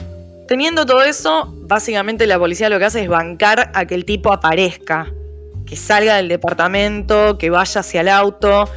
Teniendo 0.47 0.86
todo 0.86 1.01
eso, 1.03 1.53
básicamente 1.61 2.28
la 2.28 2.38
policía 2.38 2.69
lo 2.69 2.78
que 2.78 2.86
hace 2.86 3.01
es 3.01 3.07
bancar 3.07 3.72
a 3.74 3.86
que 3.86 3.95
el 3.95 4.03
tipo 4.03 4.34
aparezca, 4.34 5.07
que 5.65 5.78
salga 5.78 6.17
del 6.17 6.28
departamento, 6.28 7.38
que 7.38 7.49
vaya 7.49 7.80
hacia 7.80 8.01
el 8.01 8.09
auto. 8.09 8.69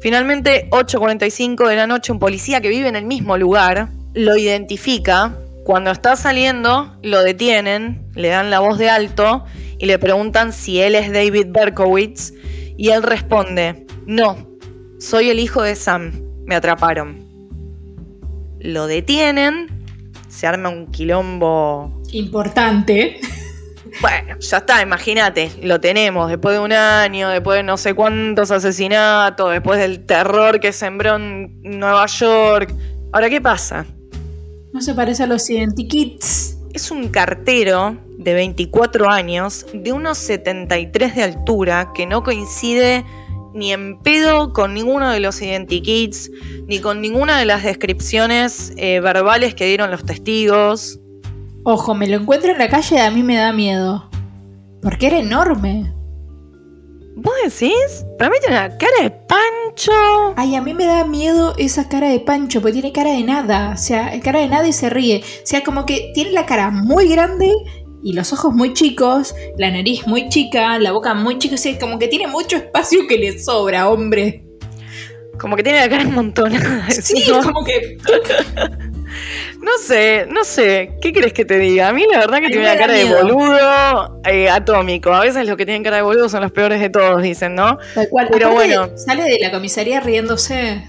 Finalmente, 0.00 0.68
8.45 0.70 1.68
de 1.68 1.76
la 1.76 1.86
noche, 1.86 2.12
un 2.12 2.18
policía 2.18 2.60
que 2.60 2.68
vive 2.68 2.88
en 2.88 2.96
el 2.96 3.04
mismo 3.04 3.36
lugar 3.36 3.88
lo 4.14 4.36
identifica. 4.36 5.36
Cuando 5.64 5.90
está 5.90 6.16
saliendo, 6.16 6.96
lo 7.02 7.22
detienen, 7.22 8.06
le 8.14 8.28
dan 8.28 8.50
la 8.50 8.60
voz 8.60 8.78
de 8.78 8.88
alto 8.88 9.44
y 9.78 9.86
le 9.86 9.98
preguntan 9.98 10.52
si 10.52 10.80
él 10.80 10.94
es 10.94 11.12
David 11.12 11.48
Berkowitz. 11.50 12.32
Y 12.76 12.90
él 12.90 13.02
responde, 13.02 13.86
no, 14.06 14.36
soy 14.98 15.30
el 15.30 15.40
hijo 15.40 15.62
de 15.62 15.74
Sam, 15.74 16.12
me 16.46 16.54
atraparon. 16.54 17.26
Lo 18.60 18.86
detienen, 18.86 19.68
se 20.28 20.46
arma 20.46 20.68
un 20.68 20.86
quilombo 20.90 21.98
Importante. 22.12 23.20
Bueno, 24.00 24.38
ya 24.38 24.58
está, 24.58 24.82
imagínate, 24.82 25.50
lo 25.62 25.80
tenemos 25.80 26.28
después 26.30 26.54
de 26.54 26.60
un 26.60 26.72
año, 26.72 27.28
después 27.30 27.56
de 27.58 27.62
no 27.62 27.76
sé 27.76 27.94
cuántos 27.94 28.50
asesinatos, 28.50 29.50
después 29.50 29.80
del 29.80 30.06
terror 30.06 30.60
que 30.60 30.72
sembró 30.72 31.16
en 31.16 31.60
Nueva 31.62 32.06
York. 32.06 32.72
Ahora, 33.12 33.28
¿qué 33.28 33.40
pasa? 33.40 33.86
No 34.72 34.80
se 34.80 34.94
parece 34.94 35.24
a 35.24 35.26
los 35.26 35.48
Identikits. 35.50 36.58
Es 36.74 36.90
un 36.90 37.08
cartero 37.08 37.96
de 38.18 38.34
24 38.34 39.10
años, 39.10 39.66
de 39.72 39.92
unos 39.92 40.18
73 40.18 41.16
de 41.16 41.22
altura, 41.22 41.90
que 41.94 42.06
no 42.06 42.22
coincide 42.22 43.04
ni 43.54 43.72
en 43.72 43.98
pedo 44.00 44.52
con 44.52 44.74
ninguno 44.74 45.10
de 45.10 45.20
los 45.20 45.40
identikits, 45.42 46.30
ni 46.66 46.80
con 46.80 47.00
ninguna 47.00 47.38
de 47.38 47.46
las 47.46 47.64
descripciones 47.64 48.72
eh, 48.76 49.00
verbales 49.00 49.54
que 49.54 49.66
dieron 49.66 49.90
los 49.90 50.04
testigos. 50.04 51.00
Ojo, 51.70 51.94
me 51.94 52.06
lo 52.06 52.16
encuentro 52.16 52.50
en 52.50 52.56
la 52.56 52.70
calle 52.70 52.96
y 52.96 52.98
a 52.98 53.10
mí 53.10 53.22
me 53.22 53.36
da 53.36 53.52
miedo. 53.52 54.08
Porque 54.80 55.08
era 55.08 55.18
enorme. 55.18 55.92
¿Vos 57.14 57.34
decís? 57.44 58.06
Para 58.18 58.30
mí 58.30 58.38
tiene 58.40 58.56
una 58.56 58.78
cara 58.78 59.02
de 59.02 59.10
pancho. 59.10 59.92
Ay, 60.36 60.54
a 60.54 60.62
mí 60.62 60.72
me 60.72 60.86
da 60.86 61.04
miedo 61.04 61.54
esa 61.58 61.86
cara 61.86 62.08
de 62.08 62.20
Pancho, 62.20 62.62
porque 62.62 62.72
tiene 62.72 62.90
cara 62.90 63.10
de 63.10 63.22
nada. 63.22 63.72
O 63.74 63.76
sea, 63.76 64.18
cara 64.20 64.40
de 64.40 64.48
nada 64.48 64.66
y 64.66 64.72
se 64.72 64.88
ríe. 64.88 65.18
O 65.18 65.46
sea, 65.46 65.62
como 65.62 65.84
que 65.84 66.10
tiene 66.14 66.32
la 66.32 66.46
cara 66.46 66.70
muy 66.70 67.06
grande 67.06 67.52
y 68.02 68.14
los 68.14 68.32
ojos 68.32 68.54
muy 68.54 68.72
chicos, 68.72 69.34
la 69.58 69.70
nariz 69.70 70.06
muy 70.06 70.30
chica, 70.30 70.78
la 70.78 70.92
boca 70.92 71.12
muy 71.12 71.36
chica. 71.36 71.56
O 71.56 71.58
sea, 71.58 71.78
como 71.78 71.98
que 71.98 72.08
tiene 72.08 72.28
mucho 72.28 72.56
espacio 72.56 73.00
que 73.06 73.18
le 73.18 73.38
sobra, 73.38 73.90
hombre. 73.90 74.42
Como 75.38 75.54
que 75.54 75.62
tiene 75.62 75.80
la 75.80 75.90
cara 75.90 76.04
un 76.08 76.14
montón. 76.14 76.50
Sí, 76.88 77.24
como 77.42 77.62
que. 77.62 77.98
No 79.60 79.72
sé, 79.82 80.26
no 80.28 80.44
sé. 80.44 80.96
¿Qué 81.00 81.12
crees 81.12 81.32
que 81.32 81.44
te 81.44 81.58
diga? 81.58 81.88
A 81.88 81.92
mí 81.92 82.04
la 82.10 82.18
verdad 82.18 82.38
que 82.38 82.48
tiene 82.48 82.62
una 82.62 82.76
cara 82.76 82.94
de 82.94 83.04
boludo 83.04 84.20
eh, 84.24 84.48
atómico. 84.48 85.12
A 85.12 85.20
veces 85.20 85.46
los 85.46 85.56
que 85.56 85.64
tienen 85.64 85.82
cara 85.82 85.96
de 85.96 86.02
boludo 86.02 86.28
son 86.28 86.42
los 86.42 86.52
peores 86.52 86.80
de 86.80 86.90
todos, 86.90 87.22
dicen, 87.22 87.54
¿no? 87.54 87.78
Tal 87.94 88.08
cual. 88.08 88.28
Pero 88.30 88.50
Aparte, 88.50 88.76
bueno. 88.76 88.96
Sale 88.96 89.24
de 89.24 89.38
la 89.40 89.50
comisaría 89.50 90.00
riéndose. 90.00 90.82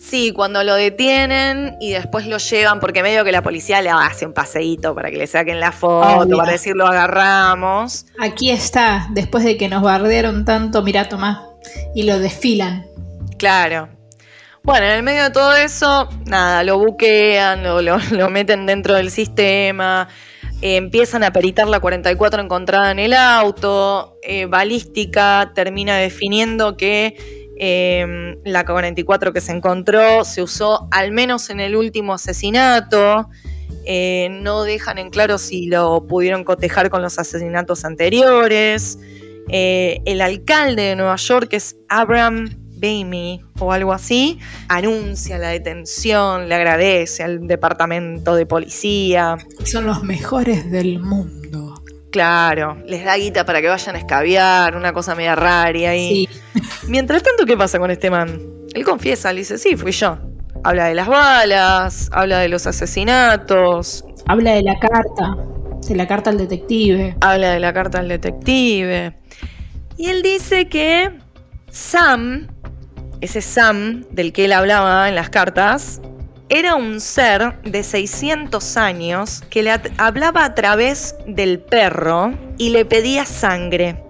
Sí, 0.00 0.32
cuando 0.32 0.62
lo 0.62 0.76
detienen 0.76 1.76
y 1.80 1.90
después 1.90 2.26
lo 2.26 2.38
llevan, 2.38 2.78
porque 2.78 3.02
medio 3.02 3.24
que 3.24 3.32
la 3.32 3.42
policía 3.42 3.82
le 3.82 3.90
hace 3.90 4.24
un 4.24 4.32
paseíto 4.32 4.94
para 4.94 5.10
que 5.10 5.16
le 5.16 5.26
saquen 5.26 5.58
la 5.58 5.72
foto, 5.72 6.36
para 6.36 6.52
decir 6.52 6.76
lo 6.76 6.86
agarramos. 6.86 8.06
Aquí 8.20 8.50
está, 8.50 9.08
después 9.10 9.42
de 9.42 9.56
que 9.56 9.68
nos 9.68 9.82
bardearon 9.82 10.44
tanto, 10.44 10.82
mirá, 10.82 11.08
tomá. 11.08 11.48
Y 11.92 12.04
lo 12.04 12.20
desfilan. 12.20 12.86
Claro. 13.36 13.95
Bueno, 14.66 14.86
en 14.86 14.92
el 14.96 15.02
medio 15.04 15.22
de 15.22 15.30
todo 15.30 15.54
eso, 15.54 16.08
nada, 16.26 16.64
lo 16.64 16.78
buquean, 16.78 17.62
lo, 17.62 17.80
lo- 17.80 17.98
meten 18.30 18.66
dentro 18.66 18.94
del 18.94 19.12
sistema, 19.12 20.08
eh, 20.60 20.74
empiezan 20.76 21.22
a 21.22 21.32
peritar 21.32 21.68
la 21.68 21.78
44 21.78 22.42
encontrada 22.42 22.90
en 22.90 22.98
el 22.98 23.12
auto, 23.14 24.18
eh, 24.24 24.46
balística 24.46 25.52
termina 25.54 25.96
definiendo 25.98 26.76
que 26.76 27.16
eh, 27.60 28.34
la 28.44 28.64
44 28.66 29.32
que 29.32 29.40
se 29.40 29.52
encontró 29.52 30.24
se 30.24 30.42
usó 30.42 30.88
al 30.90 31.12
menos 31.12 31.48
en 31.50 31.60
el 31.60 31.76
último 31.76 32.12
asesinato, 32.12 33.28
eh, 33.84 34.26
no 34.42 34.64
dejan 34.64 34.98
en 34.98 35.10
claro 35.10 35.38
si 35.38 35.66
lo 35.66 36.04
pudieron 36.08 36.42
cotejar 36.42 36.90
con 36.90 37.02
los 37.02 37.20
asesinatos 37.20 37.84
anteriores. 37.84 38.98
El 39.48 40.20
alcalde 40.20 40.82
de 40.82 40.96
Nueva 40.96 41.14
York 41.14 41.50
es 41.52 41.76
Abraham 41.88 42.65
Bamey 42.76 43.40
o 43.58 43.72
algo 43.72 43.92
así, 43.92 44.38
anuncia 44.68 45.38
la 45.38 45.48
detención, 45.48 46.48
le 46.48 46.54
agradece 46.54 47.22
al 47.22 47.46
departamento 47.46 48.34
de 48.34 48.46
policía. 48.46 49.36
Son 49.64 49.86
los 49.86 50.02
mejores 50.02 50.70
del 50.70 50.98
mundo. 50.98 51.74
Claro, 52.10 52.78
les 52.86 53.04
da 53.04 53.16
guita 53.16 53.44
para 53.44 53.60
que 53.60 53.68
vayan 53.68 53.96
a 53.96 53.98
escabiar, 53.98 54.76
una 54.76 54.92
cosa 54.92 55.14
media 55.14 55.34
rara 55.34 55.76
y 55.76 55.84
ahí. 55.84 56.28
Sí. 56.54 56.60
Mientras 56.88 57.22
tanto, 57.22 57.44
¿qué 57.44 57.56
pasa 57.56 57.78
con 57.78 57.90
este 57.90 58.10
man? 58.10 58.40
Él 58.74 58.84
confiesa, 58.84 59.32
le 59.32 59.40
dice, 59.40 59.58
sí, 59.58 59.76
fui 59.76 59.92
yo. 59.92 60.18
Habla 60.64 60.86
de 60.86 60.94
las 60.94 61.08
balas, 61.08 62.08
habla 62.12 62.38
de 62.38 62.48
los 62.48 62.66
asesinatos, 62.66 64.04
Habla 64.28 64.54
de 64.54 64.62
la 64.62 64.76
carta. 64.80 65.36
De 65.88 65.94
la 65.94 66.08
carta 66.08 66.30
al 66.30 66.38
detective. 66.38 67.16
habla 67.20 67.52
de 67.52 67.60
la 67.60 67.72
carta 67.72 68.00
al 68.00 68.08
detective. 68.08 69.16
Y 69.96 70.08
él 70.08 70.22
dice 70.22 70.68
que 70.68 71.12
Sam, 71.70 72.48
ese 73.26 73.42
Sam 73.42 74.04
del 74.10 74.32
que 74.32 74.46
él 74.46 74.52
hablaba 74.52 75.08
en 75.08 75.14
las 75.14 75.30
cartas, 75.30 76.00
era 76.48 76.76
un 76.76 77.00
ser 77.00 77.60
de 77.62 77.82
600 77.82 78.76
años 78.76 79.42
que 79.50 79.62
le 79.62 79.72
hablaba 79.98 80.44
a 80.44 80.54
través 80.54 81.16
del 81.26 81.58
perro 81.58 82.34
y 82.56 82.70
le 82.70 82.84
pedía 82.84 83.24
sangre. 83.24 84.02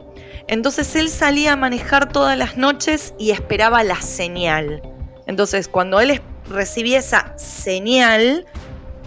Entonces 0.47 0.95
él 0.97 1.09
salía 1.09 1.55
a 1.55 1.57
manejar 1.57 2.13
todas 2.13 2.37
las 2.37 2.57
noches 2.57 3.15
y 3.19 3.31
esperaba 3.31 3.83
la 3.83 4.01
señal. 4.01 4.83
Entonces 5.27 5.67
cuando 5.67 5.99
él 5.99 6.21
recibía 6.49 6.99
esa 6.99 7.33
señal, 7.39 8.47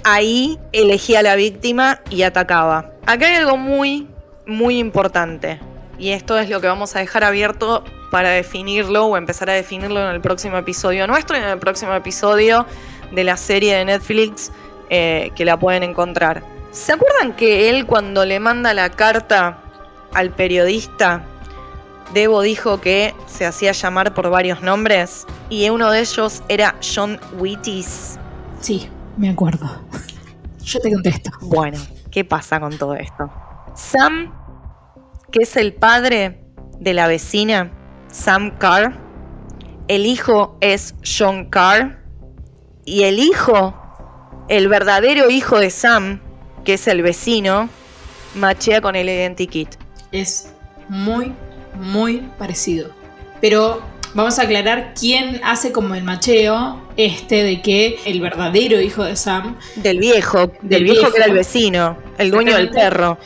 ahí 0.03 0.59
elegía 0.73 1.19
a 1.19 1.23
la 1.23 1.35
víctima 1.35 2.01
y 2.09 2.23
atacaba. 2.23 2.91
Acá 3.05 3.27
hay 3.27 3.35
algo 3.35 3.57
muy, 3.57 4.07
muy 4.45 4.79
importante. 4.79 5.59
Y 5.99 6.09
esto 6.09 6.39
es 6.39 6.49
lo 6.49 6.61
que 6.61 6.67
vamos 6.67 6.95
a 6.95 6.99
dejar 6.99 7.23
abierto 7.23 7.83
para 8.11 8.29
definirlo 8.29 9.05
o 9.05 9.17
empezar 9.17 9.49
a 9.49 9.53
definirlo 9.53 10.01
en 10.01 10.15
el 10.15 10.21
próximo 10.21 10.57
episodio 10.57 11.07
nuestro 11.07 11.37
y 11.37 11.39
en 11.39 11.47
el 11.47 11.59
próximo 11.59 11.93
episodio 11.93 12.65
de 13.11 13.23
la 13.23 13.37
serie 13.37 13.75
de 13.75 13.85
Netflix 13.85 14.51
eh, 14.89 15.31
que 15.35 15.45
la 15.45 15.57
pueden 15.57 15.83
encontrar. 15.83 16.43
¿Se 16.71 16.93
acuerdan 16.93 17.35
que 17.35 17.69
él 17.69 17.85
cuando 17.85 18.25
le 18.25 18.39
manda 18.39 18.73
la 18.73 18.89
carta 18.89 19.59
al 20.13 20.31
periodista, 20.31 21.23
Debo 22.13 22.41
dijo 22.41 22.81
que 22.81 23.13
se 23.27 23.45
hacía 23.45 23.71
llamar 23.71 24.15
por 24.15 24.31
varios 24.31 24.63
nombres 24.63 25.27
y 25.49 25.69
uno 25.69 25.91
de 25.91 25.99
ellos 25.99 26.41
era 26.47 26.75
John 26.81 27.19
Wittis? 27.37 28.17
Sí, 28.61 28.89
me 29.15 29.29
acuerdo. 29.29 29.83
Yo 30.63 30.79
te 30.79 30.91
contesto. 30.91 31.31
Bueno, 31.41 31.77
¿qué 32.09 32.25
pasa 32.25 32.59
con 32.59 32.77
todo 32.77 32.95
esto? 32.95 33.31
Sam, 33.75 34.33
que 35.31 35.43
es 35.43 35.55
el 35.55 35.73
padre 35.73 36.43
de 36.79 36.93
la 36.93 37.07
vecina, 37.07 37.71
Sam 38.11 38.57
Carr, 38.57 38.93
el 39.87 40.05
hijo 40.05 40.57
es 40.61 40.95
John 41.03 41.45
Carr 41.49 41.99
y 42.85 43.03
el 43.03 43.19
hijo, 43.19 43.75
el 44.47 44.67
verdadero 44.67 45.29
hijo 45.29 45.59
de 45.59 45.69
Sam, 45.69 46.21
que 46.63 46.73
es 46.73 46.87
el 46.87 47.01
vecino, 47.01 47.69
machea 48.35 48.81
con 48.81 48.95
el 48.95 49.09
identikit. 49.09 49.69
Es 50.11 50.51
muy, 50.89 51.33
muy 51.75 52.27
parecido. 52.37 52.89
Pero 53.41 53.81
vamos 54.13 54.39
a 54.39 54.43
aclarar 54.43 54.93
quién 54.99 55.39
hace 55.43 55.71
como 55.71 55.95
el 55.95 56.03
macheo 56.03 56.81
este 56.97 57.43
de 57.43 57.61
que 57.61 57.99
el 58.05 58.21
verdadero 58.21 58.81
hijo 58.81 59.03
de 59.03 59.15
Sam. 59.15 59.57
Del 59.75 59.99
viejo, 59.99 60.51
del, 60.61 60.83
viejo, 60.83 61.11
que 61.11 61.17
era 61.17 61.27
el 61.27 61.33
vecino, 61.33 61.97
el 62.17 62.31
dueño 62.31 62.55
del 62.55 62.69
perro. 62.69 63.17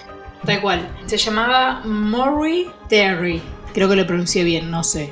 Tal 0.45 0.61
cual. 0.61 0.87
Se 1.05 1.17
llamaba 1.17 1.81
Maury 1.85 2.69
Terry. 2.89 3.41
Creo 3.73 3.89
que 3.89 3.95
lo 3.95 4.05
pronuncié 4.05 4.43
bien, 4.43 4.69
no 4.71 4.83
sé. 4.83 5.09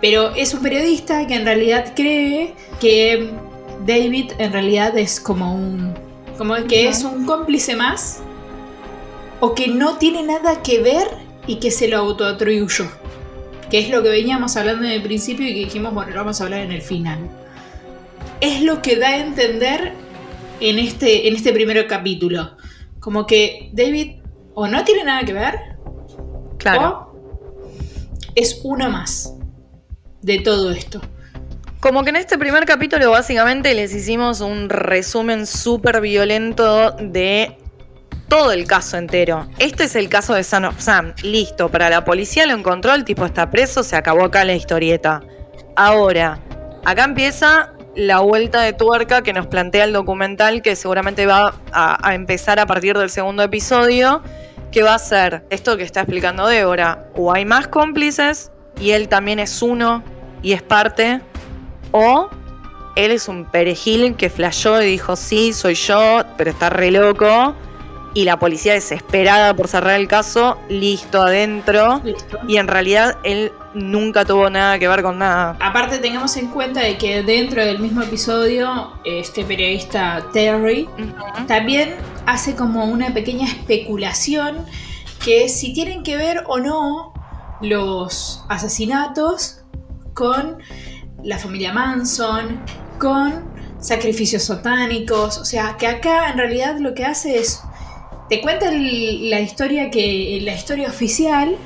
Pero 0.00 0.34
es 0.34 0.54
un 0.54 0.62
periodista 0.62 1.26
que 1.26 1.34
en 1.34 1.44
realidad 1.44 1.92
cree 1.94 2.54
que 2.80 3.30
David 3.84 4.32
en 4.38 4.52
realidad 4.52 4.96
es 4.96 5.20
como 5.20 5.54
un. 5.54 5.94
como 6.36 6.54
que 6.68 6.88
es 6.88 7.04
un 7.04 7.26
cómplice 7.26 7.76
más. 7.76 8.20
O 9.40 9.54
que 9.54 9.68
no 9.68 9.98
tiene 9.98 10.22
nada 10.22 10.62
que 10.62 10.82
ver 10.82 11.08
y 11.46 11.56
que 11.56 11.70
se 11.70 11.88
lo 11.88 11.98
autoatribuyó. 11.98 12.86
Que 13.70 13.78
es 13.80 13.90
lo 13.90 14.02
que 14.02 14.08
veníamos 14.08 14.56
hablando 14.56 14.84
en 14.84 14.92
el 14.92 15.02
principio 15.02 15.46
y 15.46 15.54
que 15.54 15.60
dijimos, 15.60 15.94
bueno, 15.94 16.10
lo 16.10 16.16
vamos 16.16 16.40
a 16.40 16.44
hablar 16.44 16.60
en 16.60 16.72
el 16.72 16.82
final. 16.82 17.18
Es 18.40 18.62
lo 18.62 18.82
que 18.82 18.96
da 18.96 19.08
a 19.08 19.18
entender 19.18 19.92
en 20.60 20.78
este, 20.78 21.28
en 21.28 21.36
este 21.36 21.52
primer 21.52 21.86
capítulo. 21.86 22.56
Como 22.98 23.26
que 23.26 23.70
David 23.72 24.22
o 24.54 24.66
no 24.66 24.84
tiene 24.84 25.04
nada 25.04 25.24
que 25.24 25.32
ver. 25.32 25.54
Claro. 26.58 27.07
O 27.07 27.07
es 28.38 28.60
una 28.62 28.88
más 28.88 29.34
de 30.22 30.38
todo 30.38 30.70
esto. 30.70 31.00
Como 31.80 32.04
que 32.04 32.10
en 32.10 32.16
este 32.16 32.38
primer 32.38 32.64
capítulo 32.66 33.10
básicamente 33.10 33.74
les 33.74 33.92
hicimos 33.92 34.40
un 34.40 34.68
resumen 34.68 35.44
súper 35.46 36.00
violento 36.00 36.92
de 36.92 37.56
todo 38.28 38.52
el 38.52 38.66
caso 38.66 38.96
entero. 38.96 39.48
Este 39.58 39.84
es 39.84 39.96
el 39.96 40.08
caso 40.08 40.34
de 40.34 40.42
of 40.42 40.78
Sam. 40.78 41.14
Listo, 41.22 41.68
para 41.68 41.90
la 41.90 42.04
policía 42.04 42.46
lo 42.46 42.54
encontró, 42.54 42.94
el 42.94 43.04
tipo 43.04 43.26
está 43.26 43.50
preso, 43.50 43.82
se 43.82 43.96
acabó 43.96 44.24
acá 44.24 44.44
la 44.44 44.54
historieta. 44.54 45.20
Ahora, 45.74 46.40
acá 46.84 47.04
empieza 47.04 47.72
la 47.96 48.20
vuelta 48.20 48.62
de 48.62 48.72
tuerca 48.72 49.22
que 49.22 49.32
nos 49.32 49.48
plantea 49.48 49.82
el 49.82 49.92
documental 49.92 50.62
que 50.62 50.76
seguramente 50.76 51.26
va 51.26 51.54
a 51.72 52.14
empezar 52.14 52.60
a 52.60 52.66
partir 52.66 52.96
del 52.96 53.10
segundo 53.10 53.42
episodio, 53.42 54.22
que 54.70 54.82
va 54.82 54.94
a 54.94 54.98
ser 54.98 55.44
esto 55.50 55.76
que 55.76 55.82
está 55.82 56.00
explicando 56.00 56.46
Débora. 56.46 57.08
O 57.14 57.32
hay 57.32 57.44
más 57.44 57.68
cómplices 57.68 58.50
y 58.80 58.90
él 58.90 59.08
también 59.08 59.38
es 59.38 59.62
uno 59.62 60.02
y 60.42 60.52
es 60.52 60.62
parte, 60.62 61.20
o 61.90 62.28
él 62.96 63.12
es 63.12 63.28
un 63.28 63.44
perejil 63.44 64.16
que 64.16 64.30
flashó 64.30 64.82
y 64.82 64.86
dijo, 64.86 65.16
sí, 65.16 65.52
soy 65.52 65.74
yo, 65.74 66.22
pero 66.36 66.50
está 66.50 66.70
re 66.70 66.90
loco. 66.90 67.54
Y 68.14 68.24
la 68.24 68.38
policía 68.38 68.72
desesperada 68.72 69.54
por 69.54 69.68
cerrar 69.68 70.00
el 70.00 70.08
caso, 70.08 70.58
listo 70.68 71.22
adentro. 71.22 72.00
Listo. 72.04 72.38
Y 72.48 72.56
en 72.56 72.68
realidad 72.68 73.18
él 73.22 73.52
nunca 73.74 74.24
tuvo 74.24 74.50
nada 74.50 74.78
que 74.78 74.88
ver 74.88 75.02
con 75.02 75.18
nada. 75.18 75.56
Aparte 75.60 75.98
tengamos 75.98 76.36
en 76.36 76.48
cuenta 76.48 76.80
de 76.80 76.96
que 76.96 77.22
dentro 77.22 77.64
del 77.64 77.78
mismo 77.78 78.02
episodio, 78.02 78.92
este 79.04 79.44
periodista 79.44 80.26
Terry 80.32 80.88
también 81.46 81.94
hace 82.26 82.54
como 82.54 82.84
una 82.84 83.12
pequeña 83.12 83.46
especulación 83.46 84.66
que 85.24 85.48
si 85.48 85.72
tienen 85.72 86.02
que 86.02 86.16
ver 86.16 86.44
o 86.46 86.58
no 86.58 87.12
los 87.60 88.44
asesinatos 88.48 89.62
con 90.14 90.58
la 91.22 91.38
familia 91.38 91.72
Manson, 91.72 92.60
con 92.98 93.44
sacrificios 93.80 94.44
satánicos, 94.44 95.38
o 95.38 95.44
sea, 95.44 95.76
que 95.76 95.86
acá 95.86 96.30
en 96.30 96.38
realidad 96.38 96.78
lo 96.78 96.94
que 96.94 97.04
hace 97.04 97.38
es 97.38 97.62
te 98.28 98.40
cuenta 98.40 98.68
el- 98.68 99.30
la 99.30 99.40
historia 99.40 99.90
que 99.90 100.40
la 100.42 100.54
historia 100.54 100.88
oficial, 100.88 101.56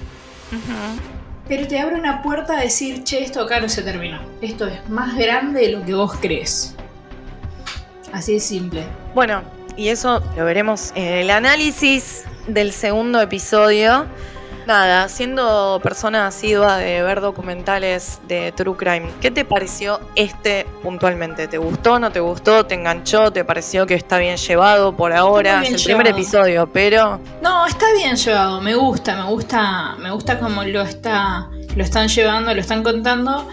pero 1.49 1.67
te 1.67 1.79
abre 1.79 1.97
una 1.97 2.23
puerta 2.23 2.59
a 2.59 2.61
decir, 2.63 3.03
che, 3.05 3.23
esto 3.23 3.41
acá 3.43 3.61
no 3.61 3.69
se 3.69 3.83
terminó. 3.83 4.21
Esto 4.41 4.67
es 4.67 4.89
más 4.89 5.17
grande 5.17 5.61
de 5.63 5.69
lo 5.73 5.85
que 5.85 5.95
vos 5.95 6.15
crees. 6.21 6.75
Así 8.13 8.35
de 8.35 8.41
simple. 8.41 8.85
Bueno, 9.15 9.43
y 9.77 9.89
eso 9.89 10.23
lo 10.37 10.45
veremos 10.45 10.93
en 10.95 11.05
el 11.15 11.31
análisis 11.31 12.25
del 12.47 12.73
segundo 12.73 13.21
episodio. 13.21 14.07
Nada, 14.67 15.09
siendo 15.09 15.81
persona 15.83 16.29
asidua 16.29 16.77
de 16.79 17.03
ver 17.03 17.21
documentales 17.21 18.21
de 18.29 18.53
True 18.53 18.77
Crime, 18.77 19.11
¿qué 19.21 19.31
te 19.33 19.45
pareció 19.45 20.01
este 20.15 20.67
puntualmente? 20.83 21.49
¿Te 21.49 21.59
gustó, 21.59 21.99
no 21.99 22.13
te 22.13 22.21
gustó, 22.21 22.65
te 22.65 22.77
enganchó, 22.77 23.33
te 23.33 23.45
pareció 23.45 23.87
que 23.87 23.95
está 23.95 24.19
bien 24.19 24.37
llevado 24.37 24.97
por 24.97 25.13
ahora? 25.13 25.63
Es 25.63 25.73
el 25.73 25.83
primer 25.83 26.07
episodio, 26.07 26.71
pero 26.73 27.21
No, 27.43 27.67
está 27.67 27.87
bien 27.95 28.17
llevado, 28.17 28.61
me 28.61 28.77
gusta, 28.77 29.17
me 29.17 29.29
gusta, 29.31 29.97
me 29.99 30.13
gusta 30.13 30.39
cómo 30.39 30.63
lo 30.63 30.83
está, 30.83 31.49
lo 31.75 31.83
están 31.83 32.07
llevando, 32.09 32.55
lo 32.55 32.61
están 32.61 32.85
contando. 32.85 33.49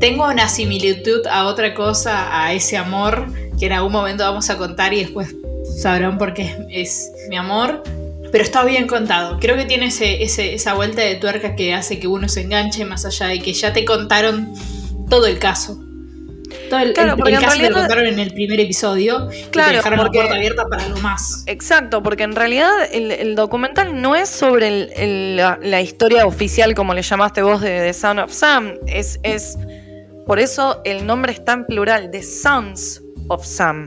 Tengo 0.00 0.26
una 0.26 0.48
similitud 0.48 1.24
a 1.28 1.44
otra 1.46 1.72
cosa, 1.74 2.44
a 2.44 2.52
ese 2.52 2.76
amor 2.76 3.26
que 3.58 3.66
en 3.66 3.72
algún 3.74 3.92
momento 3.92 4.24
vamos 4.24 4.50
a 4.50 4.58
contar 4.58 4.92
y 4.92 5.04
después 5.04 5.36
sabrán 5.80 6.18
por 6.18 6.34
qué 6.34 6.56
es, 6.68 7.12
es 7.16 7.28
mi 7.28 7.36
amor. 7.36 7.84
Pero 8.32 8.42
está 8.42 8.64
bien 8.64 8.86
contado. 8.86 9.38
Creo 9.38 9.56
que 9.56 9.66
tiene 9.66 9.86
ese, 9.86 10.22
ese- 10.22 10.54
esa 10.54 10.74
vuelta 10.74 11.02
de 11.02 11.14
tuerca 11.16 11.54
que 11.54 11.74
hace 11.74 12.00
que 12.00 12.08
uno 12.08 12.28
se 12.28 12.40
enganche 12.40 12.84
más 12.86 13.04
allá 13.04 13.26
de 13.28 13.40
que 13.40 13.52
ya 13.52 13.72
te 13.72 13.84
contaron 13.84 14.52
todo 15.10 15.26
el 15.26 15.38
caso. 15.38 15.78
Todo 16.70 16.80
el, 16.80 16.94
Claro, 16.94 17.12
el- 17.12 17.18
caso 17.18 17.24
te 17.24 17.30
lo 17.32 17.40
realidad- 17.40 17.72
contaron 17.80 18.06
en 18.06 18.18
el 18.18 18.32
primer 18.32 18.58
episodio 18.60 19.28
y 19.30 19.42
Claro, 19.50 19.70
te 19.72 19.76
dejaron 19.76 19.98
porque- 20.00 20.18
la 20.18 20.24
puerta 20.24 20.36
abierta 20.38 20.64
para 20.70 20.84
algo 20.84 20.98
más. 21.00 21.44
Exacto, 21.46 22.02
porque 22.02 22.22
en 22.22 22.34
realidad 22.34 22.70
el, 22.90 23.10
el 23.12 23.34
documental 23.34 24.00
no 24.00 24.16
es 24.16 24.30
sobre 24.30 25.34
la, 25.36 25.58
la 25.62 25.80
historia 25.82 26.24
oficial, 26.26 26.74
como 26.74 26.94
le 26.94 27.02
llamaste 27.02 27.42
vos, 27.42 27.60
de 27.60 27.80
The 27.80 27.92
Son 27.92 28.18
of 28.18 28.32
Sam. 28.32 28.74
Es, 28.86 29.20
es. 29.22 29.58
Por 30.26 30.38
eso 30.38 30.80
el 30.86 31.04
nombre 31.06 31.32
está 31.32 31.52
en 31.52 31.66
plural: 31.66 32.10
The 32.10 32.22
Sons 32.22 33.02
of 33.28 33.44
Sam. 33.44 33.86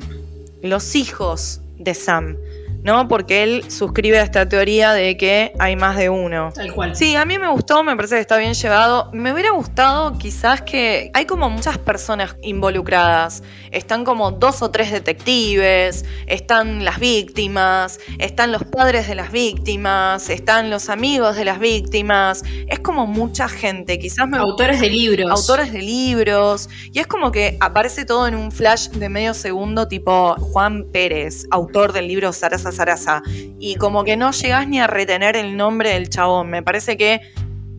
Los 0.61 0.95
hijos 0.95 1.61
de 1.79 1.93
Sam. 1.95 2.37
¿No? 2.85 3.07
Porque 3.07 3.41
él 3.41 3.71
suscribe 3.71 4.19
a 4.19 4.21
esta 4.21 4.47
teoría 4.47 4.93
de 4.93 5.17
que 5.17 5.53
hay 5.57 5.75
más 5.75 5.97
de 5.97 6.09
uno. 6.09 6.51
Tal 6.53 6.71
cual. 6.71 6.95
Sí, 6.95 7.15
a 7.15 7.25
mí 7.25 7.39
me 7.39 7.49
gustó, 7.49 7.83
me 7.83 7.95
parece 7.95 8.15
que 8.15 8.21
está 8.21 8.37
bien 8.37 8.53
llevado. 8.53 9.09
Me 9.11 9.33
hubiera 9.33 9.49
gustado 9.49 10.15
quizás 10.19 10.61
que 10.61 11.09
hay 11.15 11.25
como 11.25 11.49
muchas 11.49 11.79
personas 11.79 12.35
involucradas. 12.43 13.41
Están 13.71 14.05
como 14.05 14.29
dos 14.29 14.61
o 14.61 14.69
tres 14.69 14.91
detectives, 14.91 16.05
están 16.27 16.85
las 16.85 16.99
víctimas, 16.99 17.99
están 18.19 18.51
los 18.51 18.63
padres 18.63 19.07
de 19.07 19.15
las 19.15 19.31
víctimas, 19.31 20.29
están 20.29 20.69
los 20.69 20.87
amigos 20.89 21.35
de 21.37 21.45
las 21.45 21.57
víctimas. 21.57 22.43
Es 22.67 22.79
como 22.81 23.07
mucha 23.07 23.49
gente, 23.49 23.97
quizás 23.97 24.27
me 24.27 24.37
Autores 24.37 24.79
de 24.79 24.89
libros. 24.89 25.31
autores 25.31 25.73
de 25.73 25.81
libros, 25.81 26.69
y 26.93 26.99
es 26.99 27.07
como 27.07 27.31
que 27.31 27.57
aparece 27.61 28.05
todo 28.05 28.27
en 28.27 28.35
un 28.35 28.51
flash 28.51 28.89
de 28.89 29.09
medio 29.09 29.33
segundo, 29.33 29.87
tipo 29.87 30.35
Juan 30.35 30.85
Pérez, 30.91 31.47
autor 31.49 31.91
del 31.91 32.07
libro 32.07 32.31
Sarasa 32.31 32.74
Sarasa, 32.75 33.23
y 33.59 33.75
como 33.75 34.03
que 34.03 34.17
no 34.17 34.31
llegás 34.31 34.67
ni 34.67 34.79
a 34.79 34.87
retener 34.87 35.35
el 35.35 35.57
nombre 35.57 35.91
del 35.91 36.09
chabón. 36.09 36.49
Me 36.49 36.63
parece 36.63 36.97
que 36.97 37.21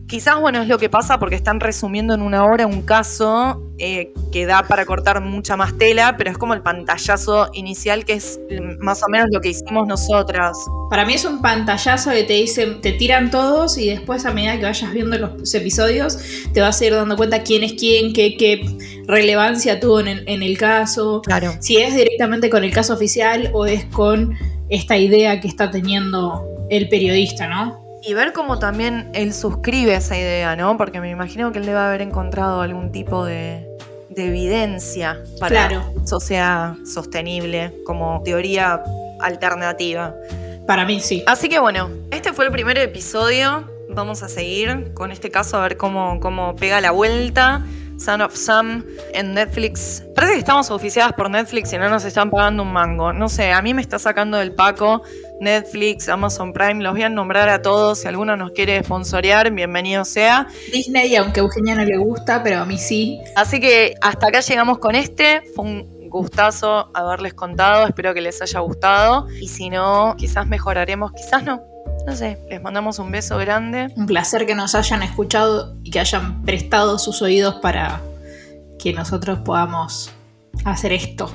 Quizás, 0.07 0.39
bueno, 0.39 0.61
es 0.61 0.69
lo 0.69 0.77
que 0.77 0.89
pasa 0.89 1.19
porque 1.19 1.35
están 1.35 1.59
resumiendo 1.59 2.13
en 2.13 2.21
una 2.21 2.45
hora 2.45 2.65
un 2.65 2.81
caso 2.81 3.61
eh, 3.77 4.13
que 4.31 4.45
da 4.45 4.63
para 4.63 4.85
cortar 4.85 5.21
mucha 5.21 5.57
más 5.57 5.77
tela, 5.77 6.15
pero 6.17 6.31
es 6.31 6.37
como 6.37 6.53
el 6.53 6.61
pantallazo 6.61 7.49
inicial 7.51 8.05
que 8.05 8.13
es 8.13 8.39
más 8.79 9.03
o 9.03 9.09
menos 9.09 9.27
lo 9.31 9.41
que 9.41 9.49
hicimos 9.49 9.85
nosotras. 9.85 10.57
Para 10.89 11.03
mí 11.03 11.13
es 11.13 11.25
un 11.25 11.41
pantallazo 11.41 12.11
que 12.11 12.23
te 12.23 12.33
dicen, 12.33 12.79
te 12.79 12.93
tiran 12.93 13.29
todos 13.31 13.77
y 13.77 13.89
después 13.89 14.25
a 14.25 14.31
medida 14.31 14.57
que 14.57 14.63
vayas 14.63 14.93
viendo 14.93 15.17
los 15.17 15.53
episodios 15.53 16.17
te 16.53 16.61
vas 16.61 16.79
a 16.79 16.85
ir 16.85 16.93
dando 16.93 17.17
cuenta 17.17 17.43
quién 17.43 17.63
es 17.63 17.73
quién, 17.73 18.13
qué, 18.13 18.37
qué 18.37 19.03
relevancia 19.07 19.81
tuvo 19.81 19.99
en, 19.99 20.07
en 20.25 20.41
el 20.41 20.57
caso. 20.57 21.21
Claro. 21.21 21.53
Si 21.59 21.77
es 21.77 21.93
directamente 21.93 22.49
con 22.49 22.63
el 22.63 22.71
caso 22.71 22.93
oficial 22.93 23.49
o 23.53 23.65
es 23.65 23.83
con 23.85 24.37
esta 24.69 24.95
idea 24.95 25.41
que 25.41 25.49
está 25.49 25.69
teniendo 25.69 26.45
el 26.69 26.87
periodista, 26.87 27.47
¿no? 27.47 27.86
Y 28.07 28.13
ver 28.13 28.31
cómo 28.31 28.57
también 28.57 29.09
él 29.13 29.33
suscribe 29.33 29.93
esa 29.93 30.17
idea, 30.17 30.55
¿no? 30.55 30.77
Porque 30.77 31.01
me 31.01 31.09
imagino 31.09 31.51
que 31.51 31.59
él 31.59 31.65
debe 31.65 31.79
haber 31.79 32.01
encontrado 32.01 32.61
algún 32.61 32.89
tipo 32.93 33.25
de, 33.25 33.67
evidencia 34.15 35.21
para 35.41 35.67
Claro. 35.67 35.93
que 35.93 36.03
eso 36.05 36.21
sea 36.21 36.77
sostenible 36.85 37.73
como 37.85 38.21
teoría 38.23 38.81
alternativa. 39.19 40.15
Para 40.65 40.85
mí 40.85 41.01
sí. 41.01 41.21
Así 41.27 41.49
que 41.49 41.59
bueno, 41.59 41.89
este 42.09 42.31
fue 42.31 42.45
el 42.45 42.51
primer 42.53 42.77
episodio. 42.77 43.69
Vamos 43.89 44.23
a 44.23 44.29
seguir 44.29 44.93
con 44.93 45.11
este 45.11 45.29
caso 45.29 45.57
a 45.57 45.63
ver 45.63 45.75
cómo, 45.75 46.21
cómo 46.21 46.55
pega 46.55 46.79
la 46.79 46.91
vuelta. 46.91 47.65
Son 47.97 48.21
of 48.21 48.35
Sam 48.35 48.85
en 49.13 49.33
Netflix. 49.33 50.03
Parece 50.15 50.33
que 50.33 50.39
estamos 50.39 50.71
oficiadas 50.71 51.13
por 51.13 51.29
Netflix 51.29 51.73
y 51.73 51.77
no 51.77 51.89
nos 51.89 52.05
están 52.05 52.29
pagando 52.29 52.63
un 52.63 52.71
mango. 52.71 53.13
No 53.13 53.29
sé, 53.29 53.51
a 53.51 53.61
mí 53.61 53.73
me 53.73 53.81
está 53.81 53.99
sacando 53.99 54.37
del 54.37 54.53
paco 54.53 55.01
Netflix, 55.39 56.09
Amazon 56.09 56.53
Prime. 56.53 56.83
Los 56.83 56.93
voy 56.93 57.03
a 57.03 57.09
nombrar 57.09 57.49
a 57.49 57.61
todos. 57.61 57.99
Si 57.99 58.07
alguno 58.07 58.35
nos 58.35 58.51
quiere 58.51 58.83
sponsorear, 58.83 59.51
bienvenido 59.51 60.05
sea. 60.05 60.47
Disney, 60.71 61.15
aunque 61.15 61.39
a 61.39 61.43
Eugenia 61.43 61.75
no 61.75 61.85
le 61.85 61.97
gusta, 61.97 62.43
pero 62.43 62.59
a 62.59 62.65
mí 62.65 62.77
sí. 62.77 63.19
Así 63.35 63.59
que 63.59 63.95
hasta 64.01 64.27
acá 64.27 64.39
llegamos 64.41 64.79
con 64.79 64.95
este. 64.95 65.41
Fue 65.55 65.65
un 65.65 66.09
gustazo 66.09 66.89
haberles 66.93 67.33
contado. 67.33 67.87
Espero 67.87 68.13
que 68.13 68.21
les 68.21 68.41
haya 68.41 68.59
gustado. 68.59 69.27
Y 69.41 69.47
si 69.47 69.69
no, 69.69 70.15
quizás 70.17 70.47
mejoraremos, 70.47 71.11
quizás 71.13 71.43
no. 71.43 71.76
No 72.07 72.15
sé, 72.15 72.39
les 72.49 72.61
mandamos 72.61 72.99
un 72.99 73.11
beso 73.11 73.37
grande. 73.37 73.89
Un 73.97 74.05
placer 74.05 74.45
que 74.45 74.55
nos 74.55 74.75
hayan 74.75 75.03
escuchado 75.03 75.75
y 75.83 75.91
que 75.91 75.99
hayan 75.99 76.41
prestado 76.43 76.97
sus 76.99 77.21
oídos 77.21 77.55
para 77.55 78.01
que 78.79 78.93
nosotros 78.93 79.39
podamos 79.39 80.09
hacer 80.63 80.93
esto. 80.93 81.29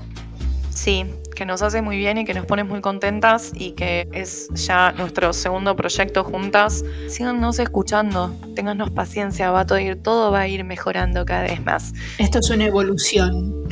Sí, 0.71 1.05
que 1.37 1.45
nos 1.45 1.61
hace 1.61 1.83
muy 1.83 1.99
bien 1.99 2.17
y 2.17 2.25
que 2.25 2.33
nos 2.33 2.47
pone 2.47 2.65
muy 2.65 2.81
contentas 2.81 3.53
y 3.55 3.73
que 3.73 4.09
es 4.13 4.49
ya 4.55 4.93
nuestro 4.93 5.35
segundo 5.35 5.77
proyecto 5.77 6.25
juntas. 6.25 6.83
Síganos 7.07 7.59
escuchando, 7.59 8.35
téngannos 8.57 8.89
paciencia, 8.93 9.51
va 9.51 9.61
a 9.61 9.67
todo 9.67 9.79
ir, 9.79 10.03
todo 10.03 10.31
va 10.31 10.41
a 10.41 10.49
ir 10.49 10.65
mejorando 10.65 11.27
cada 11.27 11.43
vez 11.43 11.63
más. 11.63 11.93
Esto 12.17 12.39
es 12.39 12.49
una 12.49 12.65
evolución. 12.65 13.63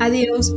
Adiós. 0.00 0.52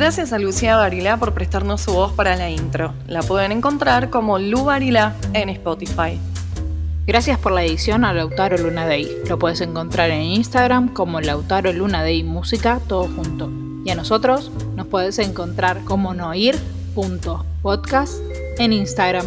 Gracias 0.00 0.32
a 0.32 0.38
Lucía 0.38 0.76
Barilá 0.76 1.18
por 1.18 1.34
prestarnos 1.34 1.82
su 1.82 1.92
voz 1.92 2.14
para 2.14 2.34
la 2.34 2.48
intro. 2.48 2.94
La 3.06 3.22
pueden 3.22 3.52
encontrar 3.52 4.08
como 4.08 4.38
Lu 4.38 4.64
Barilá 4.64 5.14
en 5.34 5.50
Spotify. 5.50 6.18
Gracias 7.06 7.38
por 7.38 7.52
la 7.52 7.62
edición 7.62 8.06
a 8.06 8.14
Lautaro 8.14 8.56
Luna 8.56 8.86
Day. 8.86 9.06
Lo 9.28 9.38
puedes 9.38 9.60
encontrar 9.60 10.08
en 10.08 10.22
Instagram 10.22 10.94
como 10.94 11.20
Lautaro 11.20 11.70
Luna 11.74 12.00
Day 12.00 12.22
Música, 12.22 12.80
todo 12.88 13.10
junto. 13.14 13.50
Y 13.84 13.90
a 13.90 13.94
nosotros 13.94 14.50
nos 14.74 14.86
puedes 14.86 15.18
encontrar 15.18 15.84
como 15.84 16.14
noir.podcast 16.14 18.22
en 18.58 18.72
Instagram. 18.72 19.26